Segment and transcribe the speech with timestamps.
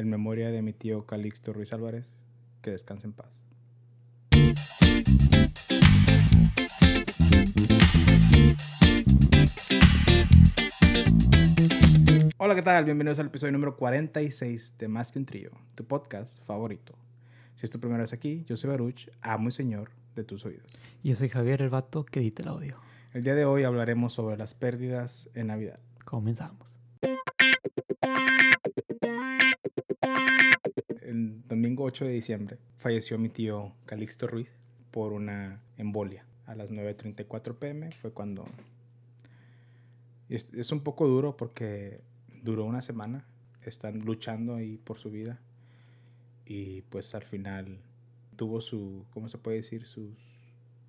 [0.00, 2.14] en memoria de mi tío Calixto Ruiz Álvarez,
[2.62, 3.42] que descanse en paz.
[12.38, 12.86] Hola, ¿qué tal?
[12.86, 16.94] Bienvenidos al episodio número 46 de Más que un trío, tu podcast favorito.
[17.56, 20.72] Si es tu primera vez aquí, yo soy Baruch, amo y señor de tus oídos.
[21.04, 22.80] Yo soy Javier, el vato que edita el audio.
[23.12, 25.78] El día de hoy hablaremos sobre las pérdidas en Navidad.
[26.06, 26.69] Comenzamos.
[31.50, 34.48] Domingo 8 de diciembre falleció mi tío Calixto Ruiz
[34.92, 36.24] por una embolia.
[36.46, 38.44] A las 9.34 pm fue cuando...
[40.28, 42.00] Es, es un poco duro porque
[42.42, 43.26] duró una semana.
[43.64, 45.40] Están luchando ahí por su vida.
[46.46, 47.80] Y pues al final
[48.36, 49.86] tuvo su, ¿cómo se puede decir?
[49.86, 50.14] Su,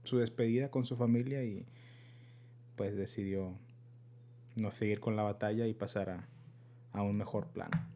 [0.03, 1.66] su despedida con su familia y
[2.75, 3.57] pues decidió
[4.55, 6.27] no seguir con la batalla y pasar a,
[6.93, 7.91] a un mejor plano.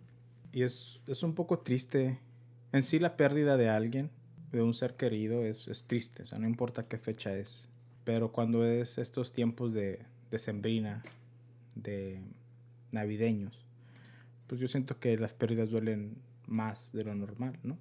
[0.51, 2.17] Y es, es, un poco triste.
[2.75, 4.09] En sí la pérdida de alguien,
[4.51, 6.23] de un ser querido, es, es, triste.
[6.23, 7.63] O sea, no importa qué fecha es.
[8.03, 11.01] Pero cuando es estos tiempos de, de sembrina,
[11.75, 12.19] de
[12.91, 13.65] navideños,
[14.47, 17.77] pues yo siento que las pérdidas duelen más de lo normal, ¿no?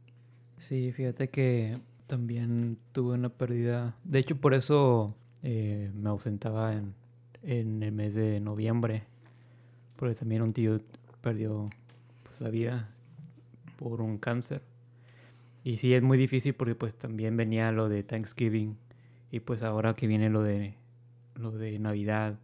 [0.58, 3.96] Sí, fíjate que también tuve una pérdida.
[4.04, 6.94] De hecho, por eso eh, me ausentaba en,
[7.42, 9.02] en, el mes de noviembre.
[9.96, 10.80] Porque también un tío
[11.20, 11.68] perdió
[12.22, 12.94] pues, la vida
[13.76, 14.62] por un cáncer.
[15.64, 18.76] Y sí, es muy difícil porque pues también venía lo de Thanksgiving.
[19.30, 20.74] Y pues ahora que viene lo de,
[21.34, 22.38] lo de Navidad.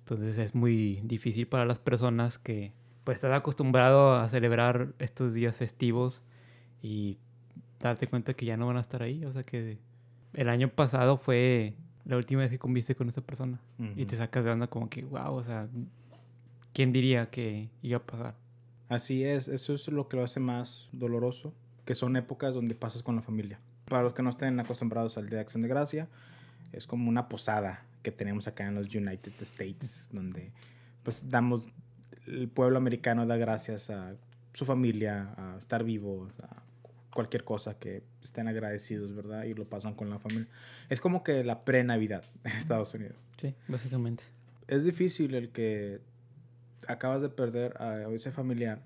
[0.00, 2.72] Entonces es muy difícil para las personas que
[3.04, 6.22] pues estás acostumbrado a celebrar estos días festivos
[6.82, 7.18] y
[7.78, 9.24] darte cuenta que ya no van a estar ahí.
[9.24, 9.78] O sea que
[10.34, 13.92] el año pasado fue la última vez que conviste con esa persona uh -huh.
[13.96, 15.68] y te sacas de onda como que, wow, o sea,
[16.72, 18.34] ¿quién diría que iba a pasar?
[18.88, 23.02] Así es, eso es lo que lo hace más doloroso, que son épocas donde pasas
[23.02, 23.58] con la familia.
[23.86, 26.08] Para los que no estén acostumbrados al Día de Acción de Gracia,
[26.72, 30.52] es como una posada que tenemos acá en los United States, donde
[31.02, 31.68] pues damos
[32.26, 34.14] el pueblo americano da gracias a
[34.52, 36.62] su familia, a estar vivo, a
[37.12, 39.44] cualquier cosa que estén agradecidos, ¿verdad?
[39.44, 40.48] Y lo pasan con la familia.
[40.88, 43.16] Es como que la pre-Navidad en Estados Unidos.
[43.36, 44.24] Sí, básicamente.
[44.68, 46.00] Es difícil el que
[46.88, 48.82] acabas de perder a ese familiar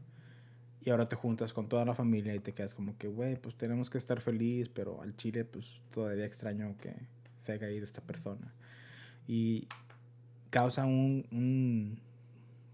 [0.85, 3.57] y ahora te juntas con toda la familia y te quedas como que, güey, pues
[3.57, 6.95] tenemos que estar feliz, pero al chile, pues todavía extraño que
[7.45, 8.53] se haya ido esta persona.
[9.27, 9.67] Y
[10.51, 12.01] causa un, un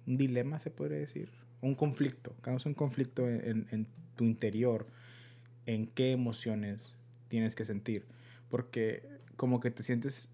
[0.06, 4.86] un dilema, se podría decir, un conflicto, causa un conflicto en, en, tu interior,
[5.66, 6.92] en qué emociones
[7.28, 8.04] tienes que sentir,
[8.48, 9.02] porque
[9.36, 10.28] como que te sientes,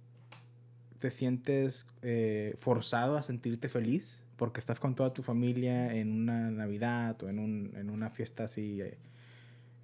[0.99, 6.51] te sientes eh, forzado a sentirte feliz, porque estás con toda tu familia en una
[6.51, 8.97] Navidad o en, un, en una fiesta así, eh,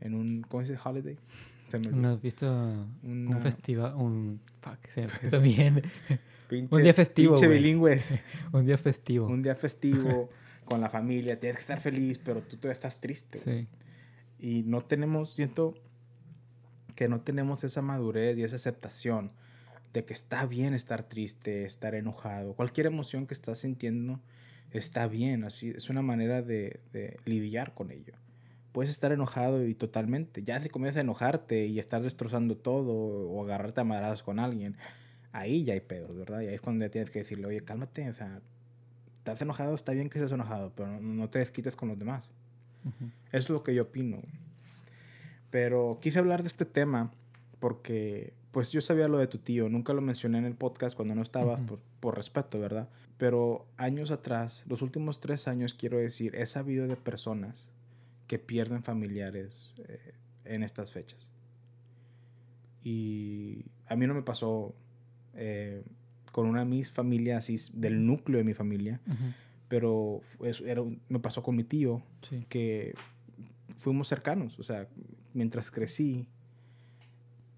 [0.01, 0.83] en un, ¿cómo se dice?
[0.83, 1.19] Holiday.
[1.93, 2.47] Una fiesta,
[3.03, 3.37] una...
[3.37, 4.41] un festival, un...
[4.63, 5.83] Fuck, se me bien.
[6.49, 7.35] Pinche, un día festivo.
[7.35, 8.15] Pinche bilingües.
[8.53, 9.27] un día festivo.
[9.27, 10.31] Un día festivo
[10.65, 11.39] con la familia.
[11.39, 13.41] Tienes que estar feliz, pero tú todavía estás triste.
[13.41, 13.69] Sí.
[14.39, 15.75] Y no tenemos, siento
[16.95, 19.33] que no tenemos esa madurez y esa aceptación
[19.93, 22.55] de que está bien estar triste, estar enojado.
[22.55, 24.19] Cualquier emoción que estás sintiendo
[24.73, 25.45] está bien.
[25.45, 28.15] Así es una manera de, de lidiar con ello.
[28.73, 30.43] Puedes estar enojado y totalmente.
[30.43, 34.77] Ya si comienzas a enojarte y estar destrozando todo o agarrarte a madradas con alguien,
[35.33, 36.41] ahí ya hay pedos, ¿verdad?
[36.41, 38.41] Y ahí es cuando ya tienes que decirle, oye, cálmate, o sea,
[39.19, 42.29] estás enojado, está bien que estés enojado, pero no te desquites con los demás.
[42.85, 43.11] Uh -huh.
[43.29, 44.23] Eso es lo que yo opino.
[45.51, 47.13] Pero quise hablar de este tema
[47.59, 51.15] porque, pues yo sabía lo de tu tío, nunca lo mencioné en el podcast cuando
[51.15, 51.67] no estabas, uh -huh.
[51.67, 52.89] por, por, respeto, ¿verdad?
[53.19, 57.67] Pero años atrás, los últimos tres años, quiero decir, he sabido de personas
[58.27, 61.31] que pierden familiares eh, en estas fechas.
[62.85, 64.75] Y a mí no me pasó
[65.35, 65.83] eh,
[66.33, 69.35] con una de mis familias, así, del núcleo de mi familia, uh -huh.
[69.69, 72.45] pero eso era, me pasó con mi tío, sí.
[72.49, 72.95] que
[73.79, 74.87] fuimos cercanos, o sea,
[75.33, 76.29] mientras crecí,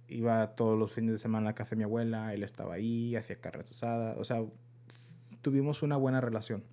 [0.09, 3.17] iba todos los fines de semana a la casa de mi abuela, él estaba ahí,
[3.17, 4.45] hacía carreras asadas, o sea,
[5.43, 6.65] tuvimos una buena relación.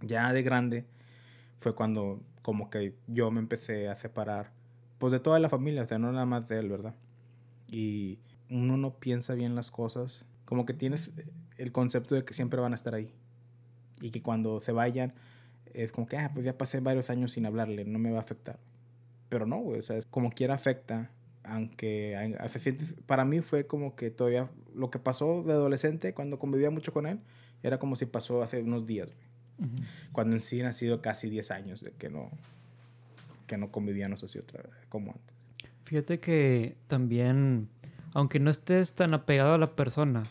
[0.00, 0.86] Ya de grande
[1.58, 4.52] fue cuando como que yo me empecé a separar,
[4.98, 6.94] pues de toda la familia, o sea, no nada más de él, ¿verdad?
[7.66, 8.18] Y
[8.50, 11.10] uno no piensa bien las cosas, como que tienes
[11.58, 13.12] el concepto de que siempre van a estar ahí.
[14.00, 15.12] Y que cuando se vayan,
[15.74, 18.22] es como que, ah, pues ya pasé varios años sin hablarle, no me va a
[18.22, 18.58] afectar.
[19.28, 21.10] Pero no, güey, o sea, es como quiera afecta,
[21.44, 26.38] aunque se siente, para mí fue como que todavía lo que pasó de adolescente cuando
[26.38, 27.20] convivía mucho con él,
[27.62, 29.28] era como si pasó hace unos días, güey.
[29.58, 29.86] Uh -huh.
[30.12, 32.30] Cuando en sí han sido casi 10 años de que no,
[33.46, 35.36] que no convivíamos así otra vez como antes.
[35.84, 37.68] Fíjate que también,
[38.12, 40.24] aunque no estés tan apegado a la persona,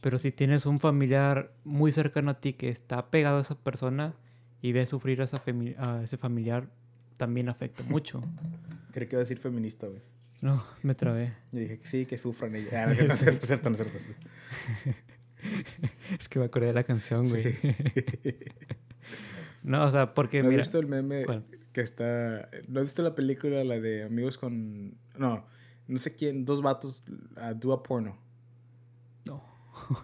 [0.00, 4.14] pero si tienes un familiar muy cercano a ti que está apegado a esa persona
[4.62, 5.42] y ve sufrir a, esa
[5.78, 6.68] a ese familiar,
[7.16, 8.22] también afecta mucho.
[8.92, 10.00] Creo que iba a decir feminista, güey.
[10.40, 11.34] No, me trabé.
[11.52, 12.72] Yo dije sí, que sufran ellos.
[12.74, 13.98] Ah, no, no es cierto, no es cierto,
[16.20, 17.54] es que me acordé de la canción, güey.
[19.62, 20.62] no, o sea, porque ¿No mira...
[20.62, 21.24] has visto el meme
[21.72, 22.48] que está...
[22.68, 24.96] ¿No has visto la película, la de amigos con...
[25.16, 25.46] No,
[25.88, 27.04] no sé quién, dos vatos
[27.36, 28.16] a do a porno?
[29.24, 29.42] No.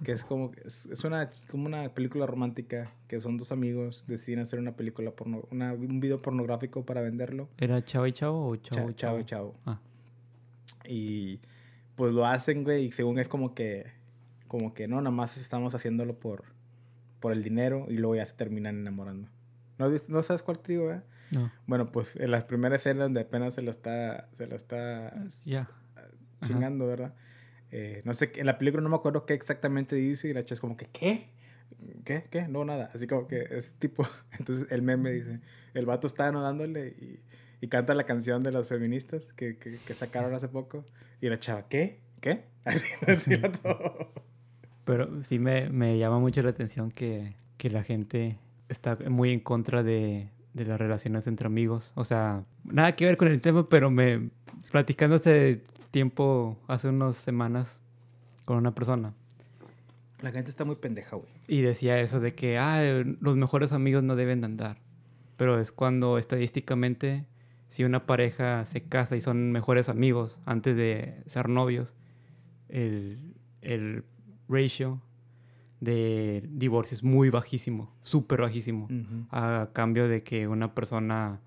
[0.04, 0.52] que es como...
[0.64, 5.12] Es, es, una, como una película romántica que son dos amigos, deciden hacer una película
[5.12, 5.46] porno...
[5.50, 7.48] Una, un video pornográfico para venderlo.
[7.58, 9.54] ¿Era Chavo y Chavo o Chavo Chavo, Chavo y Chavo?
[9.66, 9.80] Ah.
[10.86, 11.40] Y
[11.96, 13.86] pues lo hacen, güey, y según es como que,
[14.52, 16.44] como que no, nada más estamos haciéndolo por,
[17.20, 19.28] por el dinero y luego ya se terminan enamorando.
[19.78, 21.02] ¿No, ¿no sabes cuál te digo, eh?
[21.32, 21.50] No.
[21.66, 25.14] Bueno, pues en las primeras escenas donde apenas se la está, se la está
[25.44, 25.70] ya.
[26.44, 27.14] chingando, ¿verdad?
[27.70, 30.54] Eh, no sé, en la película no me acuerdo qué exactamente dice y la chica
[30.54, 31.30] es como que, ¿qué?
[32.04, 32.28] ¿Qué?
[32.30, 32.46] ¿Qué?
[32.46, 32.90] No, nada.
[32.94, 34.06] Así como que es tipo,
[34.38, 35.40] entonces el meme dice,
[35.74, 37.24] el vato está no dándole y
[37.62, 40.84] y canta la canción de las feministas que, que, que sacaron hace poco.
[41.20, 42.00] Y la chava, ¿qué?
[42.20, 42.46] ¿Qué?
[42.64, 44.12] Así, así todo.
[44.84, 48.38] Pero sí me, me, llama mucho la atención que, que, la gente
[48.68, 51.92] está muy en contra de, de, las relaciones entre amigos.
[51.94, 54.30] O sea, nada que ver con el tema, pero me
[54.70, 57.78] platicando hace tiempo, hace unas semanas,
[58.44, 59.14] con una persona.
[60.20, 61.30] La gente está muy pendeja, güey.
[61.46, 62.82] Y decía eso de que, ah,
[63.20, 64.78] los mejores amigos no deben de andar.
[65.36, 67.26] Pero es cuando estadísticamente
[67.72, 71.94] si una pareja se casa y son mejores amigos antes de ser novios,
[72.68, 73.18] el,
[73.62, 74.04] el
[74.52, 75.00] ratio
[75.80, 79.26] de divorcio es muy bajísimo, súper bajísimo, uh -huh.
[79.30, 81.40] a cambio de que una persona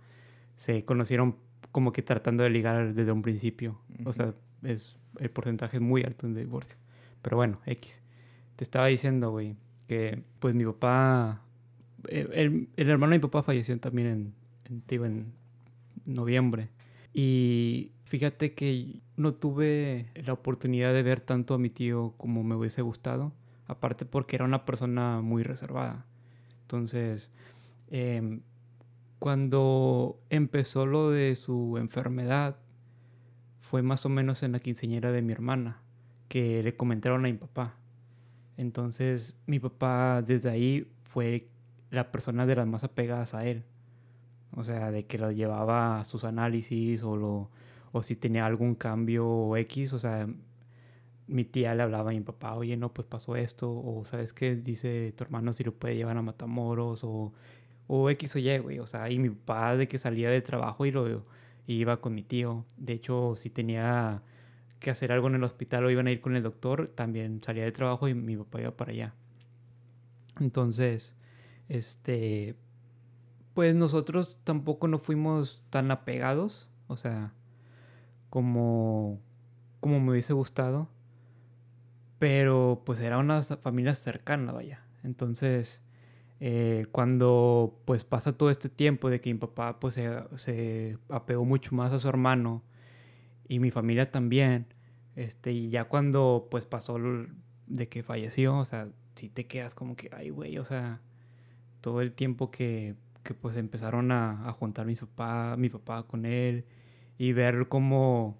[0.57, 1.37] se conocieron
[1.71, 3.79] como que tratando de ligar desde un principio.
[3.89, 4.09] Uh -huh.
[4.09, 6.77] O sea, es, el porcentaje es muy alto en divorcio.
[7.21, 8.01] Pero bueno, X.
[8.55, 9.55] Te estaba diciendo, güey,
[9.87, 11.41] que pues mi papá,
[12.07, 14.33] eh, el, el, hermano de mi papá falleció también en,
[14.65, 15.33] en, digo, en
[16.05, 16.69] noviembre.
[17.17, 22.55] Y fíjate que no tuve la oportunidad de ver tanto a mi tío como me
[22.55, 23.31] hubiese gustado,
[23.67, 26.05] aparte porque era una persona muy reservada.
[26.63, 27.31] Entonces,
[27.89, 28.41] eh,
[29.17, 32.57] cuando empezó lo de su enfermedad,
[33.59, 35.79] fue más o menos en la quinceañera de mi hermana,
[36.27, 37.77] que le comentaron a mi papá.
[38.57, 41.47] Entonces, mi papá desde ahí fue
[41.91, 43.63] la persona de las más apegadas a él.
[44.55, 47.49] O sea, de que lo llevaba a sus análisis o, lo,
[47.91, 49.93] o si tenía algún cambio X.
[49.93, 50.27] O sea,
[51.27, 53.71] mi tía le hablaba a mi papá, oye, no, pues pasó esto.
[53.71, 57.03] O sabes qué, dice tu hermano si lo puede llevar a Matamoros.
[57.03, 57.33] O,
[57.87, 58.79] o X o Y, güey.
[58.79, 61.25] O sea, y mi papá de que salía del trabajo y lo
[61.67, 62.65] y iba con mi tío.
[62.77, 64.21] De hecho, si tenía
[64.79, 67.63] que hacer algo en el hospital o iban a ir con el doctor, también salía
[67.63, 69.13] del trabajo y mi papá iba para allá.
[70.39, 71.15] Entonces,
[71.69, 72.55] este,
[73.55, 77.33] pues nosotros tampoco no fuimos tan apegados, o sea,
[78.29, 79.21] como,
[79.79, 80.89] como me hubiese gustado,
[82.19, 84.83] pero pues era una familia cercana, vaya.
[85.03, 85.81] Entonces,
[86.41, 91.45] eh, cuando pues pasa todo este tiempo de que mi papá pues se, se, apegó
[91.45, 92.61] mucho más a su hermano
[93.47, 94.67] y mi familia también,
[95.15, 96.97] este, y ya cuando pues pasó
[97.67, 100.99] de que falleció, o sea, si te quedas como que, ay, güey, o sea,
[101.79, 102.95] todo el tiempo que
[103.25, 106.63] que pues empezaron a, a juntar mi papá, mi papá con él
[107.17, 108.37] y ver cómo,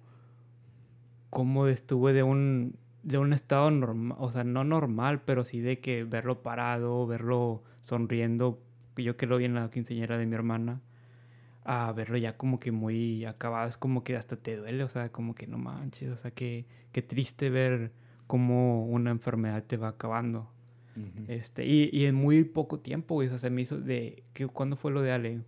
[1.28, 5.80] cómo estuve de un, de un estado normal, o sea, no normal, pero sí de
[5.80, 8.62] que verlo parado, verlo sonriendo,
[8.96, 10.80] yo que lo vi en la quinceañera de mi hermana,
[11.64, 15.10] a verlo ya como que muy acabado, es como que hasta te duele, o sea,
[15.10, 17.92] como que no manches, o sea, que, que triste ver
[18.28, 20.48] cómo una enfermedad te va acabando.
[20.96, 21.24] Uh -huh.
[21.28, 24.24] este, y, y, en muy poco tiempo, güey, o sea, se me hizo de...
[24.32, 25.40] Que, ¿Cuándo fue lo de Ale?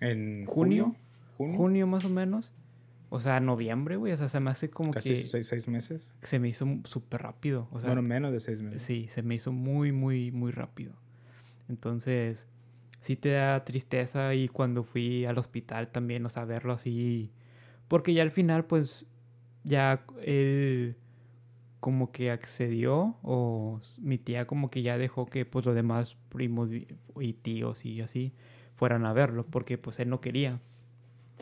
[0.00, 0.94] ¿En junio?
[1.36, 1.56] ¿Junio?
[1.56, 2.52] Junio más o menos.
[3.08, 4.12] O sea, noviembre, güey.
[4.12, 5.22] O sea, se me hace como Casi que...
[5.22, 6.12] seis, seis meses.
[6.22, 7.66] Se me hizo súper rápido.
[7.72, 8.82] O sea, bueno, menos de seis meses.
[8.82, 10.92] Sí, se me hizo muy, muy, muy rápido.
[11.68, 12.46] Entonces,
[13.00, 17.32] sí te da tristeza y cuando fui al hospital también, o sea, verlo así...
[17.88, 19.06] Porque ya al final, pues,
[19.64, 20.96] ya él
[21.80, 26.70] como que accedió o mi tía como que ya dejó que pues los demás primos
[26.70, 28.32] y tíos y así
[28.76, 30.60] fueran a verlo porque pues él no quería.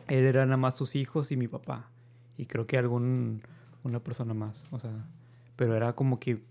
[0.07, 1.91] Él era nada más sus hijos y mi papá
[2.37, 3.41] y creo que algún
[3.83, 5.07] una persona más, o sea,
[5.55, 6.41] pero era como que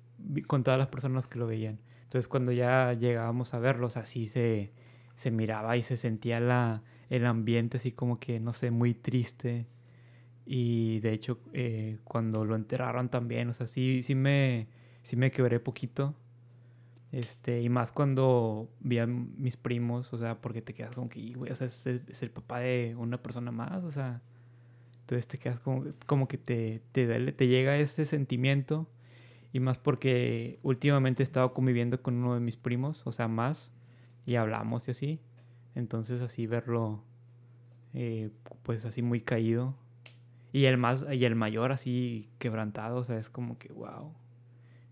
[0.47, 1.81] con todas las personas que lo veían.
[2.05, 4.73] Entonces cuando ya llegábamos a verlos así se
[5.17, 9.67] se miraba y se sentía la el ambiente así como que, no sé, muy triste.
[10.51, 14.67] Y de hecho, eh, cuando lo enterraron también, o sea, sí, sí me,
[15.03, 16.15] sí me quebré poquito.
[17.13, 21.35] Este, y más cuando vi a mis primos, o sea, porque te quedas como que,
[21.35, 24.23] güey, o sea, es, el papá de una persona más, o sea,
[25.01, 28.89] entonces te quedas como, como que te, te, te llega ese sentimiento,
[29.53, 33.71] y más porque últimamente he estado conviviendo con uno de mis primos, o sea, más,
[34.27, 35.21] y hablamos y así,
[35.75, 37.05] entonces así verlo,
[37.93, 38.31] eh,
[38.63, 39.77] pues así muy caído,
[40.53, 44.13] y el, más, y el mayor así quebrantado, o sea, es como que, wow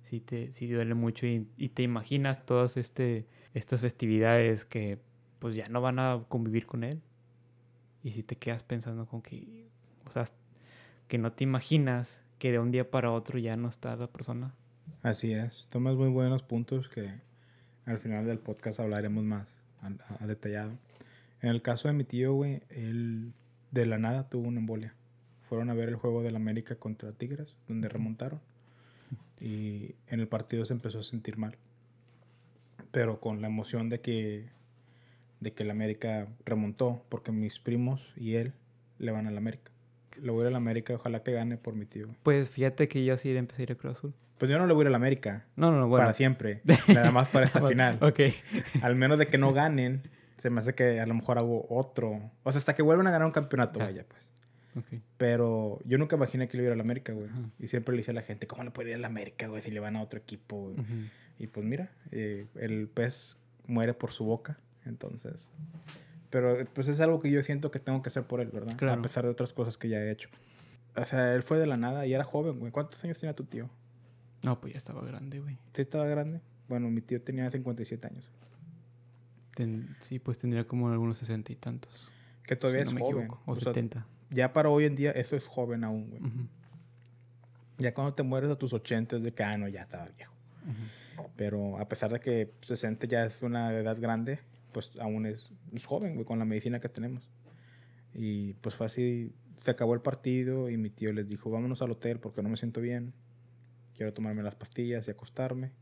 [0.06, 4.98] sí te sí duele mucho y, te imaginas todas este, estas festividades que
[5.38, 7.02] pues ya no van a convivir con él.
[8.02, 9.68] Y si te quedas pensando con que,
[10.06, 10.24] o sea,
[11.08, 14.54] que no te imaginas que de un día para otro ya no está la persona.
[15.02, 17.10] Así es, tomas muy buenos puntos que
[17.84, 19.48] al final del podcast hablaremos más
[20.20, 20.78] a, detallado.
[21.42, 23.32] En el caso de mi tío, güey, él
[23.72, 24.94] de la nada tuvo una embolia.
[25.48, 28.40] Fueron a ver el juego del América contra Tigres, donde remontaron
[29.40, 31.56] y en el partido se empezó a sentir mal.
[32.90, 34.48] Pero con la emoción de que,
[35.40, 38.52] de que el América remontó, porque mis primos y él
[38.98, 39.70] le van al América.
[40.20, 42.08] Le voy a ir al América, ojalá que gane por mi tío.
[42.22, 44.14] Pues fíjate que yo sí empecé a ir a Cruz Azul.
[44.38, 45.44] Pues yo no le voy a ir al América.
[45.56, 46.04] No, no, no, bueno.
[46.04, 46.62] Para siempre.
[46.88, 47.98] Nada más para esta final.
[48.00, 48.20] Ok.
[48.82, 50.02] Al menos de que no ganen,
[50.38, 52.30] se me hace que a lo mejor hago otro.
[52.42, 54.25] O sea, hasta que vuelvan a ganar un campeonato, vaya, pues.
[55.16, 57.28] Pero yo nunca imaginé que le iba a la América, güey.
[57.58, 59.62] Y siempre le decía a la gente, ¿cómo le puede ir a la América, güey,
[59.62, 60.74] si le van a otro equipo,
[61.38, 65.48] Y pues mira, eh, el pez muere por su boca, entonces...
[66.30, 68.76] Pero pues es algo que yo siento que tengo que hacer por él, ¿verdad?
[68.90, 70.28] A pesar de otras cosas que ya he hecho.
[70.96, 72.72] O sea, él fue de la nada y era joven, güey.
[72.72, 73.70] ¿Cuántos años tenía tu tío?
[74.42, 75.56] No, pues ya estaba grande, güey.
[75.72, 76.40] ¿Sí estaba grande?
[76.68, 78.28] Bueno, mi tío tenía 57 años.
[80.00, 82.10] sí, pues tendría como algunos 60 y tantos.
[82.42, 83.28] Que todavía es joven.
[83.46, 86.22] o, 70 ya para hoy en día eso es joven aún, güey.
[87.78, 90.34] Ya cuando te mueres a tus 80 es de que, ah, no, ya estaba viejo.
[91.36, 94.40] Pero a pesar de que 60 ya es una edad grande,
[94.72, 95.50] pues aún es,
[95.84, 97.28] joven, güey, con la medicina que tenemos.
[98.14, 101.90] Y pues fue así, se acabó el partido y mi tío les dijo, vámonos al
[101.90, 103.12] hotel porque no me siento bien.
[103.94, 105.72] Quiero tomarme las pastillas y acostarme.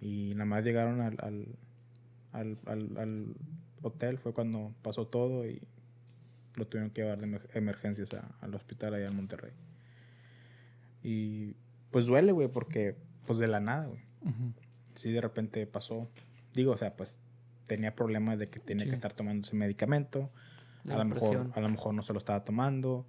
[0.00, 1.16] Y nada más llegaron al,
[2.32, 3.34] al, al, al
[3.82, 5.62] hotel, fue cuando pasó todo y
[6.56, 8.08] lo tuvieron que llevar de emergencias
[8.40, 9.52] al hospital allá en Monterrey.
[11.02, 11.54] Y
[11.90, 12.96] pues duele, güey, porque
[13.26, 14.00] pues de la nada, güey.
[14.94, 16.08] Sí, de repente pasó.
[16.54, 17.18] Digo, o sea, pues
[17.66, 20.30] tenía problemas de que tenía que estar tomando ese medicamento.
[20.88, 23.06] a lo, mejor, a lo mejor no se lo estaba tomando.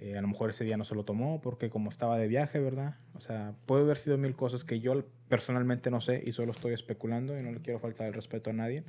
[0.00, 2.60] Eh, a lo mejor ese día no se lo tomó porque como estaba de viaje,
[2.60, 2.96] ¿verdad?
[3.14, 6.72] O sea, puede haber sido mil cosas que yo personalmente no sé y solo estoy
[6.72, 8.84] especulando y no le quiero faltar el respeto a nadie.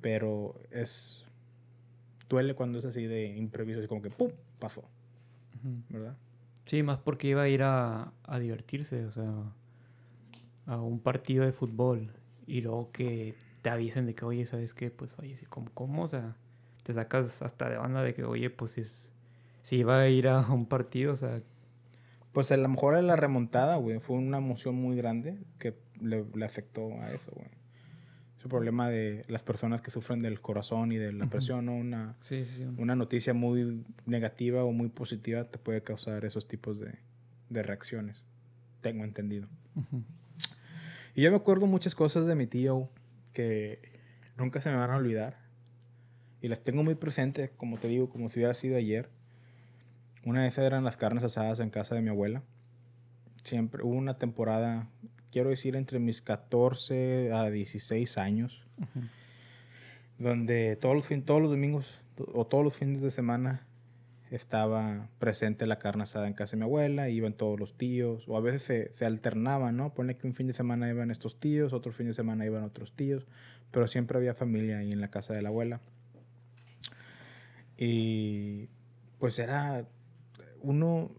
[0.00, 1.24] Pero es,
[2.30, 4.30] duele cuando es así de imprevisto, así como que ¡pum!
[4.58, 4.88] pasó.
[5.90, 6.16] ¿Verdad?
[6.64, 9.34] Sí, más porque iba a ir a, a, divertirse, o sea,
[10.64, 12.12] a un partido de fútbol
[12.46, 14.90] y luego que te avisen de que, oye, ¿sabes qué?
[14.90, 15.48] Pues falleció.
[15.50, 16.04] ¿Cómo, ¿Cómo?
[16.04, 16.36] O sea,
[16.82, 19.10] te sacas hasta de banda de que, oye, pues es,
[19.62, 21.42] si iba a ir a un partido, o sea...
[22.32, 26.24] Pues a lo mejor en la remontada, güey, fue una emoción muy grande que le,
[26.32, 27.59] le afectó a eso, güey
[28.40, 31.74] ese problema de las personas que sufren del corazón y de la presión, ¿no?
[31.74, 32.16] Una,
[32.78, 36.94] una noticia muy negativa o muy positiva te puede causar esos tipos de,
[37.50, 38.24] de reacciones.
[38.80, 39.46] Tengo entendido.
[41.14, 42.88] Y yo me acuerdo muchas cosas de mi tío
[43.34, 44.00] que
[44.38, 45.36] nunca se me van a olvidar.
[46.40, 49.10] Y las tengo muy presentes, como te digo, como si hubiera sido ayer.
[50.24, 52.42] Una de esas eran las carnes asadas en casa de mi abuela.
[53.44, 54.88] Siempre hubo una temporada
[55.30, 58.62] quiero decir, entre mis 14 a 16 años,
[60.18, 61.98] donde todos los, fin, todos los domingos
[62.32, 63.66] o todos los fines de semana
[64.30, 68.36] estaba presente la carne asada en casa de mi abuela, iban todos los tíos, o
[68.36, 69.92] a veces se, se alternaban, ¿no?
[69.92, 72.92] Pone que un fin de semana iban estos tíos, otro fin de semana iban otros
[72.92, 73.26] tíos,
[73.70, 75.80] pero siempre había familia ahí en la casa de la abuela.
[77.76, 78.68] Y
[79.18, 79.86] pues era
[80.60, 81.10] uno,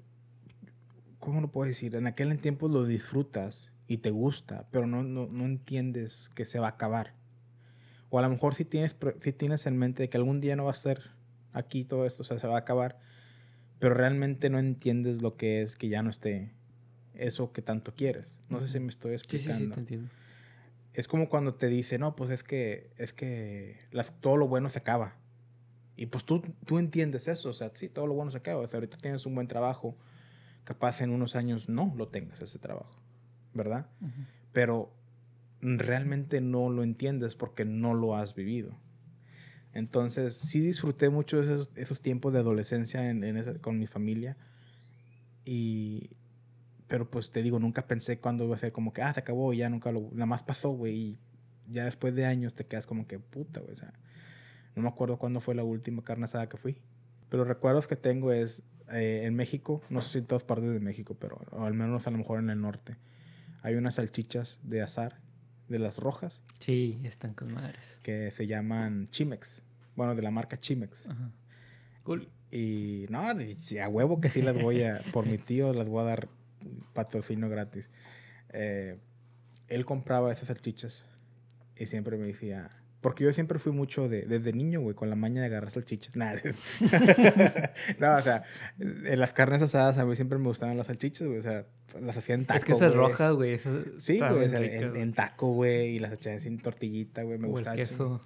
[1.19, 1.95] ¿cómo lo puedo decir?
[1.95, 6.59] En aquel tiempo lo disfrutas y te gusta, pero no, no, no, entiendes que se
[6.59, 7.13] va a acabar.
[8.09, 10.71] O a lo mejor si tienes, si tienes en mente que algún día no va
[10.71, 11.11] a ser
[11.51, 12.99] aquí todo esto, o sea, se va a acabar,
[13.79, 16.53] pero realmente no entiendes lo que es que ya no esté
[17.15, 18.37] eso que tanto quieres.
[18.47, 19.57] No sé si me estoy explicando.
[19.57, 20.09] Sí, sí, entiendo.
[20.93, 24.69] Es como cuando te dice, no, pues es que, es que las, todo lo bueno
[24.69, 25.17] se acaba.
[25.97, 28.61] Y pues tú, tú entiendes eso, o sea, sí, todo lo bueno se acaba.
[28.61, 29.97] O sea, ahorita tienes un buen trabajo,
[30.63, 33.00] capaz en unos años no lo tengas ese trabajo.
[33.53, 33.87] ¿Verdad?
[34.53, 34.93] Pero
[35.61, 38.75] realmente no lo entiendes porque no lo has vivido.
[39.73, 44.35] Entonces, sí disfruté mucho esos, esos tiempos de adolescencia en, en esa- con mi familia.
[45.45, 46.11] Y,
[46.87, 49.53] pero pues te digo, nunca pensé cuándo iba a ser como que, ah, se acabó,
[49.53, 50.95] ya nunca lo, nada más pasó, güey.
[50.95, 51.17] Y
[51.69, 53.73] ya después de años te quedas como que, puta, güey.
[53.73, 53.93] O sea,
[54.75, 56.77] no me acuerdo cuándo fue la última carne asada que fui.
[57.29, 60.79] Pero recuerdos que tengo es eh, en México, no sé si en todas partes de
[60.81, 62.97] México, pero al menos a lo mejor en el norte,
[63.61, 65.19] hay unas salchichas de azar,
[65.67, 67.97] de las rojas, Sí, están con madres.
[68.03, 69.63] que se llaman Chimex.
[69.95, 71.07] Bueno, de la marca Chimex.
[71.07, 71.31] Ajá.
[72.03, 72.29] Cool.
[72.51, 75.87] Y no, y sí, a huevo que sí las voy a, por mi tío, las
[75.87, 76.27] voy a dar
[76.93, 77.89] patrocinio gratis.
[78.49, 78.97] Eh,
[79.69, 81.03] él compraba esas salchichas
[81.77, 82.69] y siempre me decía,
[83.01, 86.15] porque yo siempre fui mucho de, desde niño, güey, con la maña de agarrar salchichas.
[86.15, 86.39] Nada,
[87.99, 88.43] no, o sea,
[88.79, 91.65] en las carnes asadas a mí siempre me gustaban las salchichas, güey, o sea,
[91.99, 93.59] las hacían en taco, es que esas rojas, güey,
[93.97, 97.49] Sí, güey, o sea, en, taco, güey, y las hacían sin tortillita, güey, me o
[97.49, 97.75] el gustaba.
[97.75, 98.21] queso.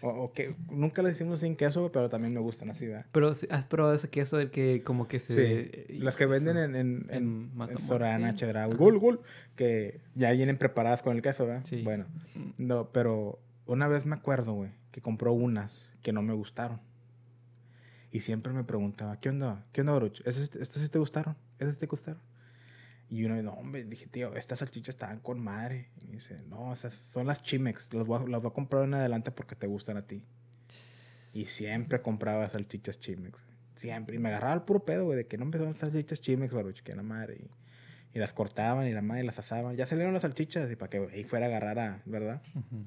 [0.00, 3.04] O, o que nunca las hicimos sin queso, pero también me gustan así, ¿verdad?
[3.10, 5.84] Pero has probado ese queso el que como que se...
[5.88, 8.32] Sí, las que venden en, en, en, en Sorana.
[8.36, 8.74] Chedraui.
[8.76, 9.20] Gul, Gul,
[9.56, 11.62] que ya vienen preparadas con el queso, ¿verdad?
[11.64, 11.82] Sí.
[11.82, 12.06] Bueno,
[12.36, 12.50] Mm.
[12.58, 16.80] no, pero una vez me acuerdo, güey, que compró unas que no me gustaron.
[18.10, 19.64] Y siempre me preguntaba, ¿qué onda?
[19.72, 20.20] ¿Qué onda, Baruch?
[20.26, 21.36] ¿Estas, ¿Estas sí te gustaron?
[21.58, 22.20] ¿Estas te gustaron?
[23.08, 25.90] Y uno, no, hombre, dije, tío, estas salchichas estaban con madre.
[26.02, 27.92] Y dice, no, esas son las Chimex.
[27.94, 30.24] Las voy, a, voy a comprar en adelante porque te gustan a ti.
[31.34, 33.42] Y siempre compraba salchichas Chimex.
[33.74, 34.16] Siempre.
[34.16, 36.94] Y me agarraba el puro pedo, güey, de que no son salchichas Chimex, Baruch, que
[36.94, 37.36] la madre.
[37.36, 39.76] Y, y las cortaban y la madre las asaban.
[39.76, 42.42] Ya salieron las salchichas y para que ahí fuera a agarrar a, ¿verdad?
[42.54, 42.84] Ujú.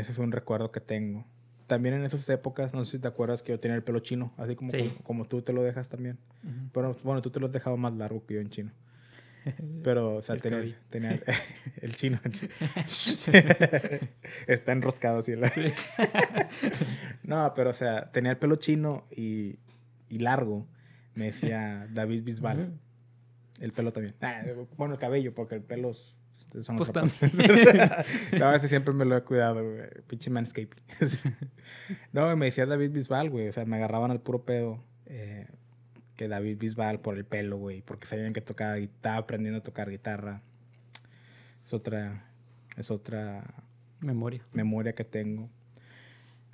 [0.00, 1.24] Ese fue un recuerdo que tengo.
[1.66, 4.32] También en esas épocas, no sé si te acuerdas que yo tenía el pelo chino,
[4.36, 4.88] así como, Sí.
[4.88, 6.18] como, como tú te lo dejas también.
[6.72, 8.72] Pero bueno, tú te lo has dejado más largo que yo en chino.
[9.84, 10.58] Pero, o sea, El tenía,
[11.12, 11.22] el,
[11.80, 12.20] el chino.
[12.24, 12.52] el chino.
[14.46, 15.34] Está enroscado así.
[15.36, 15.52] la-
[17.22, 19.58] no, pero, o sea, tenía el pelo chino y,
[20.08, 20.66] y largo.
[21.14, 22.78] Me decía David Bisbal.
[23.60, 24.14] El pelo también.
[24.20, 24.42] Ah,
[24.76, 26.16] bueno, el cabello, porque el pelo es-
[26.62, 27.48] son Pues otra también.
[27.48, 28.04] parte.
[28.38, 29.82] no, ese siempre me lo he cuidado, güey.
[30.06, 30.80] Pinche manscaping.
[32.12, 33.48] no, me decía David Bisbal, güey.
[33.48, 34.82] O sea, me agarraban al puro pedo.
[35.06, 35.46] eh,
[36.16, 37.80] que David Bisbal por el pelo, güey.
[37.82, 40.42] Porque sabían que tocaba guitarra, aprendiendo a tocar guitarra.
[41.64, 42.26] Es otra.
[42.76, 43.54] Es otra
[44.00, 44.44] Memoria.
[44.52, 45.48] memoria que tengo.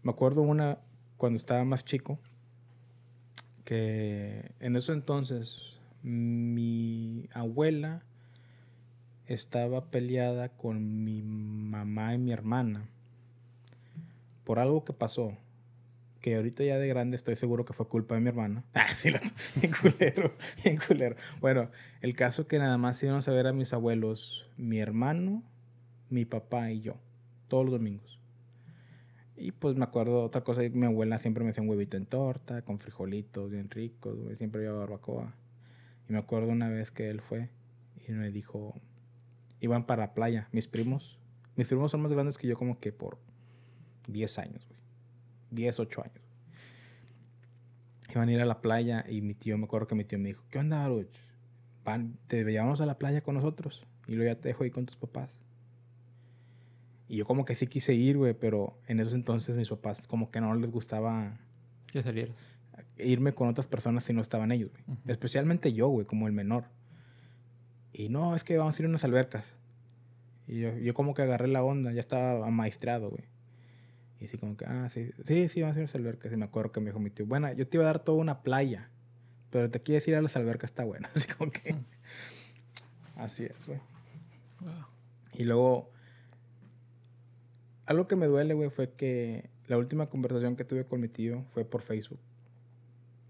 [0.03, 0.79] Me acuerdo una
[1.17, 2.19] cuando estaba más chico,
[3.65, 5.61] que en eso entonces
[6.03, 8.03] mi abuela
[9.27, 12.89] estaba peleada con mi mamá y mi hermana
[14.45, 15.37] por algo que pasó.
[16.21, 18.65] Que ahorita ya de grande estoy seguro que fue culpa de mi hermana.
[18.75, 19.13] Ah, sí,
[19.61, 20.33] bien culero,
[20.65, 21.17] bien culero.
[21.41, 25.43] Bueno, el caso que nada más íbamos a ver a mis abuelos, mi hermano,
[26.09, 26.97] mi papá y yo,
[27.49, 28.19] todos los domingos.
[29.37, 32.63] Y pues me acuerdo otra cosa, mi abuela siempre me hacía un huevito en torta,
[32.63, 35.35] con frijolitos bien ricos, siempre había barbacoa.
[36.09, 37.51] Y me acuerdo una vez que él fue
[38.09, 38.81] y me dijo,
[39.61, 41.19] iban para la playa, mis primos,
[41.57, 43.19] mis primos son más grandes que yo como que por
[44.09, 44.79] 10 años, güey.
[45.51, 46.23] 10, 8 años.
[48.11, 50.29] Iban a ir a la playa y mi tío, me acuerdo que mi tío me
[50.29, 51.09] dijo, ¿qué onda, Baruch?
[51.85, 54.87] Van, te llevamos a la playa con nosotros y luego ya te dejo ahí con
[54.87, 55.31] tus papás.
[57.09, 60.31] Y yo como que sí quise ir, güey, pero en esos entonces mis papás como
[60.31, 61.39] que no les gustaba
[61.93, 62.37] Que salieras.
[62.99, 64.99] irme con otras personas si no estaban ellos, güey.
[65.07, 66.65] Especialmente yo, güey, como el menor.
[67.99, 69.55] Y no, es que vamos a ir a unas albercas.
[70.47, 73.25] Y yo, yo como que agarré la onda, ya estaba amaestrado, güey.
[74.21, 76.31] Y así como que, ah, sí, sí, sí, vamos a ir a las albercas.
[76.31, 78.19] Y me acuerdo que me dijo mi tío, bueno, yo te iba a dar toda
[78.19, 78.91] una playa,
[79.49, 81.09] pero te quieres ir a las albercas, está bueno.
[81.15, 81.73] Así como que...
[81.73, 81.85] Mm.
[83.17, 83.81] Así es, güey.
[84.61, 84.73] Wow.
[85.33, 85.91] Y luego,
[87.87, 91.47] algo que me duele, güey, fue que la última conversación que tuve con mi tío
[91.55, 92.21] fue por Facebook.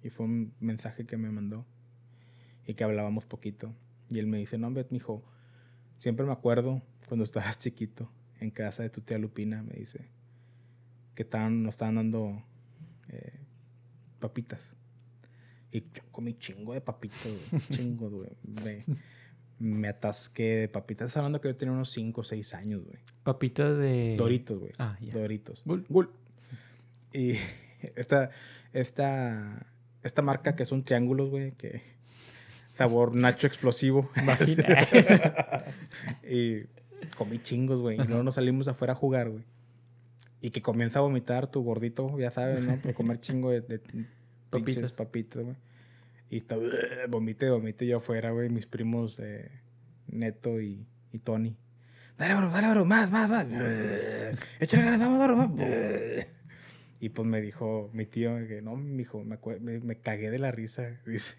[0.02, 1.64] Y fue un mensaje que me mandó.
[2.66, 3.72] Y que hablábamos poquito.
[4.10, 5.24] Y él me dice, no, hombre, mijo,
[5.96, 10.08] siempre me acuerdo cuando estabas chiquito en casa de tu tía Lupina, me dice,
[11.14, 12.42] que estaban, nos estaban dando
[13.08, 13.40] eh,
[14.20, 14.72] papitas.
[15.72, 17.18] Y yo comí chingo de papitas.
[17.70, 18.30] Chingo, güey.
[18.42, 18.84] Me,
[19.58, 21.06] me atasqué de papitas.
[21.06, 22.98] Estás hablando que yo tenía unos 5 o 6 años, güey.
[23.24, 24.14] Papita de...
[24.16, 24.72] Doritos, güey.
[24.78, 25.14] Ah, ya.
[25.14, 25.62] Doritos.
[25.64, 25.84] Gul.
[25.88, 26.10] Gul.
[27.12, 27.32] Y
[27.96, 28.30] esta,
[28.72, 29.66] esta,
[30.02, 31.95] esta marca que son triángulos, güey, que
[32.76, 34.10] sabor nacho explosivo.
[36.28, 36.64] y
[37.16, 38.00] comí chingos, güey.
[38.00, 39.44] Y luego nos salimos afuera a jugar, güey.
[40.40, 42.76] Y que comienza a vomitar tu gordito, ya sabes, ¿no?
[42.76, 43.80] Por comer chingo de,
[44.50, 44.92] Papitas.
[44.92, 45.56] papitas, güey.
[46.28, 46.62] Y todo,
[47.08, 48.48] vomite, vomite yo afuera, güey.
[48.48, 49.50] Mis primos eh,
[50.08, 51.56] Neto y, y Tony.
[52.18, 53.46] Dale, bro, dale, bro, más, más, más.
[54.60, 55.50] Échale ganas, vamos, bro, más.
[56.98, 60.38] Y pues me dijo mi tío que no, mi hijo, me, me, me cagué de
[60.38, 60.98] la risa.
[61.06, 61.36] Dice,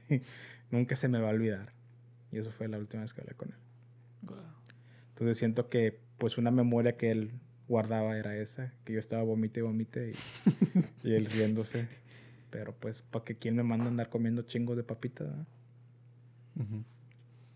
[0.72, 1.74] nunca se me va a olvidar.
[2.32, 3.58] Y eso fue la última vez que hablé con él.
[4.24, 4.40] Guau.
[5.10, 7.32] Entonces siento que pues una memoria que él
[7.68, 10.14] guardaba era esa, que yo estaba vomite y vomite y,
[11.08, 11.88] y él riéndose.
[12.50, 15.46] Pero pues, ¿para que quién me manda a andar comiendo chingos de papita?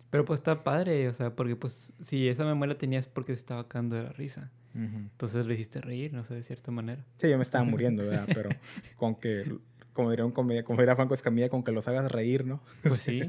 [0.10, 3.68] Pero pues está padre, o sea, porque pues si esa memoria tenías porque se estaba
[3.68, 4.52] cagando de la risa.
[4.74, 7.06] Entonces le hiciste reír, no sé, de cierta manera.
[7.18, 8.28] Sí, yo me estaba muriendo, ¿verdad?
[8.34, 8.50] Pero
[8.96, 9.58] con que,
[9.94, 12.62] como diría, un comedia, como diría Franco Escamilla, con que los hagas reír, ¿no?
[12.82, 13.22] Pues sí.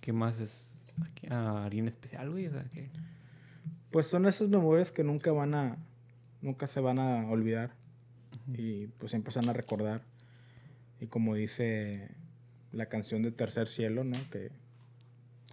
[0.00, 0.70] ¿Qué más es?
[1.00, 2.46] ¿A, qué- a alguien especial, güey?
[2.46, 2.90] O sea, que...
[3.90, 5.76] Pues son esas memorias que nunca van a,
[6.42, 7.70] nunca se van a olvidar
[8.52, 10.02] y pues siempre se van a recordar.
[11.00, 12.10] Y como dice
[12.72, 14.16] la canción de Tercer Cielo, ¿no?
[14.32, 14.50] Que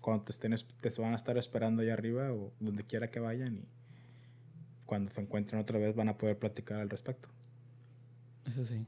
[0.02, 3.20] cuando te estén, es- te van a estar esperando allá arriba o donde quiera que
[3.20, 3.66] vayan y
[4.88, 7.30] cuando se encuentren otra vez van a poder platicar al respecto.
[8.48, 8.86] Eso sí.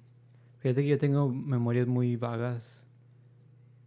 [0.64, 2.86] Fíjate que yo tengo memorias muy vagas.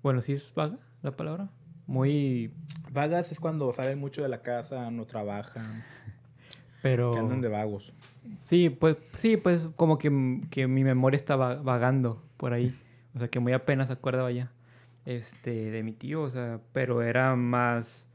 [0.02, 1.48] Bueno, ¿sí es vaga la palabra?
[1.86, 2.52] Muy...
[2.92, 5.82] Vagas es cuando salen mucho de la casa, no trabajan,
[6.82, 7.12] Pero...
[7.12, 7.94] que andan de vagos.
[8.42, 12.78] Sí, pues, sí, pues como que, que mi memoria está va- vagando por ahí.
[13.14, 14.52] O sea, que muy apenas acordaba ya
[15.06, 18.06] este, de mi tío, o sea, pero era más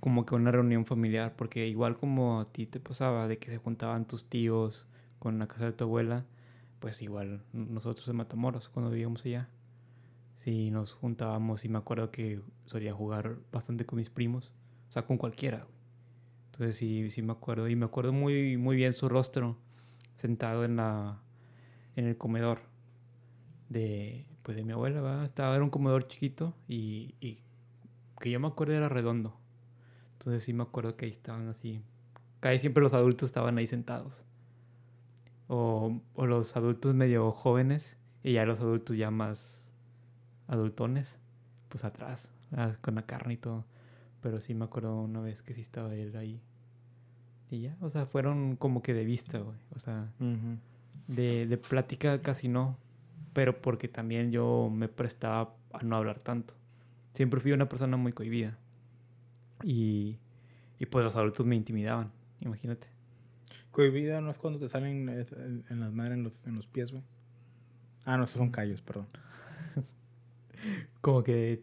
[0.00, 3.58] como que una reunión familiar, porque igual como a ti te pasaba de que se
[3.58, 4.86] juntaban tus tíos
[5.18, 6.24] con la casa de tu abuela,
[6.80, 9.48] pues igual nosotros en Matamoros, cuando vivíamos allá,
[10.36, 14.52] sí nos juntábamos y me acuerdo que solía jugar bastante con mis primos,
[14.88, 15.66] o sea, con cualquiera.
[16.52, 17.68] Entonces sí, sí me acuerdo.
[17.68, 19.56] Y me acuerdo muy, muy bien su rostro
[20.14, 21.22] sentado en la
[21.96, 22.60] en el comedor
[23.68, 25.24] de pues de mi abuela.
[25.24, 27.42] Estaba, era un comedor chiquito y, y
[28.20, 29.36] que yo me acuerdo era redondo.
[30.12, 31.82] Entonces sí me acuerdo que ahí estaban así.
[32.40, 34.24] Casi siempre los adultos estaban ahí sentados.
[35.48, 39.64] O, o los adultos medio jóvenes y ya los adultos ya más
[40.46, 41.18] adultones,
[41.68, 43.64] pues atrás, ah, con la carne y todo.
[44.20, 46.40] Pero sí me acuerdo una vez que sí estaba él ahí.
[47.50, 49.56] Y ya, o sea, fueron como que de vista, güey.
[49.74, 50.12] O sea,
[51.06, 52.76] de, de plática casi no.
[53.32, 56.54] Pero porque también yo me prestaba a no hablar tanto.
[57.14, 58.58] Siempre fui una persona muy cohibida.
[59.62, 60.18] Y,
[60.78, 62.88] y pues los adultos me intimidaban, imagínate.
[63.78, 67.04] Cohibida no es cuando te salen en, las madres en los, en los pies, güey.
[68.04, 69.06] Ah, no, esos son callos, perdón.
[71.00, 71.62] Como que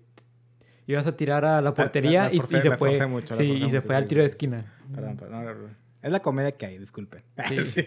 [0.88, 3.06] ibas a tirar a la portería la y, se fue.
[3.06, 4.74] mucho, sí, y se fue al tiro de esquina.
[4.94, 5.76] Perdón, perdón.
[6.02, 7.22] Es la comedia que hay, disculpen.
[7.50, 7.58] Sí.
[7.66, 7.86] Sí,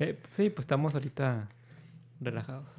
[0.00, 1.48] Eh, sí, pues estamos ahorita
[2.20, 2.74] relajados.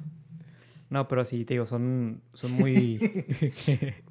[0.90, 2.98] No, pero sí, te digo, son, son muy...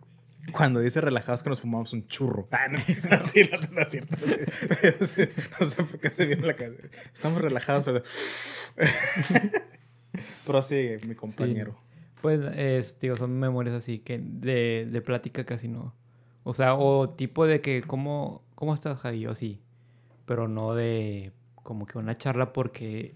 [0.52, 2.47] Cuando dice relajados que nos fumamos un churro.
[2.52, 4.17] Ah, no, no, sí, no, no es cierto.
[4.19, 6.88] No sé, no sé por qué se viene la cabeza.
[7.13, 7.86] Estamos relajados.
[7.86, 8.04] pero-
[10.45, 11.78] Prosigue, mi compañero.
[12.21, 15.93] Pues, es, digo, son memorias así que de, de plática casi no.
[16.43, 19.25] O sea, o tipo de que, ¿cómo, cómo estás, Javi?
[19.28, 19.62] O sí.
[20.25, 23.15] Pero no de como que una charla porque,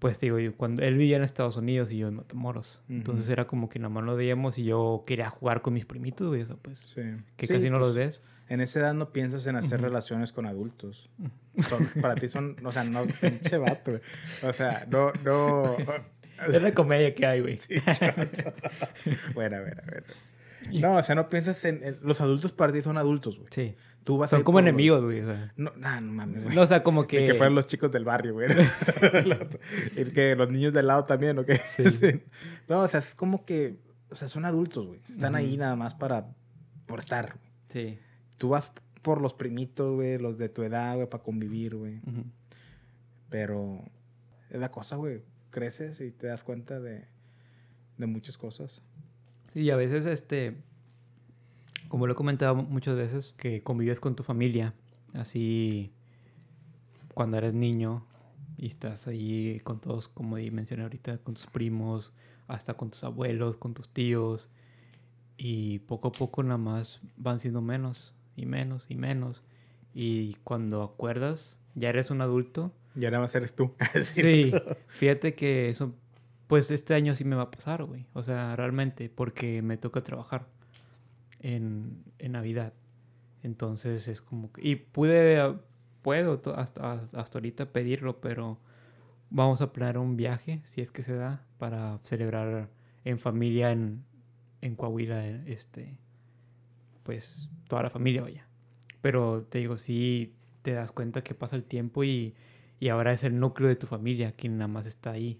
[0.00, 2.82] pues, digo, yo, cuando él vivía en Estados Unidos y yo en Matamoros.
[2.88, 6.26] Entonces era como que nada más lo veíamos y yo quería jugar con mis primitos,
[6.28, 6.42] güey.
[6.42, 7.02] O sea, pues, Sí.
[7.36, 8.22] que Sí, casi no los pues, ves.
[8.48, 11.08] En esa edad no piensas en hacer relaciones con adultos.
[11.68, 13.92] Son- para ti son, o sea, no, pinche vato.
[13.92, 14.02] güey.
[14.42, 15.76] O sea, no, no.
[16.52, 17.58] Es la comedia que hay, güey.
[17.58, 17.74] Sí,
[19.34, 20.04] bueno, a ver.
[20.72, 23.48] No, o sea, no piensas en, en- Los adultos para ti son adultos, güey.
[23.50, 23.74] Sí.
[24.04, 25.20] Tú vas Son como enemigos, güey.
[25.20, 25.52] O sea.
[25.56, 26.56] No, nah, no mames, güey.
[26.56, 27.26] No, o sea, como que...
[27.26, 28.48] que fueran los chicos del barrio, güey.
[29.96, 31.58] El que los niños del lado también, ¿o qué?
[31.58, 31.84] Sí.
[31.90, 32.22] Sí.
[32.68, 33.78] No, o sea, es como que,
[34.10, 35.00] o sea, son adultos, güey.
[35.08, 35.58] Están ahí Ujú.
[35.58, 36.34] nada más para,
[36.86, 37.50] por estar, güey.
[37.66, 37.98] Sí.
[38.38, 41.98] Tú vas por los primitos, güey, los de tu edad, güey, para convivir, güey.
[41.98, 42.24] Ujú.
[43.28, 43.84] Pero
[44.48, 45.22] es la cosa, güey.
[45.50, 47.06] Creces y te das cuenta de,
[47.98, 48.82] de muchas cosas.
[49.52, 50.56] Sí, y a veces, este,
[51.90, 54.74] como lo he comentado muchas veces, que convives con tu familia,
[55.12, 55.92] así
[57.14, 58.06] cuando eres niño
[58.56, 62.12] y estás ahí con todos, como mencioné ahorita, con tus primos,
[62.46, 64.48] hasta con tus abuelos, con tus tíos,
[65.36, 69.42] y poco a poco nada más van siendo menos y menos y menos.
[69.92, 72.72] Y cuando acuerdas, ya eres un adulto.
[72.94, 73.74] Y ahora más eres tú.
[74.02, 74.52] Sí,
[74.86, 75.92] fíjate que eso,
[76.46, 78.06] pues este año sí me va a pasar, güey.
[78.12, 80.46] O sea, realmente, porque me toca trabajar
[81.40, 82.72] en, en Navidad.
[83.42, 84.66] Entonces es como que...
[84.66, 85.56] Y pude,
[86.02, 88.58] puedo hasta, hasta ahorita pedirlo, pero
[89.30, 92.68] vamos a planear un viaje, si es que se da, para celebrar
[93.04, 94.04] en familia en,
[94.60, 95.98] en Coahuila, este,
[97.02, 98.46] pues toda la familia vaya.
[99.00, 102.34] Pero te digo, sí te das cuenta que pasa el tiempo y,
[102.80, 105.38] Y ahora es el núcleo de tu familia quien nada más está ahí.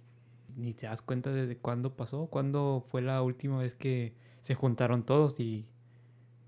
[0.56, 5.04] Ni te das cuenta desde cuándo pasó, cuándo fue la última vez que se juntaron
[5.04, 5.66] todos y,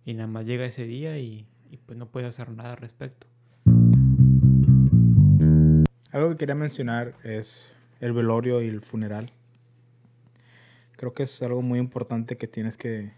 [0.05, 3.27] y nada más llega ese día y, y pues no puedes hacer nada al respecto.
[6.11, 7.65] Algo que quería mencionar es
[8.01, 9.31] el velorio y el funeral.
[10.97, 13.13] Creo que es algo muy importante que tienes que,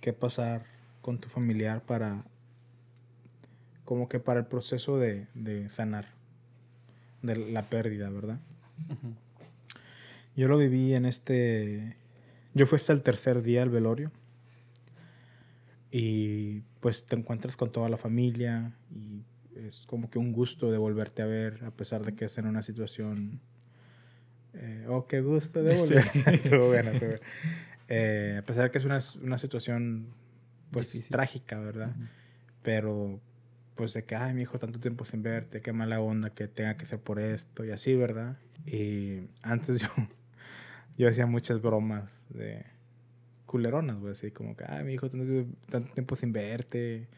[0.00, 0.66] que pasar
[1.00, 2.24] con tu familiar para
[3.84, 6.06] como que para el proceso de, de sanar
[7.22, 8.40] de la pérdida, ¿verdad?
[10.36, 11.96] Yo lo viví en este...
[12.52, 14.10] Yo fui hasta el tercer día al velorio
[15.98, 19.22] y pues te encuentras con toda la familia y
[19.66, 22.46] es como que un gusto de volverte a ver a pesar de que es en
[22.46, 23.40] una situación...
[24.52, 26.04] Eh, oh, qué gusto de volver.
[26.34, 27.22] estuvo bueno, estuvo bueno.
[27.88, 30.12] Eh, a pesar de que es una, una situación
[30.70, 31.12] pues Difícil.
[31.12, 31.96] trágica, ¿verdad?
[32.62, 33.18] Pero
[33.74, 36.76] pues de que, ay, mi hijo, tanto tiempo sin verte, qué mala onda que tenga
[36.76, 38.36] que ser por esto y así, ¿verdad?
[38.66, 39.88] Y antes yo,
[40.98, 42.75] yo hacía muchas bromas de
[43.46, 47.08] culeronas, güey, así como que, ay, mi hijo, tanto, tanto tiempo sin verte.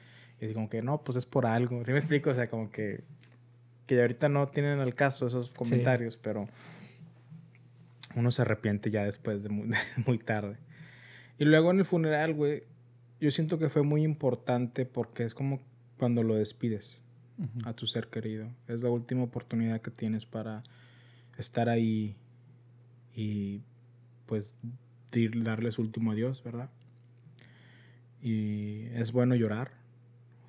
[0.41, 1.83] Y así como que, no, pues es por algo.
[1.87, 2.31] ¿Sí me explico?
[2.31, 3.03] O sea, como que,
[3.87, 6.49] que ahorita no tienen al caso esos comentarios, pero
[8.15, 10.57] uno se arrepiente ya después de muy, de muy tarde.
[11.39, 12.65] Y luego en el funeral, güey,
[13.21, 15.61] yo siento que fue muy importante porque es como
[15.99, 16.99] cuando lo despides
[17.39, 17.69] Ujú.
[17.69, 18.51] a tu ser querido.
[18.67, 20.63] Es la última oportunidad que tienes para
[21.37, 22.17] estar ahí
[23.15, 23.63] y
[24.27, 24.57] pues
[25.13, 26.71] darle su último adiós, ¿verdad?
[28.21, 29.73] Y es bueno llorar,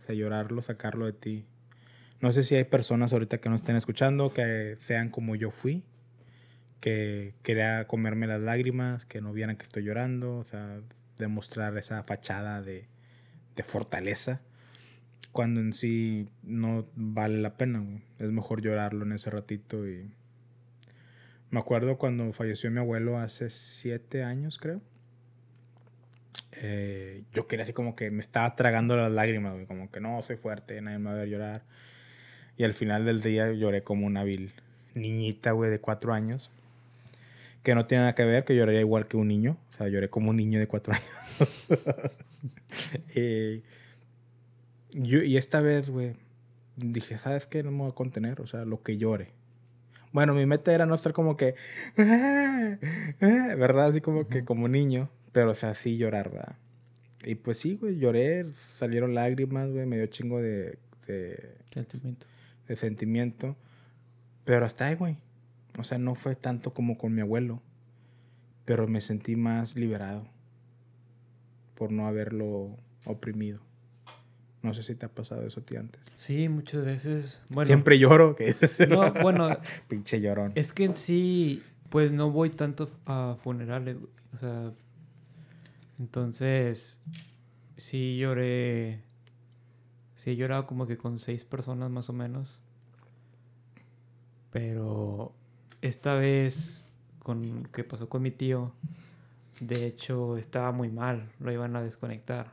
[0.02, 1.46] o sea, llorarlo, sacarlo de ti.
[2.22, 5.84] No sé si hay personas ahorita que nos estén escuchando que sean como yo fui,
[6.82, 10.82] que quería comerme las lágrimas, que no vieran que estoy llorando, o sea,
[11.18, 12.88] demostrar esa fachada de,
[13.56, 14.42] de fortaleza
[15.32, 17.84] cuando en sí no vale la pena.
[18.18, 20.12] Es mejor llorarlo en ese ratito y
[21.52, 24.82] me acuerdo cuando falleció mi abuelo hace siete años, creo.
[26.62, 30.22] Eh, yo quería así como que me estaba tragando las lágrimas, güey, como que no,
[30.22, 31.64] soy fuerte, nadie me va a ver llorar.
[32.58, 34.54] Y al final del día lloré como una vil
[34.94, 36.50] niñita, güey, de cuatro años.
[37.64, 39.58] Que no tiene nada que ver, que lloraría igual que un niño.
[39.70, 42.12] O sea, lloré como un niño de cuatro años.
[43.16, 43.64] Eh,
[44.92, 46.16] yo, y esta vez, güey,
[46.76, 47.64] dije, ¿sabes qué?
[47.64, 49.32] No me voy a contener, o sea, lo que llore.
[50.12, 51.56] Bueno, mi meta era no estar como que,
[53.20, 53.88] ¿verdad?
[53.88, 56.58] Así como que como niño, pero o sea, sí llorar, ¿verdad?
[57.24, 62.26] Y pues sí, güey, lloré, salieron lágrimas, güey, me dio chingo de, de, Sentimiento.
[62.68, 63.56] de sentimiento,
[64.46, 65.18] pero hasta ahí, güey.
[65.78, 67.62] O sea, no fue tanto como con mi abuelo,
[68.66, 70.28] pero me sentí más liberado
[71.76, 73.62] por no haberlo oprimido.
[74.62, 76.02] No sé si te ha pasado eso a ti antes.
[76.16, 77.40] Sí, muchas veces.
[77.50, 79.48] Bueno, Siempre lloro, que es No, bueno,
[79.88, 80.52] pinche llorón.
[80.56, 83.98] es que en sí, pues no voy tanto a funerales.
[84.34, 84.72] O sea,
[85.98, 87.00] entonces,
[87.78, 89.02] sí lloré.
[90.16, 92.60] Sí he llorado como que con seis personas más o menos.
[94.52, 95.34] Pero
[95.82, 96.86] esta vez,
[97.20, 98.74] con que pasó con mi tío,
[99.62, 102.52] de hecho estaba muy mal, lo iban a desconectar.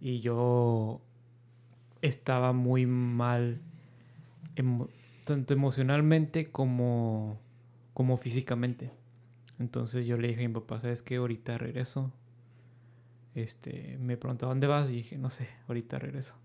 [0.00, 1.00] Y yo
[2.02, 3.60] estaba muy mal,
[5.24, 7.40] tanto emocionalmente como,
[7.94, 8.90] como físicamente.
[9.58, 11.16] Entonces yo le dije a mi papá, ¿sabes qué?
[11.16, 12.12] Ahorita regreso.
[13.34, 14.90] Este, me preguntó, ¿dónde vas?
[14.90, 16.36] Y dije, no sé, ahorita regreso.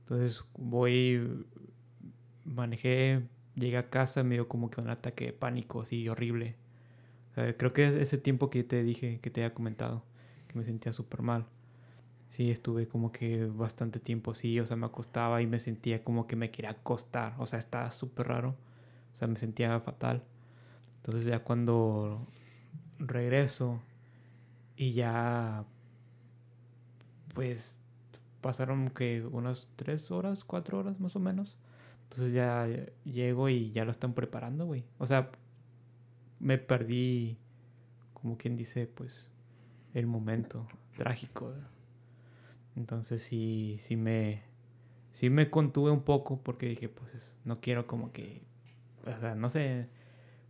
[0.00, 1.46] Entonces voy,
[2.44, 3.22] manejé,
[3.54, 6.56] llegué a casa, me dio como que un ataque de pánico así horrible.
[7.56, 10.02] Creo que es ese tiempo que te dije, que te había comentado,
[10.48, 11.46] que me sentía súper mal.
[12.30, 16.26] Sí, estuve como que bastante tiempo así, o sea, me acostaba y me sentía como
[16.26, 18.50] que me quería acostar, o sea, estaba súper raro,
[19.14, 20.22] o sea, me sentía fatal.
[20.96, 22.26] Entonces ya cuando
[22.98, 23.80] regreso
[24.76, 25.64] y ya,
[27.34, 27.80] pues
[28.40, 31.56] pasaron que unas tres horas, cuatro horas más o menos.
[32.04, 32.66] Entonces ya
[33.04, 34.84] llego y ya lo están preparando, güey.
[34.98, 35.30] O sea,
[36.40, 37.36] me perdí,
[38.14, 39.28] como quien dice, pues,
[39.94, 41.52] el momento trágico.
[42.78, 44.42] Entonces sí, sí me,
[45.10, 48.40] sí me contuve un poco porque dije, pues, no quiero como que,
[49.04, 49.88] o sea, no sé,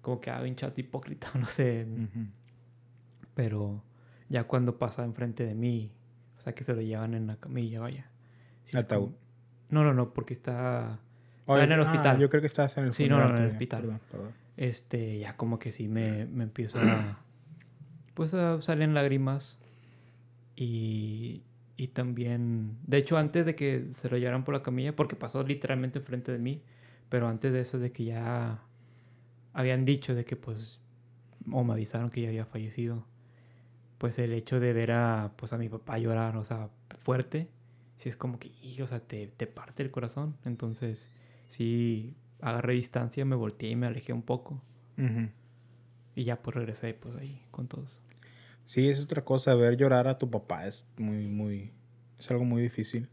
[0.03, 1.87] como que haga un chat hipócrita, no sé.
[3.35, 3.83] Pero
[4.29, 5.91] ya cuando pasa enfrente de mí,
[6.37, 8.11] o sea, que se lo llevan en la camilla, vaya.
[8.65, 9.07] Sí Ataúd.
[9.07, 9.17] como-
[9.71, 11.01] No, no, no, porque está
[11.47, 12.19] Oye, en el ah, hospital.
[12.19, 13.81] yo creo que estabas en el Sí, no, no, en el hospital.
[13.83, 14.33] Perdón, perdón.
[14.59, 17.21] este, ya como que sí me, me empiezo a,
[18.13, 19.59] pues a salen lágrimas
[20.57, 21.43] y,
[21.79, 25.45] y también, de hecho antes de que se lo llevaran por la camilla, porque pasó
[25.45, 26.63] literalmente enfrente de mí,
[27.09, 28.63] Pero antes de eso, de que ya
[29.55, 30.81] habían dicho de que pues,
[31.51, 33.07] o me avisaron que ya había fallecido,
[33.99, 37.49] pues el hecho de ver a, pues a mi papá llorar, o sea, fuerte,
[37.99, 40.37] sí es como que, o sea, te, te parte el corazón.
[40.45, 41.09] Entonces,
[41.49, 44.63] sí, agarré distancia, me volteé y me alejé un poco.
[46.17, 48.01] Y ya pues regresé pues ahí con todos.
[48.69, 51.73] Sí, es otra cosa, ver llorar a tu papá es muy, muy,
[52.19, 53.09] es algo muy difícil.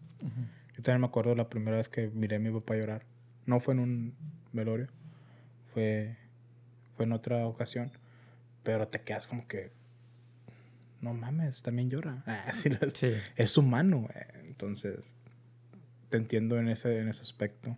[0.75, 3.05] Yo también me acuerdo la primera vez que miré a mi papá llorar.
[3.45, 4.15] No fue en un
[4.51, 4.89] velorio,
[5.73, 6.17] fue,
[6.97, 7.89] fue en otra ocasión.
[8.63, 9.71] Pero te quedas como que,
[10.99, 12.21] no mames, también llora.
[12.27, 12.51] Ah,
[13.37, 14.09] es humano,
[14.43, 15.13] entonces
[16.09, 17.77] te entiendo en ese, en ese aspecto.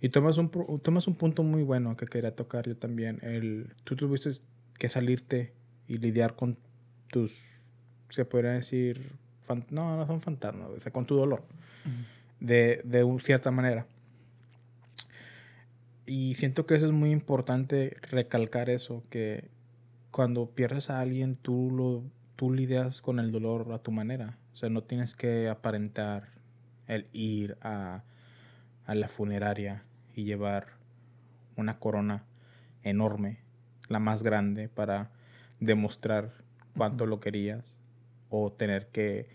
[0.00, 0.48] Y tomas un,
[0.80, 3.18] tomas un punto muy bueno que quería tocar yo también.
[3.22, 4.30] El, tú tuviste
[4.78, 5.54] que salirte
[5.88, 6.56] y lidiar con
[7.10, 7.34] tus,
[8.10, 9.12] se podría decir,
[9.70, 11.42] no, no son fantasmas, o sea, con tu dolor,
[12.40, 13.86] de, de cierta manera.
[16.06, 19.48] Y siento que eso es muy importante recalcar eso, que
[20.10, 22.02] cuando pierdes a alguien, tú, lo,
[22.36, 24.38] tú lidias con el dolor a tu manera.
[24.52, 26.28] O sea, no tienes que aparentar
[26.86, 28.04] el ir a,
[28.86, 30.78] a la funeraria y llevar
[31.56, 32.24] una corona
[32.82, 33.40] enorme,
[33.88, 35.10] la más grande, para
[35.60, 36.32] demostrar
[36.78, 37.64] cuánto lo querías
[38.30, 39.26] o tener que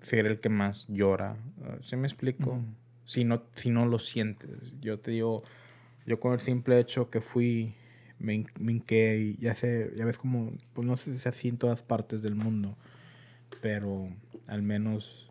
[0.00, 1.36] ser el que más llora.
[1.82, 2.60] ¿Se me explico?
[3.08, 4.74] si, no, si no lo sientes.
[4.80, 5.42] Yo te digo,
[6.06, 7.74] yo con el simple hecho que fui,
[8.20, 11.48] me, me hinqué y ya sé, ya ves como, pues no sé si es así
[11.48, 12.76] en todas partes del mundo,
[13.60, 14.08] pero
[14.46, 15.30] al menos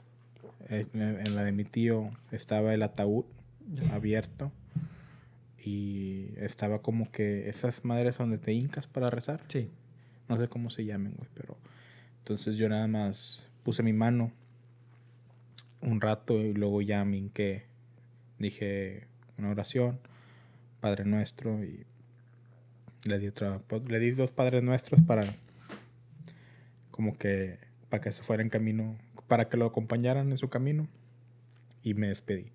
[0.68, 3.26] en, en la de mi tío estaba el ataúd
[3.94, 4.52] abierto
[5.64, 9.42] y estaba como que esas madres donde te hincas para rezar.
[9.50, 9.70] Sí.
[10.28, 11.58] No sé cómo se llamen, güey, pero
[12.20, 14.32] entonces yo nada más puse mi mano
[15.82, 17.66] un rato y luego ya me hinqué.
[18.40, 20.00] Dije una oración,
[20.80, 21.86] Padre Nuestro y
[23.04, 25.36] le di otra le di dos Padres Nuestros para
[26.92, 27.60] como que
[27.90, 30.88] para que se fuera en camino, para que lo acompañaran en su camino
[31.84, 32.52] y me despedí.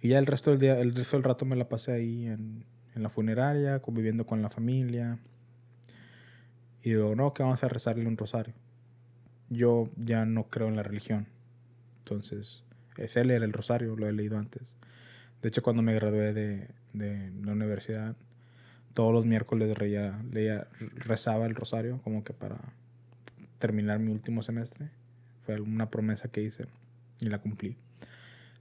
[0.00, 2.64] Y ya el resto del día, el resto del rato me la pasé ahí en,
[2.94, 5.18] en la funeraria, conviviendo con la familia.
[6.82, 8.54] Y digo, no, que vamos a rezarle un rosario.
[9.48, 11.26] Yo ya no creo en la religión.
[11.98, 12.62] Entonces,
[12.96, 14.76] es él era el rosario, lo he leído antes.
[15.42, 18.16] De hecho, cuando me gradué de, de la universidad,
[18.94, 20.66] todos los miércoles leía, leía,
[20.96, 22.58] rezaba el rosario como que para
[23.58, 24.90] terminar mi último semestre.
[25.44, 26.66] Fue una promesa que hice
[27.20, 27.76] y la cumplí.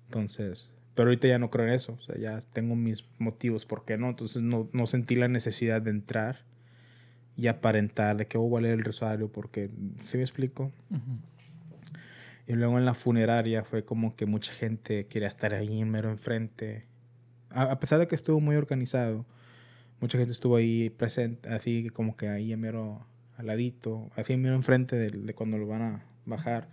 [0.06, 1.98] Entonces, pero ahorita ya no creo en eso.
[2.20, 4.10] Ya tengo mis motivos por qué no.
[4.10, 6.49] Entonces no, no sentí la necesidad de entrar
[7.40, 9.70] y aparentar de que voy a leer el rosario porque,
[10.06, 10.74] ¿sí me explico?
[12.46, 16.86] Y luego en la funeraria fue como que mucha gente quería estar ahí mero enfrente.
[17.50, 19.26] A, pesar de que estuvo muy organizado,
[20.02, 23.06] mucha gente estuvo ahí presente, así como que ahí mero
[23.38, 26.68] al ladito, así mero enfrente de, de cuando lo van a bajar.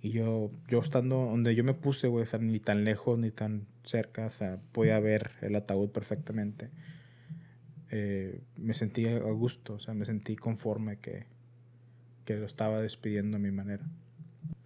[0.00, 3.66] Y yo, yo estando donde yo me puse, güey, o ni tan lejos ni tan
[3.84, 6.70] cerca, o sea, podía ver el ataúd perfectamente.
[7.94, 11.26] Eh, me sentí a gusto, o sea, me sentí conforme que,
[12.24, 13.84] que lo estaba despidiendo a mi manera.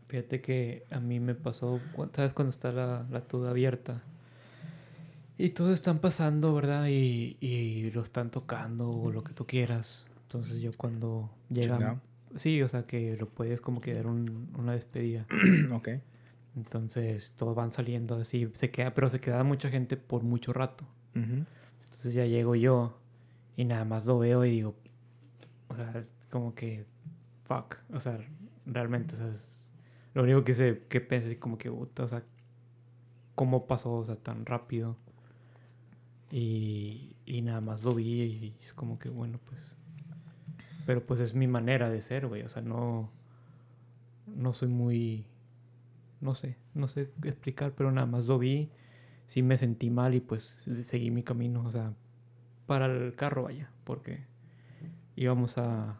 [0.06, 1.80] Fíjate que a mí me pasó,
[2.12, 2.32] ¿sabes?
[2.32, 4.04] Cuando está la, la tuda abierta
[5.38, 6.86] y todos están pasando, ¿verdad?
[6.86, 10.06] Y, y, lo están tocando o lo que tú quieras.
[10.22, 12.00] Entonces yo cuando llegan...
[12.36, 15.26] Sí, o sea que lo puedes como que dar una despedida.
[15.72, 15.88] ok.
[16.54, 20.86] Entonces todos van saliendo así, se queda, pero se queda mucha gente por mucho rato.
[21.14, 22.98] Entonces ya llego yo
[23.56, 24.76] y nada más lo veo y digo,
[25.68, 26.86] o sea, como que,
[27.44, 28.18] fuck, o sea,
[28.66, 29.32] realmente, o sea,
[30.14, 32.22] lo único que se, que pensé es como que, o sea,
[33.34, 34.96] cómo pasó, o sea, tan rápido.
[36.30, 39.76] Y, y nada más lo vi y es como que, bueno, pues
[40.86, 42.42] pero pues es mi manera de ser, güey.
[42.42, 43.10] O sea, no.
[44.26, 45.26] No soy muy.
[46.20, 48.70] No sé, no sé explicar, pero nada más lo vi.
[49.26, 51.64] Sí me sentí mal y pues seguí mi camino.
[51.66, 51.92] O sea,
[52.66, 53.70] para el carro, vaya.
[53.84, 54.24] Porque
[55.16, 55.98] íbamos a.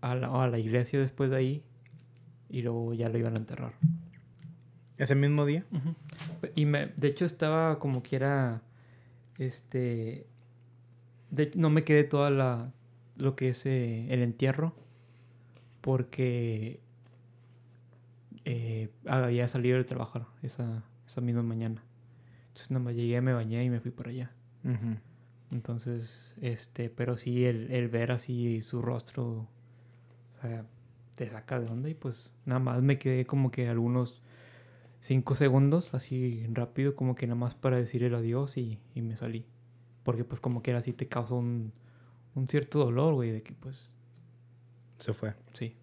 [0.00, 1.64] A la, a la iglesia después de ahí.
[2.50, 3.74] Y luego ya lo iban a enterrar.
[4.98, 5.64] ¿Ese mismo día?
[6.54, 8.62] Y me, de hecho estaba como que era.
[9.38, 10.26] Este.
[11.30, 12.72] De, no me quedé toda la,
[13.16, 14.74] lo que es eh, el entierro
[15.84, 16.80] porque
[18.46, 21.82] eh, había salido de trabajar esa, esa misma mañana.
[22.48, 24.30] Entonces nada más llegué, me bañé y me fui para allá.
[25.54, 30.66] Entonces, este, pero sí, el, el, ver así su rostro, o sea,
[31.14, 34.20] te saca de onda y pues nada más me quedé como que algunos
[35.00, 39.16] cinco segundos, así rápido, como que nada más para decir el adiós y, y me
[39.16, 39.46] salí.
[40.02, 41.72] Porque pues como que era así te causó un,
[42.34, 43.94] un cierto dolor, güey, de que pues...
[44.98, 45.34] Se fue.
[45.52, 45.76] Sí.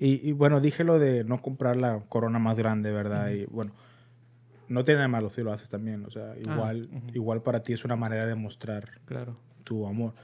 [0.00, 3.30] Y, y, bueno, dije lo de no comprar la corona más grande, ¿verdad?
[3.30, 3.72] Y bueno,
[4.70, 6.04] no tiene nada malo si lo haces también.
[6.06, 7.06] O sea, igual, Ah, ujú.
[7.14, 9.36] igual para ti es una manera de mostrar Claro.
[9.64, 10.14] tu amor.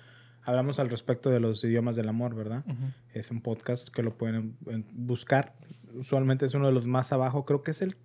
[0.43, 2.65] Hablamos al respecto de los idiomas del amor, ¿verdad?
[3.13, 5.55] Es un podcast que lo pueden en- buscar.
[5.95, 7.45] Usualmente es uno de los más abajo.
[7.45, 7.97] Creo que es el...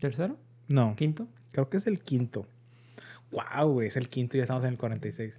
[0.00, 0.36] ¿Tercero?
[0.66, 1.28] No, ¿Quinto?
[1.52, 2.46] creo que es el quinto.
[3.30, 5.38] Wow, güey, es el quinto y ya estamos en el 46.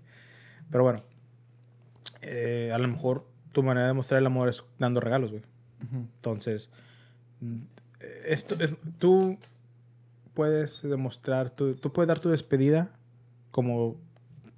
[0.71, 1.01] Pero bueno,
[2.21, 5.43] eh, a lo mejor tu manera de mostrar el amor es dando regalos, güey.
[5.91, 6.69] Entonces,
[7.41, 7.57] mm,
[8.25, 9.37] esto es, tú
[10.39, 12.91] puedes demostrar, tú, tú puedes dar tu despedida
[13.51, 13.99] como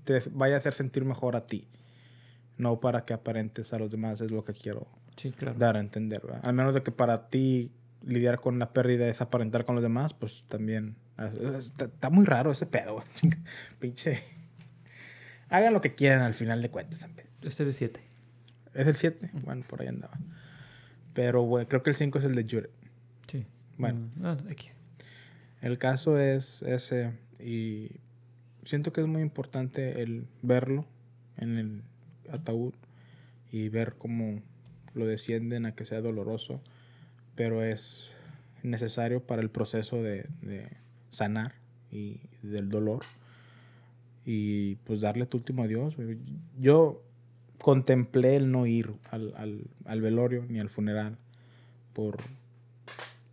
[0.04, 1.68] te vaya a hacer sentir mejor a ti.
[2.58, 5.58] No para que aparentes a los demás, es lo que quiero Sí, claro.
[5.58, 6.22] dar a entender.
[6.22, 6.42] ¿verdad?
[6.44, 7.72] Al menos de que para ti
[8.06, 10.98] lidiar con la pérdida es aparentar con los demás, pues también
[11.58, 13.04] está, está muy raro ese pedo.
[13.80, 14.22] Pinche.
[15.50, 17.10] Hagan lo que quieran al final de cuentas.
[17.42, 18.02] Este es el siete.
[18.76, 19.32] Es el 7.
[19.34, 20.14] Bueno, por ahí andaba.
[21.16, 22.70] Pero, güey, creo que el 5 es el de Jure.
[23.28, 23.48] Sí.
[23.78, 24.12] Bueno.
[24.18, 24.76] Mm, ah, X.
[25.62, 27.14] El caso es ese.
[27.39, 27.91] Y
[28.64, 30.86] siento que es muy importante el verlo
[31.38, 31.82] en el
[32.32, 32.74] ataúd
[33.51, 34.41] y ver cómo
[34.93, 36.62] lo descienden a que sea doloroso.
[37.36, 38.09] Pero es
[38.64, 40.26] necesario para el proceso de,
[41.09, 41.55] sanar
[41.91, 43.01] y del dolor.
[44.26, 45.95] Y pues darle tu último adiós.
[46.59, 47.03] Yo
[47.59, 51.18] contemplé el no ir al, al- al velorio ni al funeral
[51.93, 52.18] por,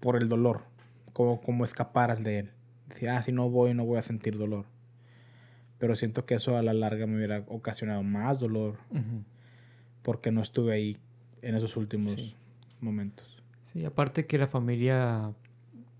[0.01, 0.63] por el dolor,
[1.19, 2.51] como, como escapar de él.
[2.89, 4.67] Decir, ah, si no voy no voy a sentir dolor.
[5.79, 8.77] Pero siento que eso a la larga me hubiera ocasionado más dolor
[10.03, 10.97] porque no estuve ahí
[11.43, 12.35] en esos últimos Sí.
[12.81, 13.43] momentos.
[13.73, 15.33] Sí, aparte que la familia,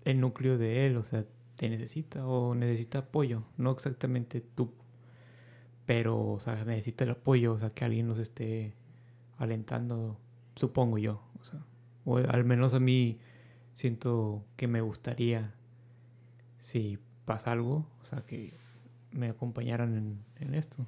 [0.05, 1.25] el núcleo de él, o sea,
[1.57, 4.71] te necesita o necesita apoyo, no exactamente tú,
[5.85, 8.73] pero, o sea, necesita el apoyo, o sea, que alguien nos esté
[9.37, 10.17] alentando,
[10.55, 11.59] supongo yo, o sea,
[12.05, 13.19] o al menos a mí
[13.79, 15.53] siento que me gustaría,
[16.59, 18.51] si pasa algo, o sea, que
[19.13, 20.85] me acompañaran en, en esto.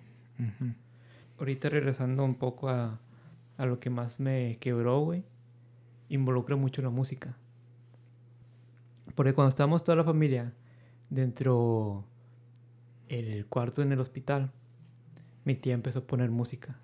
[1.39, 2.99] Ahorita regresando un poco a,
[3.57, 5.23] a lo que más me quebró, güey,
[6.09, 7.37] involucra mucho la música.
[9.15, 10.51] Porque cuando estábamos toda la familia
[11.09, 12.03] dentro
[13.07, 14.51] el cuarto en el hospital,
[15.45, 16.77] mi tía empezó a poner música.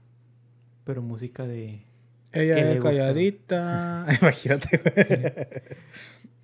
[0.85, 1.83] Pero música de...
[2.41, 2.89] Ella ¿Qué le es gusta?
[2.89, 4.05] calladita.
[4.21, 4.81] Imagínate,